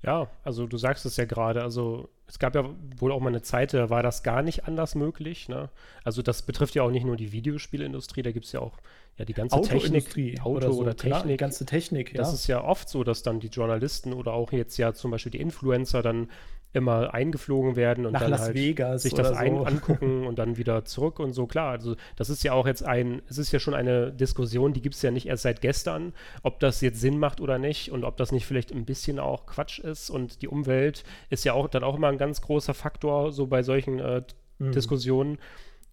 Ja, 0.03 0.27
also 0.43 0.67
du 0.67 0.77
sagst 0.77 1.05
es 1.05 1.15
ja 1.15 1.25
gerade, 1.25 1.63
also 1.63 2.09
es 2.27 2.37
gab 2.37 2.55
ja 2.55 2.69
wohl 2.97 3.11
auch 3.11 3.21
mal 3.21 3.29
eine 3.29 3.41
Zeit, 3.41 3.73
da 3.73 3.89
war 3.89 4.03
das 4.03 4.21
gar 4.23 4.41
nicht 4.41 4.67
anders 4.67 4.95
möglich. 4.95 5.47
Ne? 5.47 5.69
Also 6.03 6.21
das 6.21 6.41
betrifft 6.41 6.75
ja 6.75 6.83
auch 6.83 6.91
nicht 6.91 7.05
nur 7.05 7.15
die 7.15 7.31
Videospielindustrie, 7.31 8.21
da 8.21 8.31
gibt 8.31 8.45
es 8.45 8.51
ja 8.51 8.59
auch 8.59 8.73
ja, 9.17 9.25
die 9.25 9.33
ganze 9.33 9.61
Technik, 9.61 10.41
Auto 10.41 10.49
oder, 10.49 10.71
so, 10.73 10.79
oder 10.79 10.95
Technik. 10.95 11.11
Klar, 11.11 11.27
die 11.27 11.37
ganze 11.37 11.65
Technik, 11.65 12.13
ja. 12.13 12.17
Das 12.17 12.33
ist 12.33 12.47
ja 12.47 12.63
oft 12.63 12.89
so, 12.89 13.03
dass 13.03 13.23
dann 13.23 13.39
die 13.39 13.47
Journalisten 13.47 14.11
oder 14.11 14.33
auch 14.33 14.51
jetzt 14.51 14.77
ja 14.77 14.93
zum 14.93 15.11
Beispiel 15.11 15.31
die 15.31 15.39
Influencer 15.39 16.01
dann 16.01 16.29
immer 16.73 17.13
eingeflogen 17.13 17.75
werden 17.75 18.05
und 18.05 18.13
Nach 18.13 18.21
dann 18.21 18.31
Las 18.31 18.41
halt 18.41 18.55
Vegas 18.55 19.03
sich 19.03 19.13
das 19.13 19.29
so. 19.29 19.35
ein 19.35 19.65
angucken 19.65 20.25
und 20.27 20.39
dann 20.39 20.57
wieder 20.57 20.85
zurück 20.85 21.19
und 21.19 21.33
so. 21.33 21.45
Klar, 21.45 21.71
also 21.71 21.95
das 22.15 22.29
ist 22.29 22.43
ja 22.43 22.53
auch 22.53 22.65
jetzt 22.65 22.83
ein, 22.83 23.21
es 23.29 23.37
ist 23.37 23.51
ja 23.51 23.59
schon 23.59 23.75
eine 23.75 24.11
Diskussion, 24.11 24.73
die 24.73 24.81
gibt 24.81 24.95
es 24.95 25.01
ja 25.03 25.11
nicht 25.11 25.27
erst 25.27 25.43
seit 25.43 25.61
gestern, 25.61 26.13
ob 26.41 26.59
das 26.59 26.81
jetzt 26.81 26.99
Sinn 26.99 27.19
macht 27.19 27.41
oder 27.41 27.59
nicht 27.59 27.91
und 27.91 28.03
ob 28.03 28.17
das 28.17 28.31
nicht 28.31 28.47
vielleicht 28.47 28.71
ein 28.71 28.85
bisschen 28.85 29.19
auch 29.19 29.45
Quatsch 29.45 29.79
ist 29.79 30.09
und 30.09 30.41
die 30.41 30.47
Umwelt 30.47 31.03
ist 31.29 31.45
ja 31.45 31.53
auch 31.53 31.67
dann 31.67 31.83
auch 31.83 31.95
immer 31.95 32.07
ein 32.07 32.17
ganz 32.17 32.41
großer 32.41 32.73
Faktor 32.73 33.31
so 33.31 33.45
bei 33.45 33.61
solchen 33.61 33.99
äh, 33.99 34.23
mhm. 34.57 34.71
Diskussionen. 34.71 35.37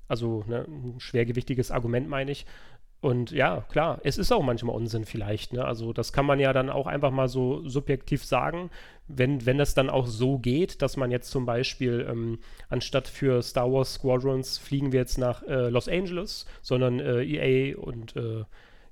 Also 0.08 0.44
ne, 0.48 0.66
ein 0.66 0.98
schwergewichtiges 0.98 1.70
Argument 1.70 2.08
meine 2.08 2.32
ich. 2.32 2.44
Und 3.00 3.30
ja, 3.30 3.64
klar, 3.70 3.98
es 4.04 4.18
ist 4.18 4.30
auch 4.30 4.42
manchmal 4.42 4.76
Unsinn 4.76 5.06
vielleicht. 5.06 5.54
Ne? 5.54 5.64
Also 5.64 5.94
das 5.94 6.12
kann 6.12 6.26
man 6.26 6.38
ja 6.38 6.52
dann 6.52 6.68
auch 6.68 6.86
einfach 6.86 7.10
mal 7.10 7.28
so 7.28 7.66
subjektiv 7.66 8.24
sagen, 8.24 8.70
wenn, 9.08 9.46
wenn 9.46 9.56
das 9.56 9.72
dann 9.72 9.88
auch 9.88 10.06
so 10.06 10.38
geht, 10.38 10.82
dass 10.82 10.98
man 10.98 11.10
jetzt 11.10 11.30
zum 11.30 11.46
Beispiel 11.46 12.06
ähm, 12.08 12.40
anstatt 12.68 13.08
für 13.08 13.42
Star 13.42 13.72
Wars 13.72 13.94
Squadrons 13.94 14.58
fliegen 14.58 14.92
wir 14.92 15.00
jetzt 15.00 15.16
nach 15.16 15.42
äh, 15.44 15.70
Los 15.70 15.88
Angeles, 15.88 16.44
sondern 16.60 17.00
äh, 17.00 17.22
EA 17.22 17.78
und 17.78 18.16
äh, 18.16 18.44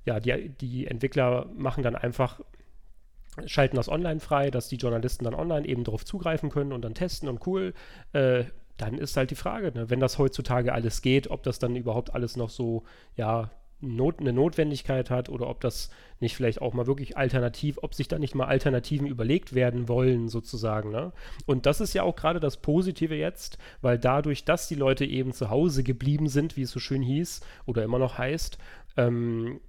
ja, 0.05 0.19
die, 0.19 0.49
die 0.49 0.87
Entwickler 0.87 1.45
machen 1.55 1.83
dann 1.83 1.95
einfach 1.95 2.39
schalten 3.45 3.77
das 3.77 3.89
online 3.89 4.19
frei, 4.19 4.49
dass 4.49 4.69
die 4.69 4.75
Journalisten 4.75 5.23
dann 5.23 5.35
online 5.35 5.67
eben 5.67 5.83
darauf 5.83 6.03
zugreifen 6.03 6.49
können 6.49 6.73
und 6.73 6.81
dann 6.81 6.95
testen 6.95 7.29
und 7.29 7.45
cool. 7.45 7.73
Äh, 8.13 8.45
dann 8.77 8.97
ist 8.97 9.17
halt 9.17 9.29
die 9.29 9.35
Frage, 9.35 9.71
ne, 9.73 9.89
wenn 9.89 9.99
das 9.99 10.17
heutzutage 10.17 10.73
alles 10.73 11.01
geht, 11.01 11.29
ob 11.29 11.43
das 11.43 11.59
dann 11.59 11.75
überhaupt 11.75 12.13
alles 12.15 12.37
noch 12.37 12.49
so, 12.49 12.83
ja, 13.15 13.51
Not, 13.81 14.19
eine 14.19 14.33
Notwendigkeit 14.33 15.09
hat 15.09 15.29
oder 15.29 15.47
ob 15.47 15.61
das 15.61 15.89
nicht 16.19 16.35
vielleicht 16.35 16.61
auch 16.61 16.73
mal 16.73 16.87
wirklich 16.87 17.17
alternativ, 17.17 17.79
ob 17.81 17.93
sich 17.93 18.07
da 18.07 18.19
nicht 18.19 18.35
mal 18.35 18.47
Alternativen 18.47 19.07
überlegt 19.07 19.55
werden 19.55 19.87
wollen, 19.87 20.27
sozusagen. 20.27 20.91
Ne? 20.91 21.13
Und 21.45 21.65
das 21.65 21.79
ist 21.79 21.93
ja 21.93 22.03
auch 22.03 22.15
gerade 22.15 22.39
das 22.39 22.57
Positive 22.57 23.15
jetzt, 23.15 23.57
weil 23.81 23.97
dadurch, 23.97 24.43
dass 24.43 24.67
die 24.67 24.75
Leute 24.75 25.05
eben 25.05 25.31
zu 25.31 25.49
Hause 25.49 25.83
geblieben 25.83 26.27
sind, 26.27 26.57
wie 26.57 26.63
es 26.63 26.71
so 26.71 26.79
schön 26.79 27.01
hieß 27.01 27.41
oder 27.65 27.83
immer 27.83 27.99
noch 27.99 28.17
heißt, 28.17 28.57
ähm, 28.97 29.61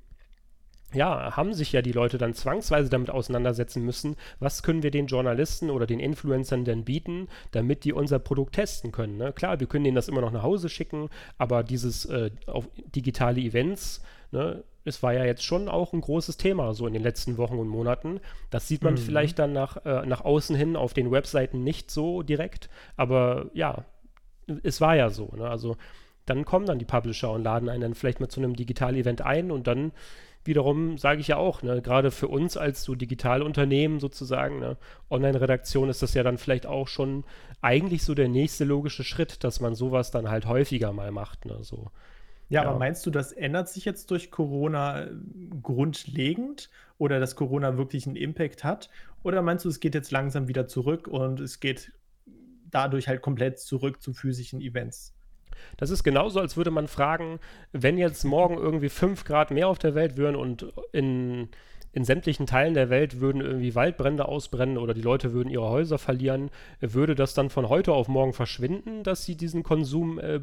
ja, 0.92 1.36
haben 1.36 1.54
sich 1.54 1.72
ja 1.72 1.82
die 1.82 1.92
Leute 1.92 2.18
dann 2.18 2.34
zwangsweise 2.34 2.90
damit 2.90 3.10
auseinandersetzen 3.10 3.84
müssen, 3.84 4.16
was 4.38 4.62
können 4.62 4.82
wir 4.82 4.90
den 4.90 5.06
Journalisten 5.06 5.70
oder 5.70 5.86
den 5.86 6.00
Influencern 6.00 6.64
denn 6.64 6.84
bieten, 6.84 7.28
damit 7.52 7.84
die 7.84 7.92
unser 7.92 8.18
Produkt 8.18 8.54
testen 8.54 8.92
können. 8.92 9.16
Ne? 9.16 9.32
Klar, 9.32 9.60
wir 9.60 9.66
können 9.66 9.84
denen 9.84 9.94
das 9.94 10.08
immer 10.08 10.20
noch 10.20 10.32
nach 10.32 10.42
Hause 10.42 10.68
schicken, 10.68 11.08
aber 11.38 11.62
dieses 11.62 12.06
äh, 12.06 12.30
auf 12.46 12.68
digitale 12.94 13.40
Events, 13.40 14.02
ne, 14.32 14.64
es 14.84 15.02
war 15.02 15.12
ja 15.12 15.24
jetzt 15.24 15.44
schon 15.44 15.68
auch 15.68 15.92
ein 15.92 16.00
großes 16.00 16.36
Thema 16.36 16.72
so 16.74 16.86
in 16.86 16.94
den 16.94 17.02
letzten 17.02 17.36
Wochen 17.36 17.58
und 17.58 17.68
Monaten. 17.68 18.20
Das 18.50 18.66
sieht 18.66 18.82
man 18.82 18.94
mhm. 18.94 18.98
vielleicht 18.98 19.38
dann 19.38 19.52
nach, 19.52 19.84
äh, 19.84 20.06
nach 20.06 20.24
außen 20.24 20.56
hin 20.56 20.76
auf 20.76 20.94
den 20.94 21.10
Webseiten 21.10 21.62
nicht 21.62 21.90
so 21.90 22.22
direkt, 22.22 22.70
aber 22.96 23.50
ja, 23.52 23.84
es 24.62 24.80
war 24.80 24.96
ja 24.96 25.10
so. 25.10 25.30
Ne? 25.36 25.48
Also 25.48 25.76
dann 26.26 26.44
kommen 26.44 26.66
dann 26.66 26.78
die 26.78 26.84
Publisher 26.84 27.30
und 27.30 27.42
laden 27.42 27.68
einen 27.68 27.82
dann 27.82 27.94
vielleicht 27.94 28.20
mal 28.20 28.28
zu 28.28 28.40
einem 28.40 28.56
Digital-Event 28.56 29.22
ein 29.22 29.50
und 29.50 29.66
dann 29.66 29.92
wiederum 30.44 30.98
sage 30.98 31.20
ich 31.20 31.28
ja 31.28 31.36
auch, 31.36 31.62
ne, 31.62 31.82
gerade 31.82 32.10
für 32.10 32.28
uns 32.28 32.56
als 32.56 32.82
so 32.82 32.94
Digitalunternehmen 32.94 34.00
sozusagen, 34.00 34.58
ne, 34.58 34.76
Online-Redaktion 35.10 35.88
ist 35.88 36.02
das 36.02 36.14
ja 36.14 36.22
dann 36.22 36.38
vielleicht 36.38 36.66
auch 36.66 36.88
schon 36.88 37.24
eigentlich 37.60 38.04
so 38.04 38.14
der 38.14 38.28
nächste 38.28 38.64
logische 38.64 39.04
Schritt, 39.04 39.44
dass 39.44 39.60
man 39.60 39.74
sowas 39.74 40.10
dann 40.10 40.30
halt 40.30 40.46
häufiger 40.46 40.92
mal 40.92 41.10
macht. 41.10 41.44
Ne, 41.44 41.58
so. 41.62 41.90
Ja, 42.48 42.64
ja, 42.64 42.68
aber 42.68 42.78
meinst 42.78 43.06
du, 43.06 43.10
das 43.10 43.32
ändert 43.32 43.68
sich 43.68 43.84
jetzt 43.84 44.10
durch 44.10 44.30
Corona 44.30 45.04
äh, 45.04 45.10
grundlegend 45.62 46.68
oder 46.98 47.20
dass 47.20 47.36
Corona 47.36 47.76
wirklich 47.76 48.06
einen 48.06 48.16
Impact 48.16 48.64
hat? 48.64 48.90
Oder 49.22 49.40
meinst 49.42 49.64
du, 49.64 49.68
es 49.68 49.78
geht 49.78 49.94
jetzt 49.94 50.10
langsam 50.10 50.48
wieder 50.48 50.66
zurück 50.66 51.06
und 51.06 51.40
es 51.40 51.60
geht 51.60 51.92
dadurch 52.70 53.08
halt 53.08 53.22
komplett 53.22 53.60
zurück 53.60 54.02
zu 54.02 54.12
physischen 54.12 54.60
Events? 54.60 55.14
Das 55.76 55.90
ist 55.90 56.04
genauso, 56.04 56.40
als 56.40 56.56
würde 56.56 56.70
man 56.70 56.88
fragen, 56.88 57.40
wenn 57.72 57.98
jetzt 57.98 58.24
morgen 58.24 58.56
irgendwie 58.56 58.88
5 58.88 59.24
Grad 59.24 59.50
mehr 59.50 59.68
auf 59.68 59.78
der 59.78 59.94
Welt 59.94 60.16
würden 60.16 60.36
und 60.36 60.66
in, 60.92 61.48
in 61.92 62.04
sämtlichen 62.04 62.46
Teilen 62.46 62.74
der 62.74 62.90
Welt 62.90 63.20
würden 63.20 63.40
irgendwie 63.40 63.74
Waldbrände 63.74 64.26
ausbrennen 64.26 64.78
oder 64.78 64.94
die 64.94 65.02
Leute 65.02 65.32
würden 65.32 65.50
ihre 65.50 65.68
Häuser 65.68 65.98
verlieren, 65.98 66.50
würde 66.80 67.14
das 67.14 67.34
dann 67.34 67.50
von 67.50 67.68
heute 67.68 67.92
auf 67.92 68.08
morgen 68.08 68.32
verschwinden, 68.32 69.02
dass 69.02 69.24
sie 69.24 69.36
diesen 69.36 69.62
Konsum 69.62 70.18
äh, 70.18 70.40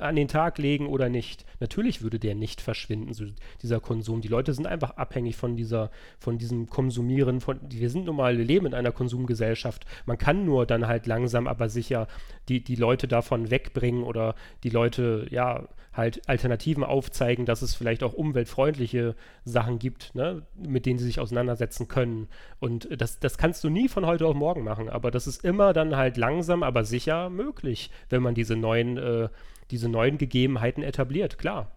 an 0.00 0.16
den 0.16 0.28
Tag 0.28 0.58
legen 0.58 0.86
oder 0.86 1.08
nicht. 1.08 1.44
Natürlich 1.60 2.02
würde 2.02 2.18
der 2.18 2.34
nicht 2.34 2.60
verschwinden, 2.60 3.12
so 3.12 3.24
dieser 3.62 3.80
Konsum. 3.80 4.20
Die 4.20 4.28
Leute 4.28 4.54
sind 4.54 4.66
einfach 4.66 4.96
abhängig 4.96 5.36
von 5.36 5.56
dieser, 5.56 5.90
von 6.18 6.38
diesem 6.38 6.68
Konsumieren. 6.68 7.40
Von, 7.40 7.60
wir 7.70 7.90
sind 7.90 8.06
nun 8.06 8.16
mal, 8.16 8.36
wir 8.38 8.44
leben 8.44 8.66
in 8.66 8.74
einer 8.74 8.92
Konsumgesellschaft. 8.92 9.84
Man 10.06 10.18
kann 10.18 10.44
nur 10.44 10.66
dann 10.66 10.86
halt 10.86 11.06
langsam, 11.06 11.46
aber 11.46 11.68
sicher 11.68 12.08
die, 12.48 12.62
die 12.62 12.76
Leute 12.76 13.08
davon 13.08 13.50
wegbringen 13.50 14.02
oder 14.02 14.34
die 14.64 14.70
Leute, 14.70 15.26
ja, 15.30 15.68
halt 15.92 16.26
Alternativen 16.28 16.84
aufzeigen, 16.84 17.44
dass 17.44 17.62
es 17.62 17.74
vielleicht 17.74 18.02
auch 18.02 18.14
umweltfreundliche 18.14 19.14
Sachen 19.44 19.78
gibt, 19.78 20.14
ne, 20.14 20.42
mit 20.56 20.86
denen 20.86 20.98
sie 20.98 21.04
sich 21.04 21.20
auseinandersetzen 21.20 21.86
können. 21.88 22.28
Und 22.60 22.88
das, 22.98 23.18
das 23.18 23.36
kannst 23.36 23.62
du 23.62 23.68
nie 23.68 23.88
von 23.88 24.06
heute 24.06 24.26
auf 24.26 24.34
morgen 24.34 24.64
machen, 24.64 24.88
aber 24.88 25.10
das 25.10 25.26
ist 25.26 25.44
immer 25.44 25.72
dann 25.72 25.96
halt 25.96 26.16
langsam, 26.16 26.62
aber 26.62 26.84
sicher 26.84 27.28
möglich, 27.28 27.90
wenn 28.08 28.22
man 28.22 28.34
diese 28.34 28.56
neuen 28.56 28.96
äh, 28.96 29.28
diese 29.72 29.88
neuen 29.88 30.18
Gegebenheiten 30.18 30.82
etabliert, 30.82 31.38
klar. 31.38 31.72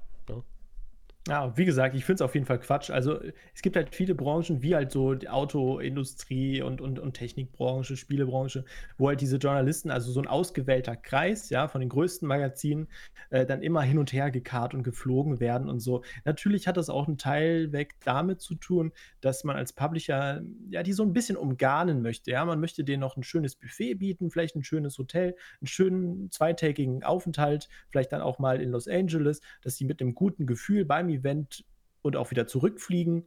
Ja, 1.27 1.57
wie 1.57 1.65
gesagt, 1.65 1.95
ich 1.95 2.05
finde 2.05 2.17
es 2.17 2.21
auf 2.21 2.35
jeden 2.35 2.45
Fall 2.45 2.59
Quatsch. 2.59 2.91
Also 2.91 3.19
es 3.55 3.63
gibt 3.63 3.75
halt 3.75 3.95
viele 3.95 4.13
Branchen, 4.13 4.61
wie 4.61 4.75
halt 4.75 4.91
so 4.91 5.15
die 5.15 5.27
Autoindustrie 5.27 6.61
und, 6.61 6.81
und, 6.81 6.99
und 6.99 7.13
Technikbranche, 7.13 7.97
Spielebranche, 7.97 8.63
wo 8.99 9.07
halt 9.07 9.21
diese 9.21 9.37
Journalisten, 9.37 9.89
also 9.89 10.11
so 10.11 10.19
ein 10.19 10.27
ausgewählter 10.27 10.95
Kreis, 10.95 11.49
ja, 11.49 11.67
von 11.67 11.81
den 11.81 11.89
größten 11.89 12.27
Magazinen, 12.27 12.87
äh, 13.31 13.43
dann 13.43 13.63
immer 13.63 13.81
hin 13.81 13.97
und 13.97 14.13
her 14.13 14.29
gekarrt 14.29 14.75
und 14.75 14.83
geflogen 14.83 15.39
werden 15.39 15.67
und 15.67 15.79
so. 15.79 16.03
Natürlich 16.25 16.67
hat 16.67 16.77
das 16.77 16.91
auch 16.91 17.07
einen 17.07 17.17
Teil 17.17 17.71
weg 17.71 17.95
damit 18.03 18.39
zu 18.39 18.53
tun, 18.53 18.91
dass 19.21 19.43
man 19.43 19.55
als 19.55 19.73
Publisher, 19.73 20.43
ja, 20.69 20.83
die 20.83 20.93
so 20.93 21.01
ein 21.01 21.13
bisschen 21.13 21.37
umgarnen 21.37 22.03
möchte. 22.03 22.29
Ja, 22.29 22.45
man 22.45 22.59
möchte 22.59 22.83
denen 22.83 23.01
noch 23.01 23.17
ein 23.17 23.23
schönes 23.23 23.55
Buffet 23.55 23.95
bieten, 23.95 24.29
vielleicht 24.29 24.55
ein 24.55 24.63
schönes 24.63 24.95
Hotel, 24.99 25.35
einen 25.59 25.67
schönen 25.67 26.29
zweitägigen 26.29 27.03
Aufenthalt, 27.03 27.67
vielleicht 27.89 28.11
dann 28.11 28.21
auch 28.21 28.37
mal 28.37 28.61
in 28.61 28.69
Los 28.69 28.87
Angeles, 28.87 29.41
dass 29.63 29.75
sie 29.75 29.85
mit 29.85 30.01
einem 30.01 30.13
guten 30.13 30.45
Gefühl 30.45 30.85
beim 30.85 31.14
Event 31.15 31.65
und 32.01 32.15
auch 32.15 32.31
wieder 32.31 32.47
zurückfliegen 32.47 33.25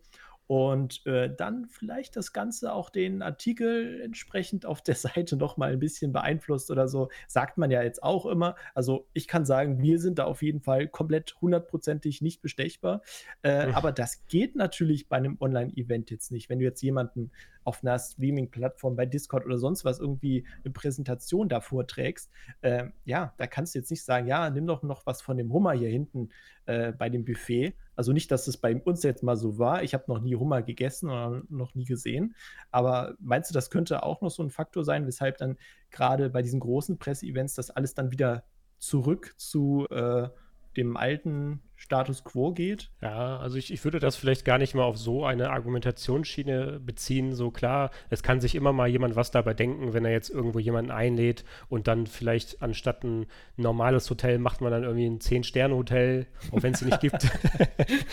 und 0.48 1.04
äh, 1.06 1.28
dann 1.32 1.66
vielleicht 1.66 2.16
das 2.16 2.32
Ganze 2.32 2.72
auch 2.72 2.88
den 2.88 3.20
Artikel 3.20 4.00
entsprechend 4.00 4.64
auf 4.64 4.80
der 4.82 4.94
Seite 4.96 5.36
noch 5.36 5.58
mal 5.58 5.72
ein 5.72 5.78
bisschen 5.78 6.12
beeinflusst 6.12 6.70
oder 6.70 6.88
so, 6.88 7.10
sagt 7.28 7.58
man 7.58 7.70
ja 7.70 7.82
jetzt 7.82 8.02
auch 8.02 8.24
immer. 8.24 8.56
Also 8.74 9.06
ich 9.12 9.28
kann 9.28 9.44
sagen, 9.44 9.82
wir 9.82 10.00
sind 10.00 10.18
da 10.18 10.24
auf 10.24 10.42
jeden 10.42 10.62
Fall 10.62 10.88
komplett 10.88 11.36
hundertprozentig 11.42 12.22
nicht 12.22 12.40
bestechbar. 12.40 13.02
Äh, 13.42 13.66
mhm. 13.66 13.74
Aber 13.74 13.92
das 13.92 14.26
geht 14.26 14.56
natürlich 14.56 15.08
bei 15.08 15.18
einem 15.18 15.36
Online-Event 15.38 16.10
jetzt 16.10 16.32
nicht. 16.32 16.48
Wenn 16.48 16.60
du 16.60 16.64
jetzt 16.64 16.80
jemanden 16.80 17.30
auf 17.68 17.84
einer 17.84 17.98
Streaming-Plattform 17.98 18.96
bei 18.96 19.04
Discord 19.04 19.44
oder 19.44 19.58
sonst 19.58 19.84
was 19.84 20.00
irgendwie 20.00 20.46
eine 20.64 20.72
Präsentation 20.72 21.50
da 21.50 21.60
vorträgst, 21.60 22.30
äh, 22.62 22.86
ja, 23.04 23.34
da 23.36 23.46
kannst 23.46 23.74
du 23.74 23.78
jetzt 23.78 23.90
nicht 23.90 24.02
sagen, 24.02 24.26
ja, 24.26 24.48
nimm 24.48 24.66
doch 24.66 24.82
noch 24.82 25.04
was 25.04 25.20
von 25.20 25.36
dem 25.36 25.52
Hummer 25.52 25.72
hier 25.72 25.90
hinten 25.90 26.30
äh, 26.64 26.92
bei 26.92 27.10
dem 27.10 27.26
Buffet. 27.26 27.74
Also 27.94 28.12
nicht, 28.12 28.30
dass 28.30 28.48
es 28.48 28.56
bei 28.56 28.74
uns 28.74 29.02
jetzt 29.02 29.22
mal 29.22 29.36
so 29.36 29.58
war. 29.58 29.82
Ich 29.82 29.92
habe 29.92 30.04
noch 30.08 30.22
nie 30.22 30.34
Hummer 30.34 30.62
gegessen 30.62 31.10
oder 31.10 31.42
noch 31.50 31.74
nie 31.74 31.84
gesehen. 31.84 32.34
Aber 32.70 33.16
meinst 33.20 33.50
du, 33.50 33.54
das 33.54 33.68
könnte 33.68 34.02
auch 34.02 34.22
noch 34.22 34.30
so 34.30 34.42
ein 34.42 34.50
Faktor 34.50 34.82
sein, 34.82 35.06
weshalb 35.06 35.36
dann 35.36 35.58
gerade 35.90 36.30
bei 36.30 36.40
diesen 36.40 36.60
großen 36.60 36.98
Presseevents 36.98 37.54
das 37.54 37.68
alles 37.68 37.92
dann 37.92 38.10
wieder 38.12 38.44
zurück 38.78 39.34
zu 39.36 39.86
äh, 39.90 40.30
dem 40.78 40.96
alten 40.96 41.60
Status 41.78 42.24
quo 42.24 42.52
geht. 42.52 42.90
Ja, 43.00 43.38
also 43.38 43.56
ich, 43.56 43.72
ich 43.72 43.84
würde 43.84 44.00
das 44.00 44.16
vielleicht 44.16 44.44
gar 44.44 44.58
nicht 44.58 44.74
mal 44.74 44.82
auf 44.82 44.98
so 44.98 45.24
eine 45.24 45.50
Argumentationsschiene 45.50 46.80
beziehen. 46.84 47.34
So 47.34 47.52
klar, 47.52 47.92
es 48.10 48.24
kann 48.24 48.40
sich 48.40 48.56
immer 48.56 48.72
mal 48.72 48.88
jemand 48.88 49.14
was 49.14 49.30
dabei 49.30 49.54
denken, 49.54 49.92
wenn 49.92 50.04
er 50.04 50.10
jetzt 50.10 50.28
irgendwo 50.28 50.58
jemanden 50.58 50.90
einlädt 50.90 51.44
und 51.68 51.86
dann 51.86 52.08
vielleicht 52.08 52.62
anstatt 52.62 53.04
ein 53.04 53.26
normales 53.56 54.10
Hotel 54.10 54.38
macht 54.38 54.60
man 54.60 54.72
dann 54.72 54.82
irgendwie 54.82 55.06
ein 55.06 55.20
Zehn-Sterne-Hotel, 55.20 56.26
auch 56.50 56.62
wenn 56.64 56.74
es 56.74 56.80
sie 56.80 56.86
nicht 56.86 57.00
gibt. 57.00 57.22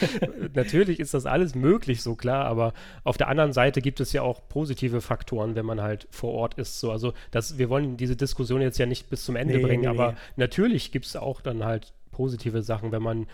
Natürlich 0.54 1.00
ist 1.00 1.16
das 1.16 1.26
alles 1.26 1.56
möglich, 1.56 2.04
so 2.04 2.16
klar, 2.16 2.46
aber 2.46 2.74
auf 3.04 3.18
der 3.18 3.30
anderen 3.30 3.52
Seite 3.52 3.82
gibt 3.82 4.00
es 4.00 4.14
ja 4.14 4.22
auch 4.22 4.48
positive 4.48 5.02
Faktoren, 5.02 5.56
wenn 5.56 5.66
man 5.66 5.82
halt 5.82 6.08
vor 6.12 6.34
Ort 6.34 6.54
ist. 6.54 6.80
So, 6.80 6.92
also 6.92 7.14
das, 7.32 7.58
wir 7.58 7.70
wollen 7.70 7.98
diese 7.98 8.16
Diskussion 8.16 8.62
jetzt 8.62 8.78
ja 8.78 8.86
nicht 8.86 9.10
bis 9.10 9.26
zum 9.26 9.36
Ende 9.36 9.56
nee, 9.56 9.64
bringen, 9.64 9.82
nee, 9.82 9.88
aber 9.88 10.12
nee. 10.12 10.18
natürlich 10.36 10.92
gibt 10.92 11.08
es 11.08 11.16
auch 11.16 11.42
dann 11.42 11.66
halt 11.66 11.94
positive 12.16 12.62
Sachen, 12.62 12.92
wenn 12.92 13.04
man 13.04 13.28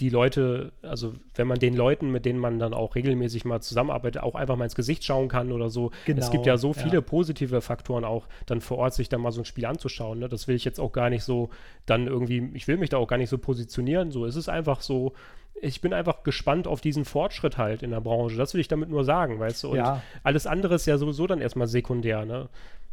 die 0.00 0.08
Leute, 0.08 0.72
also 0.82 1.12
wenn 1.34 1.46
man 1.46 1.58
den 1.58 1.76
Leuten, 1.76 2.10
mit 2.10 2.24
denen 2.24 2.38
man 2.38 2.58
dann 2.58 2.72
auch 2.72 2.94
regelmäßig 2.94 3.44
mal 3.44 3.60
zusammenarbeitet, 3.60 4.22
auch 4.22 4.34
einfach 4.34 4.56
mal 4.56 4.64
ins 4.64 4.74
Gesicht 4.74 5.04
schauen 5.04 5.28
kann 5.28 5.52
oder 5.52 5.68
so. 5.68 5.90
Genau, 6.06 6.20
es 6.20 6.30
gibt 6.30 6.46
ja 6.46 6.56
so 6.56 6.72
viele 6.72 6.94
ja. 6.94 7.00
positive 7.02 7.60
Faktoren 7.60 8.04
auch, 8.04 8.26
dann 8.46 8.62
vor 8.62 8.78
Ort 8.78 8.94
sich 8.94 9.10
dann 9.10 9.20
mal 9.20 9.30
so 9.30 9.42
ein 9.42 9.44
Spiel 9.44 9.66
anzuschauen. 9.66 10.18
Ne? 10.18 10.28
Das 10.28 10.48
will 10.48 10.56
ich 10.56 10.64
jetzt 10.64 10.80
auch 10.80 10.92
gar 10.92 11.10
nicht 11.10 11.22
so 11.22 11.50
dann 11.84 12.06
irgendwie, 12.06 12.50
ich 12.54 12.66
will 12.66 12.78
mich 12.78 12.88
da 12.88 12.96
auch 12.96 13.08
gar 13.08 13.18
nicht 13.18 13.28
so 13.28 13.36
positionieren. 13.36 14.10
So, 14.10 14.24
es 14.24 14.36
ist 14.36 14.48
einfach 14.48 14.80
so, 14.80 15.12
ich 15.60 15.82
bin 15.82 15.92
einfach 15.92 16.22
gespannt 16.22 16.66
auf 16.66 16.80
diesen 16.80 17.04
Fortschritt 17.04 17.58
halt 17.58 17.82
in 17.82 17.90
der 17.90 18.00
Branche. 18.00 18.36
Das 18.36 18.54
will 18.54 18.60
ich 18.62 18.68
damit 18.68 18.88
nur 18.88 19.04
sagen, 19.04 19.38
weißt 19.38 19.64
du? 19.64 19.68
Und 19.70 19.76
ja. 19.76 20.02
alles 20.22 20.46
andere 20.46 20.76
ist 20.76 20.86
ja 20.86 20.96
sowieso 20.96 21.26
dann 21.26 21.42
erstmal 21.42 21.66
sekundär, 21.66 22.24
ne? 22.24 22.48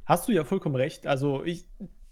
Hast 0.05 0.27
du 0.27 0.31
ja 0.31 0.45
vollkommen 0.45 0.75
recht. 0.75 1.05
Also 1.05 1.43
ich, 1.43 1.65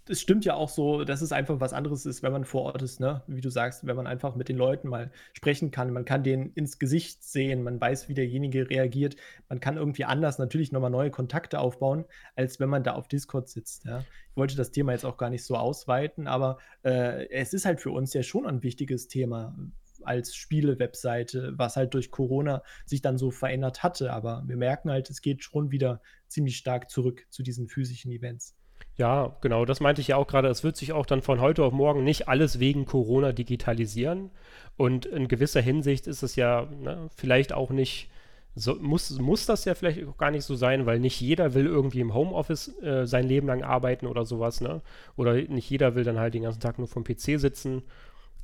es 0.08 0.20
stimmt 0.20 0.44
ja 0.44 0.54
auch 0.54 0.68
so, 0.68 1.04
dass 1.04 1.20
es 1.20 1.32
einfach 1.32 1.60
was 1.60 1.72
anderes 1.72 2.06
ist, 2.06 2.22
wenn 2.22 2.32
man 2.32 2.44
vor 2.44 2.62
Ort 2.62 2.82
ist, 2.82 3.00
ne? 3.00 3.22
Wie 3.26 3.40
du 3.40 3.50
sagst, 3.50 3.86
wenn 3.86 3.96
man 3.96 4.06
einfach 4.06 4.36
mit 4.36 4.48
den 4.48 4.56
Leuten 4.56 4.88
mal 4.88 5.10
sprechen 5.32 5.70
kann, 5.70 5.92
man 5.92 6.04
kann 6.04 6.22
denen 6.22 6.52
ins 6.54 6.78
Gesicht 6.78 7.24
sehen, 7.24 7.62
man 7.62 7.80
weiß, 7.80 8.08
wie 8.08 8.14
derjenige 8.14 8.70
reagiert, 8.70 9.16
man 9.48 9.60
kann 9.60 9.76
irgendwie 9.76 10.04
anders 10.04 10.38
natürlich 10.38 10.72
nochmal 10.72 10.90
neue 10.90 11.10
Kontakte 11.10 11.58
aufbauen, 11.58 12.04
als 12.36 12.60
wenn 12.60 12.68
man 12.68 12.84
da 12.84 12.94
auf 12.94 13.08
Discord 13.08 13.48
sitzt. 13.48 13.84
Ja? 13.84 14.00
Ich 14.00 14.36
wollte 14.36 14.56
das 14.56 14.70
Thema 14.70 14.92
jetzt 14.92 15.04
auch 15.04 15.16
gar 15.16 15.30
nicht 15.30 15.44
so 15.44 15.56
ausweiten, 15.56 16.26
aber 16.28 16.58
äh, 16.84 17.28
es 17.30 17.52
ist 17.52 17.64
halt 17.64 17.80
für 17.80 17.90
uns 17.90 18.14
ja 18.14 18.22
schon 18.22 18.46
ein 18.46 18.62
wichtiges 18.62 19.08
Thema 19.08 19.56
als 20.02 20.36
Spiele-Webseite, 20.36 21.54
was 21.56 21.76
halt 21.76 21.94
durch 21.94 22.10
Corona 22.10 22.62
sich 22.84 23.02
dann 23.02 23.18
so 23.18 23.30
verändert 23.30 23.82
hatte. 23.82 24.12
Aber 24.12 24.44
wir 24.46 24.56
merken 24.56 24.90
halt, 24.90 25.10
es 25.10 25.20
geht 25.20 25.42
schon 25.42 25.72
wieder 25.72 26.00
ziemlich 26.28 26.56
stark 26.56 26.90
zurück 26.90 27.26
zu 27.30 27.42
diesen 27.42 27.68
physischen 27.68 28.12
Events. 28.12 28.54
Ja, 28.96 29.36
genau, 29.42 29.66
das 29.66 29.80
meinte 29.80 30.00
ich 30.00 30.08
ja 30.08 30.16
auch 30.16 30.26
gerade. 30.26 30.48
Es 30.48 30.64
wird 30.64 30.76
sich 30.76 30.92
auch 30.92 31.04
dann 31.06 31.20
von 31.22 31.40
heute 31.40 31.62
auf 31.64 31.72
morgen 31.72 32.02
nicht 32.02 32.28
alles 32.28 32.60
wegen 32.60 32.86
Corona 32.86 33.32
digitalisieren. 33.32 34.30
Und 34.76 35.04
in 35.06 35.28
gewisser 35.28 35.60
Hinsicht 35.60 36.06
ist 36.06 36.22
es 36.22 36.36
ja 36.36 36.66
ne, 36.80 37.08
vielleicht 37.14 37.52
auch 37.52 37.70
nicht, 37.70 38.10
so, 38.54 38.74
muss, 38.76 39.10
muss 39.18 39.44
das 39.44 39.66
ja 39.66 39.74
vielleicht 39.74 40.06
auch 40.06 40.16
gar 40.16 40.30
nicht 40.30 40.44
so 40.44 40.54
sein, 40.56 40.86
weil 40.86 40.98
nicht 40.98 41.20
jeder 41.20 41.52
will 41.52 41.66
irgendwie 41.66 42.00
im 42.00 42.14
Homeoffice 42.14 42.68
äh, 42.82 43.06
sein 43.06 43.26
Leben 43.28 43.46
lang 43.48 43.62
arbeiten 43.62 44.06
oder 44.06 44.24
sowas, 44.24 44.62
ne? 44.62 44.80
Oder 45.16 45.34
nicht 45.34 45.68
jeder 45.68 45.94
will 45.94 46.04
dann 46.04 46.18
halt 46.18 46.32
den 46.34 46.42
ganzen 46.44 46.60
Tag 46.60 46.78
nur 46.78 46.88
vom 46.88 47.04
PC 47.04 47.38
sitzen. 47.38 47.82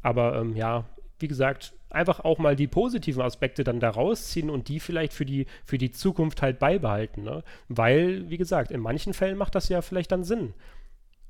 Aber 0.03 0.37
ähm, 0.39 0.55
ja, 0.57 0.85
wie 1.23 1.29
gesagt, 1.29 1.75
einfach 1.91 2.21
auch 2.21 2.39
mal 2.39 2.57
die 2.57 2.67
positiven 2.67 3.23
Aspekte 3.23 3.65
dann 3.65 3.81
da 3.81 3.91
rausziehen 3.91 4.51
und 4.51 4.69
die 4.69 4.81
vielleicht 4.81 5.13
für 5.13 5.25
die, 5.25 5.47
für 5.65 5.79
die 5.79 5.91
Zukunft 5.91 6.43
halt 6.43 6.59
beibehalten. 6.59 7.23
Ne? 7.23 7.43
Weil, 7.69 8.29
wie 8.31 8.39
gesagt, 8.39 8.71
in 8.71 8.81
manchen 8.81 9.15
Fällen 9.15 9.39
macht 9.39 9.55
das 9.55 9.69
ja 9.69 9.83
vielleicht 9.83 10.13
dann 10.13 10.25
Sinn. 10.25 10.55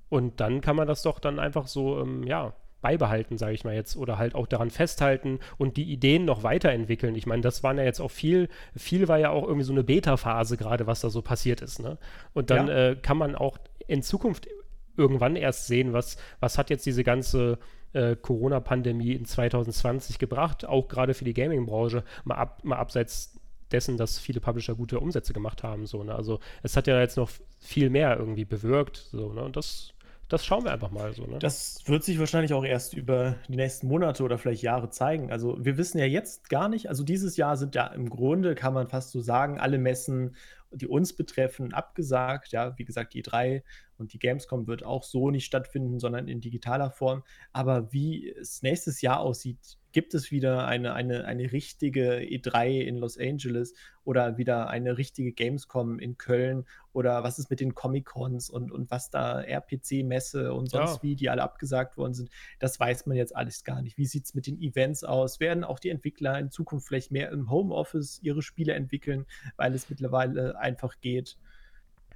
Und 0.09 0.41
dann 0.41 0.61
kann 0.61 0.77
man 0.77 0.89
das 0.89 1.03
doch 1.03 1.19
dann 1.19 1.39
einfach 1.39 1.67
so, 1.67 2.01
ähm, 2.01 2.25
ja, 2.25 2.55
beibehalten, 2.83 3.39
sage 3.39 3.55
ich 3.55 3.65
mal 3.65 3.75
jetzt, 3.75 3.97
oder 3.97 4.19
halt 4.19 4.35
auch 4.35 4.47
daran 4.47 4.69
festhalten 4.69 5.39
und 5.57 5.77
die 5.77 5.85
Ideen 5.85 6.25
noch 6.25 6.43
weiterentwickeln. 6.43 7.15
Ich 7.15 7.27
meine, 7.27 7.41
das 7.41 7.63
waren 7.63 7.79
ja 7.79 7.85
jetzt 7.85 8.01
auch 8.01 8.11
viel, 8.11 8.49
viel 8.77 9.09
war 9.09 9.19
ja 9.19 9.31
auch 9.31 9.45
irgendwie 9.45 9.65
so 9.65 9.73
eine 9.73 9.85
Beta-Phase 9.85 10.57
gerade, 10.57 10.87
was 10.87 11.01
da 11.01 11.09
so 11.09 11.23
passiert 11.23 11.63
ist. 11.63 11.81
Ne? 11.81 11.97
Und 12.35 12.51
dann 12.51 12.69
ja. 12.69 12.91
äh, 12.91 12.97
kann 12.97 13.17
man 13.17 13.37
auch 13.37 13.57
in 13.87 14.03
Zukunft 14.03 14.49
irgendwann 14.97 15.37
erst 15.37 15.69
sehen, 15.69 15.93
was, 15.93 16.19
was 16.41 16.59
hat 16.59 16.69
jetzt 16.69 16.85
diese 16.85 17.05
ganze 17.05 17.59
äh, 17.93 18.17
Corona-Pandemie 18.17 19.13
in 19.13 19.25
2020 19.25 20.19
gebracht, 20.19 20.65
auch 20.65 20.89
gerade 20.89 21.15
für 21.15 21.25
die 21.25 21.35
Gaming-Branche, 21.35 22.05
mal, 22.25 22.37
ab, 22.37 22.61
mal 22.65 22.77
abseits 22.77 23.39
dessen, 23.71 23.97
dass 23.97 24.19
viele 24.19 24.41
Publisher 24.41 24.75
gute 24.75 25.01
Umsätze 25.01 25.33
gemacht 25.33 25.63
haben. 25.63 25.87
So, 25.87 26.03
ne? 26.05 26.15
Also 26.15 26.41
es 26.63 26.77
hat 26.77 26.87
ja 26.87 27.01
jetzt 27.01 27.17
noch 27.17 27.31
viel 27.59 27.91
mehr 27.91 28.17
irgendwie 28.19 28.45
bewirkt. 28.45 28.97
So, 28.97 29.33
ne? 29.33 29.43
Und 29.43 29.57
das, 29.57 29.95
das 30.29 30.45
schauen 30.45 30.65
wir 30.65 30.73
einfach 30.73 30.91
mal 30.91 31.13
so. 31.15 31.25
Ne? 31.25 31.39
Das 31.39 31.83
wird 31.87 32.05
sich 32.05 32.19
wahrscheinlich 32.19 32.53
auch 32.53 32.65
erst 32.65 32.95
über 32.95 33.37
die 33.49 33.57
nächsten 33.57 33.89
Monate 33.89 34.23
oder 34.23 34.39
vielleicht 34.39 34.63
Jahre 34.63 34.91
zeigen. 34.91 35.33
Also 35.33 35.57
wir 35.65 35.79
wissen 35.79 35.99
ja 35.99 36.07
jetzt 36.07 36.51
gar 36.51 36.69
nicht, 36.69 36.89
also 36.89 37.03
dieses 37.03 37.37
Jahr 37.37 37.57
sind 37.57 37.75
ja 37.75 37.87
im 37.87 38.11
Grunde, 38.11 38.55
kann 38.55 38.75
man 38.75 38.89
fast 38.89 39.11
so 39.11 39.21
sagen, 39.21 39.59
alle 39.59 39.79
Messen 39.79 40.35
die 40.75 40.87
uns 40.87 41.13
betreffen, 41.13 41.73
abgesagt. 41.73 42.53
Ja, 42.53 42.77
wie 42.79 42.85
gesagt, 42.85 43.15
die 43.15 43.23
E3 43.23 43.63
und 44.03 44.13
die 44.13 44.19
Gamescom 44.19 44.67
wird 44.67 44.85
auch 44.85 45.05
so 45.05 45.31
nicht 45.31 45.45
stattfinden, 45.45 46.01
sondern 46.01 46.27
in 46.27 46.41
digitaler 46.41 46.91
Form. 46.91 47.23
Aber 47.53 47.93
wie 47.93 48.29
es 48.29 48.61
nächstes 48.63 49.01
Jahr 49.01 49.21
aussieht, 49.21 49.79
gibt 49.93 50.15
es 50.15 50.31
wieder 50.31 50.67
eine, 50.67 50.95
eine, 50.95 51.25
eine 51.25 51.53
richtige 51.53 52.17
E3 52.19 52.81
in 52.81 52.97
Los 52.97 53.17
Angeles 53.17 53.75
oder 54.05 54.39
wieder 54.39 54.69
eine 54.69 54.99
richtige 54.99 55.33
Gamescom 55.33 55.99
in 55.99 56.19
Köln 56.19 56.65
oder 56.93 57.23
was 57.23 57.39
ist 57.39 57.51
mit 57.51 57.61
den 57.61 57.75
Comic-Cons 57.75 58.51
und, 58.51 58.73
und 58.73 58.91
was 58.91 59.11
da 59.11 59.41
RPC-Messe 59.41 60.53
und 60.53 60.69
sonst 60.69 60.97
ja. 60.97 61.03
wie, 61.03 61.15
die 61.15 61.31
alle 61.31 61.43
abgesagt 61.43 61.97
worden 61.97 62.15
sind, 62.15 62.31
das 62.59 62.81
weiß 62.81 63.07
man 63.07 63.17
jetzt 63.17 63.37
alles 63.37 63.63
gar 63.63 63.83
nicht. 63.83 63.97
Wie 63.99 64.07
sieht 64.07 64.25
es 64.25 64.35
mit 64.35 64.47
den 64.47 64.61
Events 64.61 65.05
aus? 65.05 65.39
Werden 65.39 65.63
auch 65.63 65.79
die 65.79 65.91
Entwickler 65.91 66.39
in 66.39 66.51
Zukunft 66.51 66.89
vielleicht 66.89 67.13
mehr 67.13 67.31
im 67.31 67.51
Homeoffice 67.51 68.19
ihre 68.23 68.43
Spiele 68.43 68.73
entwickeln, 68.73 69.27
weil 69.57 69.75
es 69.75 69.89
mittlerweile 69.89 70.59
einfach 70.59 71.01
geht? 71.01 71.37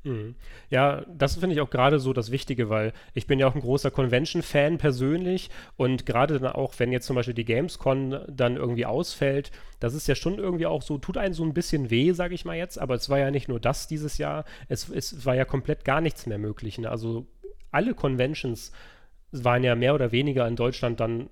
Mhm. 0.06 0.36
Ja, 0.70 1.04
das 1.12 1.34
finde 1.36 1.54
ich 1.54 1.60
auch 1.60 1.68
gerade 1.68 1.98
so 1.98 2.12
das 2.12 2.30
Wichtige, 2.30 2.70
weil 2.70 2.92
ich 3.12 3.26
bin 3.26 3.40
ja 3.40 3.48
auch 3.48 3.56
ein 3.56 3.60
großer 3.60 3.90
Convention-Fan 3.90 4.78
persönlich 4.78 5.50
und 5.76 6.06
gerade 6.06 6.38
dann 6.38 6.52
auch, 6.52 6.74
wenn 6.78 6.92
jetzt 6.92 7.06
zum 7.06 7.16
Beispiel 7.16 7.34
die 7.34 7.44
Gamescon 7.44 8.20
dann 8.28 8.56
irgendwie 8.56 8.86
ausfällt, 8.86 9.50
das 9.80 9.94
ist 9.94 10.06
ja 10.06 10.14
schon 10.14 10.38
irgendwie 10.38 10.66
auch 10.66 10.82
so, 10.82 10.98
tut 10.98 11.18
einen 11.18 11.34
so 11.34 11.44
ein 11.44 11.54
bisschen 11.54 11.90
weh, 11.90 12.12
sage 12.12 12.34
ich 12.34 12.44
mal 12.44 12.56
jetzt, 12.56 12.78
aber 12.78 12.94
es 12.94 13.10
war 13.10 13.18
ja 13.18 13.32
nicht 13.32 13.48
nur 13.48 13.58
das 13.58 13.88
dieses 13.88 14.16
Jahr, 14.16 14.44
es, 14.68 14.88
es 14.88 15.26
war 15.26 15.34
ja 15.34 15.44
komplett 15.44 15.84
gar 15.84 16.00
nichts 16.00 16.26
mehr 16.26 16.38
möglich. 16.38 16.78
Ne? 16.78 16.88
Also 16.88 17.26
alle 17.72 17.92
Conventions 17.92 18.70
waren 19.32 19.64
ja 19.64 19.74
mehr 19.74 19.94
oder 19.94 20.12
weniger 20.12 20.46
in 20.46 20.54
Deutschland 20.54 21.00
dann 21.00 21.28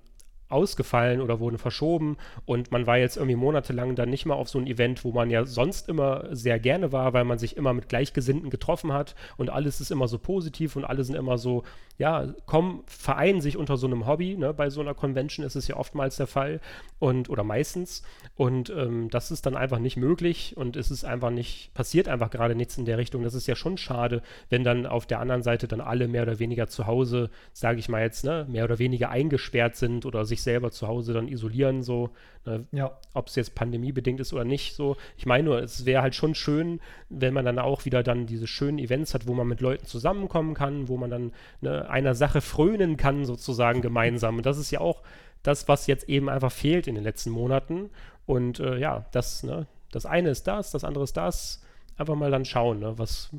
ausgefallen 0.49 1.21
oder 1.21 1.39
wurden 1.39 1.57
verschoben 1.57 2.17
und 2.45 2.71
man 2.71 2.87
war 2.87 2.97
jetzt 2.97 3.17
irgendwie 3.17 3.35
monatelang 3.35 3.95
dann 3.95 4.09
nicht 4.09 4.25
mal 4.25 4.35
auf 4.35 4.49
so 4.49 4.59
ein 4.59 4.67
Event, 4.67 5.03
wo 5.03 5.11
man 5.11 5.29
ja 5.29 5.45
sonst 5.45 5.89
immer 5.89 6.25
sehr 6.31 6.59
gerne 6.59 6.91
war, 6.91 7.13
weil 7.13 7.25
man 7.25 7.39
sich 7.39 7.57
immer 7.57 7.73
mit 7.73 7.89
Gleichgesinnten 7.89 8.49
getroffen 8.49 8.93
hat 8.93 9.15
und 9.37 9.49
alles 9.49 9.81
ist 9.81 9.91
immer 9.91 10.07
so 10.07 10.19
positiv 10.19 10.75
und 10.75 10.85
alle 10.85 11.03
sind 11.03 11.15
immer 11.15 11.37
so, 11.37 11.63
ja, 11.97 12.33
kommen, 12.45 12.83
vereinen 12.87 13.41
sich 13.41 13.57
unter 13.57 13.77
so 13.77 13.87
einem 13.87 14.05
Hobby, 14.05 14.37
ne? 14.37 14.53
bei 14.53 14.69
so 14.69 14.81
einer 14.81 14.93
Convention 14.93 15.45
ist 15.45 15.55
es 15.55 15.67
ja 15.67 15.77
oftmals 15.77 16.17
der 16.17 16.27
Fall 16.27 16.59
und 16.99 17.29
oder 17.29 17.43
meistens 17.43 18.03
und 18.35 18.69
ähm, 18.69 19.09
das 19.09 19.31
ist 19.31 19.45
dann 19.45 19.55
einfach 19.55 19.79
nicht 19.79 19.97
möglich 19.97 20.55
und 20.57 20.75
es 20.75 20.91
ist 20.91 21.05
einfach 21.05 21.29
nicht, 21.29 21.73
passiert 21.73 22.07
einfach 22.07 22.29
gerade 22.29 22.55
nichts 22.55 22.77
in 22.77 22.85
der 22.85 22.97
Richtung. 22.97 23.23
Das 23.23 23.33
ist 23.33 23.47
ja 23.47 23.55
schon 23.55 23.77
schade, 23.77 24.21
wenn 24.49 24.63
dann 24.63 24.85
auf 24.85 25.05
der 25.05 25.19
anderen 25.19 25.41
Seite 25.41 25.67
dann 25.67 25.81
alle 25.81 26.07
mehr 26.07 26.23
oder 26.23 26.39
weniger 26.39 26.67
zu 26.67 26.85
Hause, 26.85 27.29
sage 27.53 27.79
ich 27.79 27.87
mal 27.87 28.01
jetzt, 28.01 28.25
ne, 28.25 28.45
mehr 28.49 28.65
oder 28.65 28.77
weniger 28.79 29.09
eingesperrt 29.09 29.75
sind 29.77 30.05
oder 30.05 30.25
sich 30.25 30.34
sich 30.35 30.43
selber 30.43 30.71
zu 30.71 30.87
Hause 30.87 31.13
dann 31.13 31.27
isolieren, 31.27 31.81
so, 31.81 32.11
ne, 32.45 32.65
ja. 32.71 32.97
ob 33.13 33.27
es 33.27 33.35
jetzt 33.35 33.55
pandemiebedingt 33.55 34.19
ist 34.19 34.33
oder 34.33 34.43
nicht, 34.43 34.75
so. 34.75 34.97
Ich 35.17 35.25
meine 35.25 35.43
nur, 35.45 35.61
es 35.61 35.85
wäre 35.85 36.01
halt 36.01 36.15
schon 36.15 36.35
schön, 36.35 36.79
wenn 37.09 37.33
man 37.33 37.45
dann 37.45 37.59
auch 37.59 37.85
wieder 37.85 38.03
dann 38.03 38.25
diese 38.27 38.47
schönen 38.47 38.79
Events 38.79 39.13
hat, 39.13 39.27
wo 39.27 39.33
man 39.33 39.47
mit 39.47 39.61
Leuten 39.61 39.85
zusammenkommen 39.85 40.53
kann, 40.53 40.87
wo 40.87 40.97
man 40.97 41.09
dann 41.09 41.31
ne, 41.61 41.89
einer 41.89 42.15
Sache 42.15 42.41
frönen 42.41 42.97
kann, 42.97 43.25
sozusagen 43.25 43.81
gemeinsam. 43.81 44.37
Und 44.37 44.45
das 44.45 44.57
ist 44.57 44.71
ja 44.71 44.81
auch 44.81 45.01
das, 45.43 45.67
was 45.67 45.87
jetzt 45.87 46.09
eben 46.09 46.29
einfach 46.29 46.51
fehlt 46.51 46.87
in 46.87 46.95
den 46.95 47.03
letzten 47.03 47.29
Monaten. 47.31 47.89
Und 48.25 48.59
äh, 48.59 48.77
ja, 48.77 49.05
das, 49.11 49.43
ne, 49.43 49.67
das 49.91 50.05
eine 50.05 50.29
ist 50.29 50.47
das, 50.47 50.71
das 50.71 50.83
andere 50.83 51.03
ist 51.03 51.17
das. 51.17 51.63
Einfach 51.97 52.15
mal 52.15 52.31
dann 52.31 52.45
schauen, 52.45 52.79
ne, 52.79 52.97
was, 52.97 53.29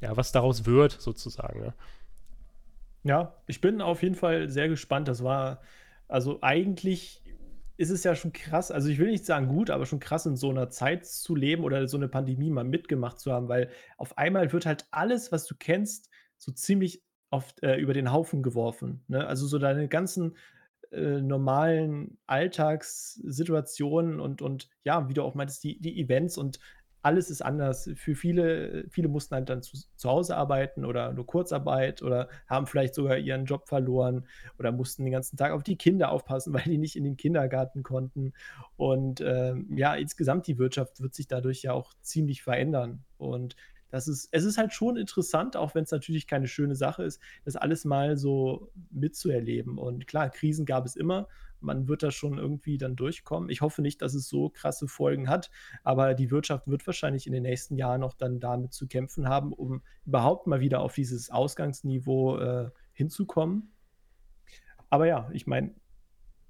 ja, 0.00 0.16
was 0.16 0.32
daraus 0.32 0.66
wird, 0.66 0.92
sozusagen. 0.92 1.60
Ne? 1.60 1.74
Ja, 3.04 3.34
ich 3.46 3.60
bin 3.60 3.80
auf 3.80 4.02
jeden 4.02 4.14
Fall 4.14 4.48
sehr 4.48 4.68
gespannt. 4.68 5.08
Das 5.08 5.24
war 5.24 5.60
also 6.12 6.38
eigentlich 6.42 7.22
ist 7.78 7.90
es 7.90 8.04
ja 8.04 8.14
schon 8.14 8.32
krass, 8.32 8.70
also 8.70 8.88
ich 8.88 8.98
will 8.98 9.10
nicht 9.10 9.24
sagen 9.24 9.48
gut, 9.48 9.70
aber 9.70 9.86
schon 9.86 9.98
krass 9.98 10.26
in 10.26 10.36
so 10.36 10.50
einer 10.50 10.68
Zeit 10.68 11.06
zu 11.06 11.34
leben 11.34 11.64
oder 11.64 11.88
so 11.88 11.96
eine 11.96 12.08
Pandemie 12.08 12.50
mal 12.50 12.64
mitgemacht 12.64 13.18
zu 13.18 13.32
haben, 13.32 13.48
weil 13.48 13.70
auf 13.96 14.18
einmal 14.18 14.52
wird 14.52 14.66
halt 14.66 14.86
alles, 14.90 15.32
was 15.32 15.46
du 15.46 15.54
kennst, 15.58 16.10
so 16.36 16.52
ziemlich 16.52 17.02
oft 17.30 17.62
äh, 17.62 17.76
über 17.76 17.94
den 17.94 18.12
Haufen 18.12 18.42
geworfen. 18.42 19.04
Ne? 19.08 19.26
Also 19.26 19.46
so 19.46 19.58
deine 19.58 19.88
ganzen 19.88 20.36
äh, 20.90 21.22
normalen 21.22 22.18
Alltagssituationen 22.26 24.20
und, 24.20 24.42
und 24.42 24.68
ja, 24.84 25.08
wie 25.08 25.14
du 25.14 25.22
auch 25.22 25.34
meintest, 25.34 25.64
die, 25.64 25.80
die 25.80 25.98
Events 25.98 26.36
und 26.36 26.60
alles 27.02 27.30
ist 27.30 27.42
anders. 27.42 27.90
Für 27.96 28.14
viele, 28.14 28.86
viele 28.88 29.08
mussten 29.08 29.34
halt 29.34 29.48
dann 29.48 29.62
zu, 29.62 29.76
zu 29.96 30.08
Hause 30.08 30.36
arbeiten 30.36 30.84
oder 30.84 31.12
nur 31.12 31.26
Kurzarbeit 31.26 32.02
oder 32.02 32.28
haben 32.46 32.66
vielleicht 32.66 32.94
sogar 32.94 33.18
ihren 33.18 33.44
Job 33.44 33.68
verloren 33.68 34.26
oder 34.58 34.70
mussten 34.70 35.04
den 35.04 35.12
ganzen 35.12 35.36
Tag 35.36 35.52
auf 35.52 35.64
die 35.64 35.76
Kinder 35.76 36.10
aufpassen, 36.10 36.52
weil 36.54 36.64
die 36.64 36.78
nicht 36.78 36.96
in 36.96 37.04
den 37.04 37.16
Kindergarten 37.16 37.82
konnten. 37.82 38.32
Und 38.76 39.20
ähm, 39.20 39.76
ja, 39.76 39.94
insgesamt 39.94 40.46
die 40.46 40.58
Wirtschaft 40.58 41.00
wird 41.00 41.14
sich 41.14 41.26
dadurch 41.26 41.62
ja 41.62 41.72
auch 41.72 41.92
ziemlich 42.02 42.42
verändern. 42.42 43.04
Und 43.18 43.56
das 43.90 44.08
ist, 44.08 44.28
es 44.30 44.44
ist 44.44 44.56
halt 44.56 44.72
schon 44.72 44.96
interessant, 44.96 45.56
auch 45.56 45.74
wenn 45.74 45.84
es 45.84 45.90
natürlich 45.90 46.26
keine 46.26 46.46
schöne 46.46 46.74
Sache 46.74 47.02
ist, 47.04 47.20
das 47.44 47.56
alles 47.56 47.84
mal 47.84 48.16
so 48.16 48.70
mitzuerleben. 48.90 49.76
Und 49.76 50.06
klar, 50.06 50.30
Krisen 50.30 50.64
gab 50.64 50.86
es 50.86 50.96
immer 50.96 51.28
man 51.62 51.88
wird 51.88 52.02
da 52.02 52.10
schon 52.10 52.38
irgendwie 52.38 52.78
dann 52.78 52.96
durchkommen. 52.96 53.48
Ich 53.48 53.60
hoffe 53.60 53.82
nicht, 53.82 54.02
dass 54.02 54.14
es 54.14 54.28
so 54.28 54.50
krasse 54.50 54.88
Folgen 54.88 55.28
hat, 55.28 55.50
aber 55.84 56.14
die 56.14 56.30
Wirtschaft 56.30 56.68
wird 56.68 56.86
wahrscheinlich 56.86 57.26
in 57.26 57.32
den 57.32 57.42
nächsten 57.42 57.76
Jahren 57.76 58.00
noch 58.00 58.14
dann 58.14 58.40
damit 58.40 58.72
zu 58.72 58.86
kämpfen 58.86 59.28
haben, 59.28 59.52
um 59.52 59.82
überhaupt 60.04 60.46
mal 60.46 60.60
wieder 60.60 60.80
auf 60.80 60.94
dieses 60.94 61.30
Ausgangsniveau 61.30 62.38
äh, 62.38 62.70
hinzukommen. 62.92 63.72
Aber 64.90 65.06
ja, 65.06 65.30
ich 65.32 65.46
meine, 65.46 65.74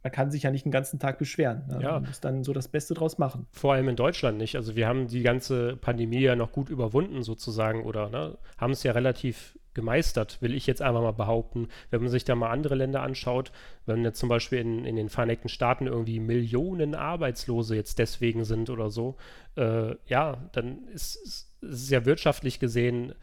man 0.02 0.12
kann 0.12 0.30
sich 0.30 0.42
ja 0.42 0.50
nicht 0.50 0.64
den 0.64 0.72
ganzen 0.72 0.98
Tag 0.98 1.18
beschweren. 1.18 1.64
Ne? 1.68 1.78
Ja. 1.80 1.92
Man 1.92 2.04
muss 2.04 2.20
dann 2.20 2.42
so 2.42 2.52
das 2.52 2.68
Beste 2.68 2.94
draus 2.94 3.18
machen. 3.18 3.46
Vor 3.52 3.72
allem 3.72 3.88
in 3.88 3.96
Deutschland 3.96 4.38
nicht. 4.38 4.56
Also 4.56 4.74
wir 4.74 4.88
haben 4.88 5.06
die 5.06 5.22
ganze 5.22 5.76
Pandemie 5.76 6.20
ja 6.20 6.34
noch 6.34 6.50
gut 6.50 6.68
überwunden 6.68 7.22
sozusagen 7.22 7.84
oder 7.84 8.10
ne, 8.10 8.36
haben 8.58 8.72
es 8.72 8.82
ja 8.82 8.92
relativ 8.92 9.56
gemeistert, 9.74 10.40
will 10.40 10.54
ich 10.54 10.66
jetzt 10.66 10.82
einfach 10.82 11.02
mal 11.02 11.12
behaupten. 11.12 11.68
Wenn 11.90 12.02
man 12.02 12.10
sich 12.10 12.24
da 12.24 12.34
mal 12.34 12.50
andere 12.50 12.74
Länder 12.74 13.02
anschaut, 13.02 13.52
wenn 13.86 14.04
jetzt 14.04 14.18
zum 14.18 14.28
Beispiel 14.28 14.58
in, 14.58 14.84
in 14.84 14.96
den 14.96 15.08
Vereinigten 15.08 15.48
Staaten 15.48 15.86
irgendwie 15.86 16.20
Millionen 16.20 16.94
Arbeitslose 16.94 17.74
jetzt 17.74 17.98
deswegen 17.98 18.44
sind 18.44 18.70
oder 18.70 18.90
so, 18.90 19.16
äh, 19.56 19.94
ja, 20.06 20.48
dann 20.52 20.88
ist, 20.88 21.48
es 21.62 21.90
ja 21.90 22.04
wirtschaftlich 22.04 22.58
gesehen 22.58 23.14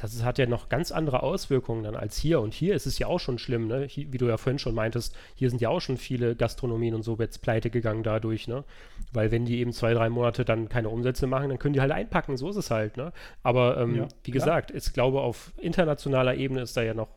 das 0.00 0.24
hat 0.24 0.38
ja 0.38 0.46
noch 0.46 0.68
ganz 0.68 0.92
andere 0.92 1.22
Auswirkungen 1.22 1.82
dann 1.82 1.96
als 1.96 2.16
hier. 2.16 2.40
Und 2.40 2.54
hier 2.54 2.74
ist 2.74 2.86
es 2.86 2.98
ja 2.98 3.06
auch 3.06 3.20
schon 3.20 3.38
schlimm, 3.38 3.66
ne? 3.66 3.84
Hier, 3.84 4.12
wie 4.12 4.18
du 4.18 4.26
ja 4.26 4.36
vorhin 4.36 4.58
schon 4.58 4.74
meintest, 4.74 5.16
hier 5.34 5.50
sind 5.50 5.60
ja 5.60 5.68
auch 5.68 5.80
schon 5.80 5.96
viele 5.96 6.36
Gastronomien 6.36 6.94
und 6.94 7.02
so 7.02 7.16
jetzt 7.18 7.42
pleite 7.42 7.70
gegangen 7.70 8.02
dadurch, 8.02 8.48
ne? 8.48 8.64
Weil 9.12 9.30
wenn 9.30 9.44
die 9.44 9.58
eben 9.58 9.72
zwei, 9.72 9.92
drei 9.94 10.08
Monate 10.08 10.44
dann 10.44 10.68
keine 10.68 10.88
Umsätze 10.88 11.26
machen, 11.26 11.48
dann 11.48 11.58
können 11.58 11.74
die 11.74 11.80
halt 11.80 11.92
einpacken, 11.92 12.36
so 12.36 12.48
ist 12.48 12.56
es 12.56 12.70
halt, 12.70 12.96
ne? 12.96 13.12
Aber 13.42 13.78
ähm, 13.78 13.96
ja, 13.96 14.08
wie 14.24 14.30
gesagt, 14.30 14.70
ich 14.70 14.92
glaube, 14.92 15.20
auf 15.20 15.52
internationaler 15.58 16.34
Ebene 16.34 16.62
ist 16.62 16.76
da 16.76 16.82
ja 16.82 16.94
noch 16.94 17.08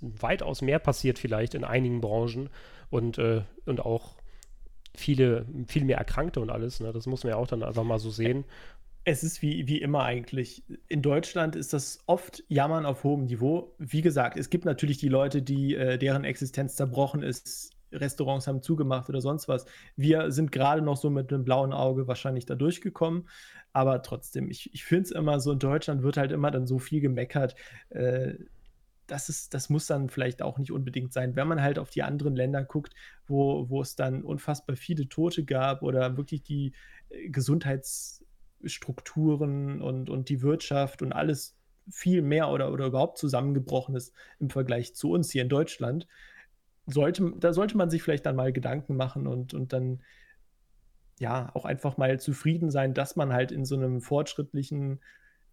weitaus 0.00 0.62
mehr 0.62 0.78
passiert 0.78 1.18
vielleicht 1.18 1.54
in 1.54 1.64
einigen 1.64 2.00
Branchen 2.00 2.50
und, 2.90 3.18
äh, 3.18 3.42
und 3.66 3.80
auch 3.80 4.14
viele, 4.94 5.46
viel 5.66 5.84
mehr 5.84 5.98
Erkrankte 5.98 6.40
und 6.40 6.50
alles, 6.50 6.80
ne? 6.80 6.92
Das 6.92 7.06
muss 7.06 7.24
man 7.24 7.30
ja 7.30 7.36
auch 7.36 7.46
dann 7.46 7.62
einfach 7.62 7.84
mal 7.84 7.98
so 7.98 8.10
sehen. 8.10 8.44
Es 9.04 9.24
ist 9.24 9.40
wie, 9.40 9.66
wie 9.66 9.80
immer 9.80 10.04
eigentlich. 10.04 10.62
In 10.88 11.00
Deutschland 11.00 11.56
ist 11.56 11.72
das 11.72 12.00
oft 12.06 12.44
Jammern 12.48 12.84
auf 12.84 13.02
hohem 13.02 13.24
Niveau. 13.24 13.74
Wie 13.78 14.02
gesagt, 14.02 14.36
es 14.36 14.50
gibt 14.50 14.66
natürlich 14.66 14.98
die 14.98 15.08
Leute, 15.08 15.40
die, 15.42 15.74
äh, 15.74 15.96
deren 15.96 16.24
Existenz 16.24 16.76
zerbrochen 16.76 17.22
ist. 17.22 17.72
Restaurants 17.92 18.46
haben 18.46 18.62
zugemacht 18.62 19.08
oder 19.08 19.20
sonst 19.20 19.48
was. 19.48 19.64
Wir 19.96 20.30
sind 20.30 20.52
gerade 20.52 20.82
noch 20.82 20.96
so 20.96 21.10
mit 21.10 21.32
einem 21.32 21.44
blauen 21.44 21.72
Auge 21.72 22.06
wahrscheinlich 22.06 22.46
da 22.46 22.54
durchgekommen. 22.54 23.28
Aber 23.72 24.02
trotzdem, 24.02 24.50
ich, 24.50 24.72
ich 24.74 24.84
finde 24.84 25.04
es 25.04 25.10
immer 25.12 25.40
so, 25.40 25.52
in 25.52 25.58
Deutschland 25.58 26.02
wird 26.02 26.16
halt 26.16 26.30
immer 26.30 26.50
dann 26.50 26.66
so 26.66 26.78
viel 26.78 27.00
gemeckert. 27.00 27.54
Äh, 27.88 28.34
das, 29.06 29.28
ist, 29.28 29.54
das 29.54 29.70
muss 29.70 29.86
dann 29.86 30.10
vielleicht 30.10 30.42
auch 30.42 30.58
nicht 30.58 30.72
unbedingt 30.72 31.12
sein. 31.12 31.36
Wenn 31.36 31.48
man 31.48 31.62
halt 31.62 31.78
auf 31.78 31.90
die 31.90 32.02
anderen 32.02 32.36
Länder 32.36 32.64
guckt, 32.64 32.94
wo, 33.26 33.68
wo 33.70 33.80
es 33.80 33.96
dann 33.96 34.22
unfassbar 34.22 34.76
viele 34.76 35.08
Tote 35.08 35.44
gab 35.44 35.82
oder 35.82 36.18
wirklich 36.18 36.42
die 36.42 36.74
äh, 37.08 37.30
Gesundheits- 37.30 38.24
Strukturen 38.64 39.80
und, 39.80 40.10
und 40.10 40.28
die 40.28 40.42
Wirtschaft 40.42 41.02
und 41.02 41.12
alles 41.12 41.56
viel 41.90 42.22
mehr 42.22 42.48
oder, 42.48 42.72
oder 42.72 42.86
überhaupt 42.86 43.18
zusammengebrochen 43.18 43.96
ist 43.96 44.12
im 44.38 44.50
Vergleich 44.50 44.94
zu 44.94 45.10
uns 45.10 45.30
hier 45.30 45.42
in 45.42 45.48
Deutschland, 45.48 46.06
sollte, 46.86 47.32
da 47.38 47.52
sollte 47.52 47.76
man 47.76 47.90
sich 47.90 48.02
vielleicht 48.02 48.26
dann 48.26 48.36
mal 48.36 48.52
Gedanken 48.52 48.96
machen 48.96 49.26
und, 49.26 49.54
und 49.54 49.72
dann 49.72 50.00
ja 51.18 51.50
auch 51.54 51.64
einfach 51.64 51.96
mal 51.96 52.18
zufrieden 52.18 52.70
sein, 52.70 52.94
dass 52.94 53.16
man 53.16 53.32
halt 53.32 53.52
in 53.52 53.64
so 53.64 53.76
einem 53.76 54.00
fortschrittlichen 54.00 55.00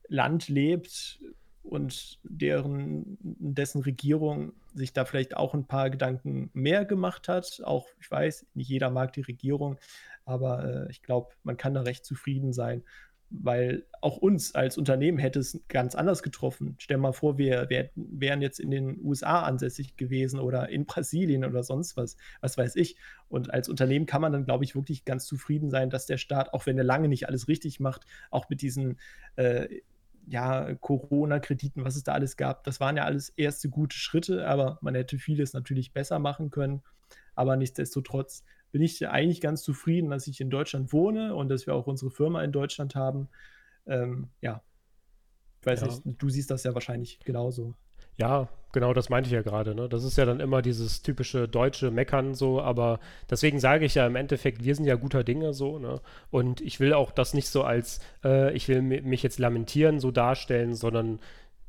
Land 0.07 0.47
lebt 0.47 1.19
und 1.67 2.19
deren, 2.23 3.17
dessen 3.21 3.81
Regierung 3.81 4.53
sich 4.73 4.93
da 4.93 5.05
vielleicht 5.05 5.35
auch 5.35 5.53
ein 5.53 5.67
paar 5.67 5.89
Gedanken 5.89 6.49
mehr 6.53 6.85
gemacht 6.85 7.27
hat. 7.27 7.61
Auch, 7.63 7.87
ich 7.99 8.09
weiß, 8.09 8.45
nicht 8.53 8.69
jeder 8.69 8.89
mag 8.89 9.13
die 9.13 9.21
Regierung, 9.21 9.77
aber 10.25 10.85
äh, 10.87 10.91
ich 10.91 11.03
glaube, 11.03 11.29
man 11.43 11.57
kann 11.57 11.73
da 11.73 11.81
recht 11.81 12.05
zufrieden 12.05 12.53
sein. 12.53 12.83
weil 13.29 13.85
auch 14.01 14.17
uns 14.17 14.55
als 14.55 14.77
Unternehmen 14.77 15.17
hätte 15.17 15.39
es 15.39 15.59
ganz 15.67 15.95
anders 15.95 16.23
getroffen. 16.23 16.75
Stell 16.79 16.97
mal 16.97 17.11
vor, 17.11 17.37
wir, 17.37 17.69
wir 17.69 17.89
wären 17.95 18.41
jetzt 18.41 18.59
in 18.59 18.71
den 18.71 19.01
USA 19.03 19.43
ansässig 19.43 19.97
gewesen 19.97 20.39
oder 20.39 20.69
in 20.69 20.85
Brasilien 20.85 21.43
oder 21.43 21.63
sonst 21.63 21.97
was, 21.97 22.15
was 22.39 22.57
weiß 22.57 22.77
ich. 22.77 22.95
Und 23.27 23.53
als 23.53 23.67
Unternehmen 23.67 24.05
kann 24.05 24.21
man 24.21 24.31
dann, 24.31 24.45
glaube 24.45 24.63
ich, 24.63 24.75
wirklich 24.75 25.03
ganz 25.03 25.25
zufrieden 25.25 25.69
sein, 25.69 25.89
dass 25.89 26.05
der 26.05 26.17
Staat, 26.17 26.53
auch 26.53 26.65
wenn 26.65 26.77
er 26.77 26.85
lange 26.85 27.09
nicht 27.09 27.27
alles 27.27 27.49
richtig 27.49 27.79
macht, 27.81 28.05
auch 28.31 28.47
mit 28.49 28.61
diesen 28.61 28.97
äh, 29.35 29.67
ja, 30.27 30.75
Corona-Krediten, 30.75 31.85
was 31.85 31.95
es 31.95 32.03
da 32.03 32.13
alles 32.13 32.35
gab, 32.35 32.63
das 32.65 32.79
waren 32.79 32.97
ja 32.97 33.05
alles 33.05 33.29
erste 33.29 33.69
gute 33.69 33.97
Schritte, 33.97 34.47
aber 34.47 34.77
man 34.81 34.93
hätte 34.93 35.17
vieles 35.17 35.53
natürlich 35.53 35.93
besser 35.93 36.19
machen 36.19 36.49
können. 36.49 36.83
Aber 37.33 37.55
nichtsdestotrotz 37.55 38.43
bin 38.71 38.81
ich 38.81 39.07
eigentlich 39.07 39.41
ganz 39.41 39.63
zufrieden, 39.63 40.09
dass 40.09 40.27
ich 40.27 40.41
in 40.41 40.49
Deutschland 40.49 40.91
wohne 40.91 41.33
und 41.33 41.49
dass 41.49 41.65
wir 41.65 41.75
auch 41.75 41.87
unsere 41.87 42.11
Firma 42.11 42.43
in 42.43 42.51
Deutschland 42.51 42.95
haben. 42.95 43.29
Ähm, 43.85 44.29
ja, 44.41 44.61
ich 45.61 45.65
weiß 45.65 45.81
ja. 45.81 45.87
nicht, 45.87 46.01
du 46.05 46.29
siehst 46.29 46.51
das 46.51 46.63
ja 46.63 46.73
wahrscheinlich 46.73 47.19
genauso. 47.19 47.75
Ja, 48.17 48.49
genau, 48.73 48.93
das 48.93 49.09
meinte 49.09 49.27
ich 49.27 49.33
ja 49.33 49.41
gerade. 49.43 49.75
Ne? 49.75 49.87
Das 49.87 50.03
ist 50.03 50.17
ja 50.17 50.25
dann 50.25 50.39
immer 50.39 50.61
dieses 50.61 51.01
typische 51.03 51.47
deutsche 51.47 51.91
Meckern 51.91 52.33
so, 52.33 52.61
aber 52.61 52.99
deswegen 53.29 53.59
sage 53.59 53.85
ich 53.85 53.95
ja 53.95 54.07
im 54.07 54.15
Endeffekt, 54.15 54.63
wir 54.63 54.75
sind 54.75 54.85
ja 54.85 54.95
guter 54.95 55.23
Dinge 55.23 55.53
so. 55.53 55.79
Ne? 55.79 56.01
Und 56.31 56.61
ich 56.61 56.79
will 56.79 56.93
auch 56.93 57.11
das 57.11 57.33
nicht 57.33 57.47
so 57.47 57.63
als, 57.63 57.99
äh, 58.23 58.53
ich 58.53 58.67
will 58.67 58.81
mich 58.81 59.23
jetzt 59.23 59.39
lamentieren 59.39 59.99
so 59.99 60.11
darstellen, 60.11 60.75
sondern 60.75 61.19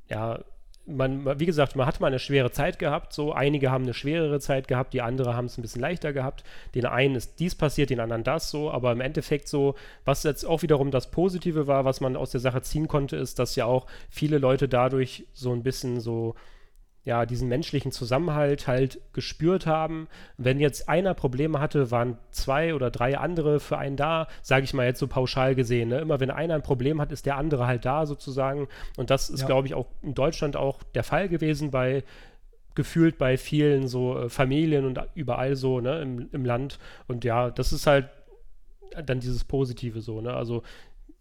ja, 0.09 0.41
man, 0.89 1.39
wie 1.39 1.47
gesagt, 1.47 1.77
man 1.77 1.87
hat 1.87 2.01
mal 2.01 2.09
eine 2.09 2.19
schwere 2.19 2.51
Zeit 2.51 2.79
gehabt, 2.79 3.13
so 3.13 3.33
einige 3.33 3.71
haben 3.71 3.85
eine 3.85 3.95
schwerere 3.95 4.41
Zeit 4.41 4.69
gehabt, 4.69 4.95
die 4.95 5.03
andere 5.03 5.35
haben 5.35 5.45
es 5.45 5.59
ein 5.59 5.63
bisschen 5.63 5.83
leichter 5.83 6.13
gehabt. 6.13 6.45
Den 6.75 6.87
einen 6.87 7.15
ist 7.15 7.39
dies 7.39 7.55
passiert, 7.55 7.91
den 7.91 8.01
anderen 8.01 8.25
das 8.25 8.51
so, 8.51 8.71
aber 8.71 8.93
im 8.93 9.01
Endeffekt 9.01 9.49
so, 9.49 9.75
was 10.05 10.23
jetzt 10.23 10.45
auch 10.45 10.63
wiederum 10.63 10.91
das 10.91 11.11
Positive 11.11 11.67
war, 11.67 11.85
was 11.85 12.01
man 12.01 12.17
aus 12.17 12.31
der 12.31 12.41
Sache 12.41 12.63
ziehen 12.63 12.89
konnte, 12.89 13.17
ist, 13.17 13.39
dass 13.39 13.57
ja 13.57 13.67
auch 13.67 13.87
viele 14.09 14.39
Leute 14.39 14.69
dadurch 14.69 15.27
so 15.33 15.53
ein 15.53 15.63
bisschen 15.63 16.01
so 16.01 16.35
ja, 17.09 17.25
diesen 17.25 17.49
menschlichen 17.49 17.91
Zusammenhalt 17.91 18.67
halt 18.67 19.01
gespürt 19.15 19.67
haben. 19.67 20.09
Wenn 20.37 20.61
jetzt 20.61 20.91
einer 20.91 21.15
Probleme 21.15 21.59
hatte, 21.59 21.91
waren 21.91 22.19
zwei 22.33 22.75
oder 22.75 22.91
drei 22.91 23.17
andere 23.17 23.61
für 23.61 23.79
einen 23.79 23.97
da, 23.97 24.29
sage 24.43 24.65
ich 24.65 24.75
mal 24.75 24.85
jetzt 24.85 24.99
so 24.99 25.07
pauschal 25.07 25.55
gesehen. 25.55 25.89
Ne? 25.89 26.01
Immer 26.01 26.21
wenn 26.21 26.31
einer 26.31 26.55
ein 26.55 26.63
Problem 26.63 27.01
hat, 27.01 27.11
ist 27.11 27.25
der 27.25 27.39
andere 27.39 27.67
halt 27.67 27.87
da 27.87 28.05
sozusagen. 28.05 28.69
Und 28.99 29.09
das 29.09 29.31
ist, 29.31 29.41
ja. 29.41 29.47
glaube 29.47 29.67
ich, 29.67 29.73
auch 29.73 29.87
in 30.03 30.13
Deutschland 30.13 30.55
auch 30.55 30.83
der 30.83 31.03
Fall 31.03 31.31
gewesen 31.31 31.71
bei 31.71 32.05
gefühlt 32.75 33.17
bei 33.17 33.39
vielen 33.39 33.89
so 33.89 34.19
äh, 34.19 34.29
Familien 34.29 34.85
und 34.85 35.01
überall 35.15 35.57
so 35.57 35.81
ne, 35.81 36.03
im, 36.03 36.29
im 36.31 36.45
Land. 36.45 36.79
Und 37.07 37.25
ja, 37.25 37.51
das 37.51 37.73
ist 37.73 37.87
halt 37.87 38.11
dann 39.07 39.21
dieses 39.21 39.45
Positive 39.45 40.03
so, 40.03 40.21
ne? 40.21 40.35
Also 40.35 40.63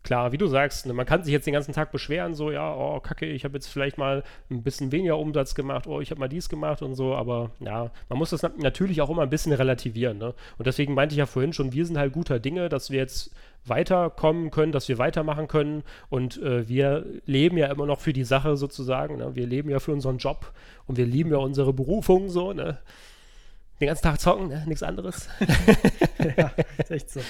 klar, 0.07 0.31
wie 0.31 0.37
du 0.37 0.47
sagst, 0.47 0.85
ne, 0.85 0.93
man 0.93 1.05
kann 1.05 1.21
sich 1.23 1.33
jetzt 1.33 1.47
den 1.47 1.53
ganzen 1.53 1.73
Tag 1.73 1.91
beschweren, 1.91 2.33
so, 2.33 2.49
ja, 2.49 2.73
oh, 2.73 3.01
kacke, 3.01 3.25
ich 3.25 3.43
habe 3.43 3.55
jetzt 3.55 3.67
vielleicht 3.67 3.97
mal 3.97 4.23
ein 4.49 4.63
bisschen 4.63 4.93
weniger 4.93 5.17
Umsatz 5.17 5.53
gemacht, 5.53 5.85
oh, 5.85 5.99
ich 5.99 6.11
habe 6.11 6.21
mal 6.21 6.29
dies 6.29 6.47
gemacht 6.47 6.81
und 6.81 6.95
so, 6.95 7.13
aber 7.13 7.51
ja, 7.59 7.91
man 8.07 8.17
muss 8.17 8.29
das 8.29 8.41
natürlich 8.41 9.01
auch 9.01 9.09
immer 9.09 9.23
ein 9.23 9.29
bisschen 9.29 9.51
relativieren, 9.51 10.17
ne? 10.17 10.33
Und 10.57 10.65
deswegen 10.65 10.93
meinte 10.93 11.11
ich 11.11 11.19
ja 11.19 11.25
vorhin 11.25 11.51
schon, 11.51 11.73
wir 11.73 11.85
sind 11.85 11.97
halt 11.97 12.13
guter 12.13 12.39
Dinge, 12.39 12.69
dass 12.69 12.89
wir 12.89 12.99
jetzt 12.99 13.31
weiterkommen 13.65 14.49
können, 14.49 14.71
dass 14.71 14.87
wir 14.87 14.97
weitermachen 14.97 15.49
können 15.49 15.83
und 16.09 16.41
äh, 16.41 16.69
wir 16.69 17.05
leben 17.25 17.57
ja 17.57 17.67
immer 17.67 17.85
noch 17.85 17.99
für 17.99 18.13
die 18.13 18.23
Sache 18.23 18.55
sozusagen, 18.55 19.17
ne? 19.17 19.35
Wir 19.35 19.45
leben 19.45 19.69
ja 19.69 19.79
für 19.79 19.91
unseren 19.91 20.19
Job 20.19 20.53
und 20.85 20.97
wir 20.97 21.05
lieben 21.05 21.31
ja 21.31 21.37
unsere 21.39 21.73
Berufung 21.73 22.29
so, 22.29 22.53
ne? 22.53 22.77
Den 23.79 23.87
ganzen 23.87 24.03
Tag 24.03 24.19
zocken, 24.19 24.47
ne? 24.47 24.63
nichts 24.65 24.81
anderes. 24.81 25.29
ja, 26.37 26.51
ist 26.77 26.91
echt 26.91 27.09
so. 27.09 27.19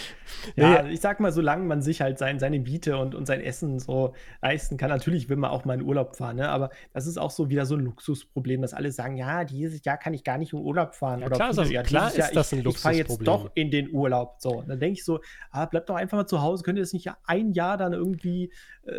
Ja, 0.56 0.84
nee. 0.84 0.94
ich 0.94 1.02
sag 1.02 1.20
mal, 1.20 1.32
solange 1.32 1.66
man 1.66 1.82
sich 1.82 2.00
halt 2.00 2.18
sein, 2.18 2.40
seine 2.40 2.60
Miete 2.60 2.98
und, 2.98 3.16
und 3.16 3.26
sein 3.26 3.42
Essen 3.42 3.80
so 3.80 4.14
leisten 4.42 4.78
kann, 4.78 4.90
natürlich 4.90 5.30
will 5.30 5.36
man 5.36 5.50
auch 5.50 5.66
mal 5.66 5.74
in 5.74 5.82
Urlaub 5.82 6.16
fahren, 6.16 6.38
ne? 6.38 6.48
aber 6.48 6.70
das 6.94 7.06
ist 7.06 7.18
auch 7.18 7.32
so 7.32 7.50
wieder 7.50 7.66
so 7.66 7.76
ein 7.76 7.82
Luxusproblem, 7.82 8.62
dass 8.62 8.74
alle 8.74 8.92
sagen, 8.92 9.18
ja, 9.18 9.44
dieses 9.44 9.84
Jahr 9.84 9.98
kann 9.98 10.14
ich 10.14 10.24
gar 10.24 10.38
nicht 10.38 10.54
in 10.54 10.60
Urlaub 10.60 10.96
fahren. 10.96 11.22
Ja, 11.22 11.30
klar, 11.30 11.54
viele, 11.54 11.72
ja, 11.72 11.84
klar 11.84 12.10
ist 12.10 12.18
Jahr, 12.18 12.32
das 12.32 12.54
ein 12.54 12.60
ich, 12.60 12.66
Luxusproblem. 12.66 13.02
Ich 13.02 13.08
fahre 13.08 13.18
jetzt 13.18 13.28
doch 13.28 13.52
in 13.56 13.72
den 13.72 13.92
Urlaub. 13.92 14.36
So, 14.40 14.64
dann 14.66 14.80
denke 14.80 15.00
ich 15.00 15.06
so, 15.06 15.20
ah, 15.52 15.66
bleibt 15.66 15.90
doch 15.90 15.96
einfach 15.96 16.18
mal 16.18 16.28
zu 16.28 16.42
Hause, 16.42 16.64
könnt 16.64 16.78
ihr 16.78 16.84
das 16.84 16.94
nicht 16.94 17.10
ein 17.26 17.52
Jahr 17.54 17.78
dann 17.78 17.94
irgendwie 17.94 18.52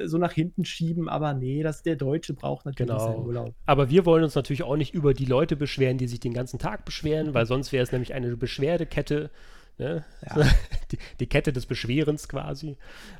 so 0.04 0.18
nach 0.18 0.32
hinten 0.32 0.64
schieben, 0.64 1.08
aber 1.08 1.34
nee, 1.34 1.62
das, 1.62 1.82
der 1.82 1.96
Deutsche 1.96 2.34
braucht 2.34 2.66
natürlich 2.66 2.90
genau. 2.90 3.04
seinen 3.04 3.24
Urlaub. 3.24 3.54
Aber 3.66 3.90
wir 3.90 4.04
wollen 4.06 4.24
uns 4.24 4.34
natürlich 4.34 4.62
auch 4.62 4.76
nicht 4.76 4.94
über 4.94 5.14
die 5.14 5.24
Leute 5.24 5.56
beschweren, 5.56 5.98
die 5.98 6.06
sich 6.06 6.20
den 6.20 6.34
ganzen 6.34 6.58
Tag 6.58 6.84
beschweren, 6.84 7.34
weil 7.34 7.46
sonst 7.46 7.72
wäre 7.72 7.82
es 7.82 7.92
nämlich 7.92 8.14
eine 8.14 8.36
Beschwerdekette. 8.36 9.30
Ne? 9.78 10.04
Ja. 10.26 10.46
Die, 10.92 10.98
die, 11.20 11.26
Kette 11.26 11.52
des 11.52 11.66
Beschwerens 11.66 12.28
quasi. 12.28 12.76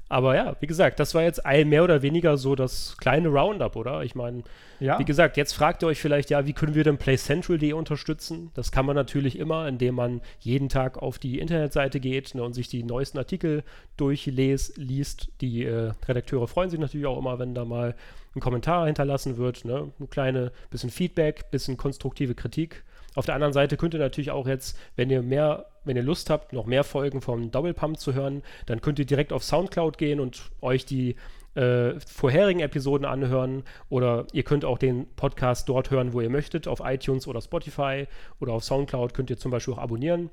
Aber 0.09 0.35
ja, 0.35 0.57
wie 0.61 0.67
gesagt, 0.67 1.01
das 1.01 1.15
war 1.15 1.23
jetzt 1.23 1.45
ein 1.45 1.69
mehr 1.69 1.85
oder 1.85 2.03
weniger 2.03 2.37
so 2.39 2.55
das 2.55 2.97
kleine 2.99 3.29
Roundup, 3.29 3.77
oder? 3.77 4.03
Ich 4.03 4.15
meine, 4.15 4.43
ja. 4.81 4.99
wie 4.99 5.05
gesagt, 5.05 5.37
jetzt 5.37 5.53
fragt 5.53 5.83
ihr 5.83 5.89
euch 5.89 6.01
vielleicht, 6.01 6.31
ja, 6.31 6.47
wie 6.47 6.53
können 6.53 6.75
wir 6.75 6.85
denn 6.85 6.99
PlayCentral.de 6.99 7.73
unterstützen? 7.75 8.51
Das 8.55 8.73
kann 8.73 8.87
man 8.87 8.97
natürlich 8.97 9.39
immer, 9.39 9.69
indem 9.69 9.97
man 9.97 10.21
jeden 10.41 10.69
Tag 10.69 10.99
auf 10.99 11.19
die 11.19 11.39
Internetseite 11.39 12.01
geht 12.01 12.35
ne, 12.35 12.43
und 12.43 12.55
sich 12.55 12.69
die 12.69 12.83
neuesten 12.83 13.19
Artikel 13.19 13.65
durchliest. 13.97 15.29
Die 15.41 15.65
äh, 15.65 15.93
Redakteure 16.07 16.49
freuen 16.49 16.71
sich 16.71 16.81
natürlich 16.81 17.07
auch 17.07 17.19
immer, 17.19 17.39
wenn 17.39 17.55
da 17.55 17.65
mal 17.65 17.95
ein 18.35 18.41
Kommentar 18.41 18.87
hinterlassen 18.87 19.37
wird, 19.37 19.65
ne? 19.65 19.91
ein 20.01 20.11
kleine 20.11 20.53
bisschen 20.71 20.91
Feedback, 20.91 21.51
bisschen 21.51 21.77
konstruktive 21.77 22.35
Kritik. 22.35 22.85
Auf 23.19 23.27
der 23.27 23.35
anderen 23.35 23.53
Seite 23.53 23.77
könnt 23.77 23.95
ihr 23.95 23.99
natürlich 23.99 24.31
auch 24.31 24.47
jetzt, 24.47 24.79
wenn 24.95 25.11
ihr 25.11 25.23
mehr, 25.23 25.67
wenn 25.83 25.97
ihr 25.97 26.05
Lust 26.05 26.31
habt, 26.31 26.53
noch 26.53 26.67
mehr 26.67 26.85
Folgen 26.85 27.21
vom 27.21 27.51
Double 27.51 27.75
Pump 27.75 27.99
zu 27.99 28.15
hören, 28.15 28.45
dann 28.67 28.81
könnt 28.81 29.01
ihr 29.01 29.07
direkt 29.07 29.33
auf 29.33 29.43
Soundcloud 29.43 29.99
gehen 29.99 30.21
und 30.21 30.53
euch 30.61 30.87
die 30.87 31.17
äh, 31.57 31.99
vorherigen 31.99 32.61
Episoden 32.61 33.05
anhören 33.05 33.65
oder 33.89 34.29
ihr 34.33 34.45
könnt 34.45 34.65
auch 34.65 34.79
den 34.79 35.09
Podcast 35.17 35.69
dort 35.69 35.91
hören, 35.91 36.13
wo 36.13 36.21
ihr 36.21 36.31
möchtet, 36.31 36.69
auf 36.69 36.79
iTunes 36.85 37.27
oder 37.27 37.41
Spotify 37.41 38.07
oder 38.39 38.53
auf 38.53 38.63
Soundcloud 38.63 39.15
könnt 39.15 39.31
ihr 39.31 39.37
zum 39.37 39.51
Beispiel 39.51 39.75
auch 39.75 39.79
abonnieren. 39.79 40.31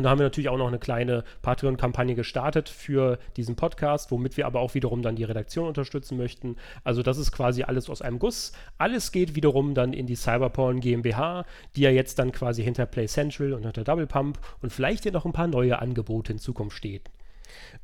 Und 0.00 0.04
da 0.04 0.10
haben 0.12 0.18
wir 0.18 0.24
natürlich 0.24 0.48
auch 0.48 0.56
noch 0.56 0.68
eine 0.68 0.78
kleine 0.78 1.24
Patreon-Kampagne 1.42 2.14
gestartet 2.14 2.70
für 2.70 3.18
diesen 3.36 3.54
Podcast, 3.54 4.10
womit 4.10 4.38
wir 4.38 4.46
aber 4.46 4.60
auch 4.60 4.72
wiederum 4.72 5.02
dann 5.02 5.14
die 5.14 5.24
Redaktion 5.24 5.68
unterstützen 5.68 6.16
möchten. 6.16 6.56
Also 6.84 7.02
das 7.02 7.18
ist 7.18 7.32
quasi 7.32 7.64
alles 7.64 7.90
aus 7.90 8.00
einem 8.00 8.18
Guss. 8.18 8.52
Alles 8.78 9.12
geht 9.12 9.34
wiederum 9.34 9.74
dann 9.74 9.92
in 9.92 10.06
die 10.06 10.16
Cyberporn 10.16 10.80
GmbH, 10.80 11.44
die 11.76 11.82
ja 11.82 11.90
jetzt 11.90 12.18
dann 12.18 12.32
quasi 12.32 12.64
hinter 12.64 12.86
Play 12.86 13.08
Central 13.08 13.52
und 13.52 13.64
hinter 13.64 13.84
Double 13.84 14.06
Pump 14.06 14.38
und 14.62 14.72
vielleicht 14.72 15.04
ja 15.04 15.10
noch 15.10 15.26
ein 15.26 15.34
paar 15.34 15.48
neue 15.48 15.78
Angebote 15.78 16.32
in 16.32 16.38
Zukunft 16.38 16.78
steht. 16.78 17.10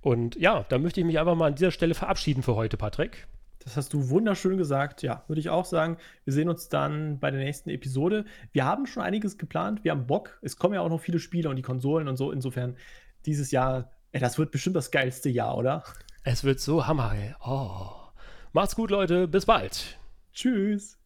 Und 0.00 0.36
ja, 0.36 0.64
da 0.70 0.78
möchte 0.78 1.00
ich 1.00 1.06
mich 1.06 1.18
einfach 1.18 1.34
mal 1.34 1.48
an 1.48 1.54
dieser 1.54 1.70
Stelle 1.70 1.92
verabschieden 1.92 2.42
für 2.42 2.54
heute, 2.54 2.78
Patrick. 2.78 3.26
Das 3.66 3.76
hast 3.76 3.92
du 3.92 4.10
wunderschön 4.10 4.56
gesagt. 4.58 5.02
Ja, 5.02 5.24
würde 5.26 5.40
ich 5.40 5.50
auch 5.50 5.64
sagen. 5.64 5.98
Wir 6.24 6.32
sehen 6.32 6.48
uns 6.48 6.68
dann 6.68 7.18
bei 7.18 7.32
der 7.32 7.40
nächsten 7.40 7.68
Episode. 7.68 8.24
Wir 8.52 8.64
haben 8.64 8.86
schon 8.86 9.02
einiges 9.02 9.38
geplant. 9.38 9.82
Wir 9.82 9.90
haben 9.90 10.06
Bock. 10.06 10.38
Es 10.40 10.56
kommen 10.56 10.74
ja 10.74 10.82
auch 10.82 10.88
noch 10.88 11.00
viele 11.00 11.18
Spiele 11.18 11.50
und 11.50 11.56
die 11.56 11.62
Konsolen 11.62 12.06
und 12.06 12.16
so. 12.16 12.30
Insofern 12.30 12.76
dieses 13.26 13.50
Jahr, 13.50 13.90
ey, 14.12 14.20
das 14.20 14.38
wird 14.38 14.52
bestimmt 14.52 14.76
das 14.76 14.92
geilste 14.92 15.30
Jahr, 15.30 15.58
oder? 15.58 15.82
Es 16.22 16.44
wird 16.44 16.60
so 16.60 16.86
hammer. 16.86 17.12
Ey. 17.16 17.34
Oh. 17.44 17.90
Macht's 18.52 18.76
gut, 18.76 18.92
Leute. 18.92 19.26
Bis 19.26 19.46
bald. 19.46 19.98
Tschüss. 20.32 20.96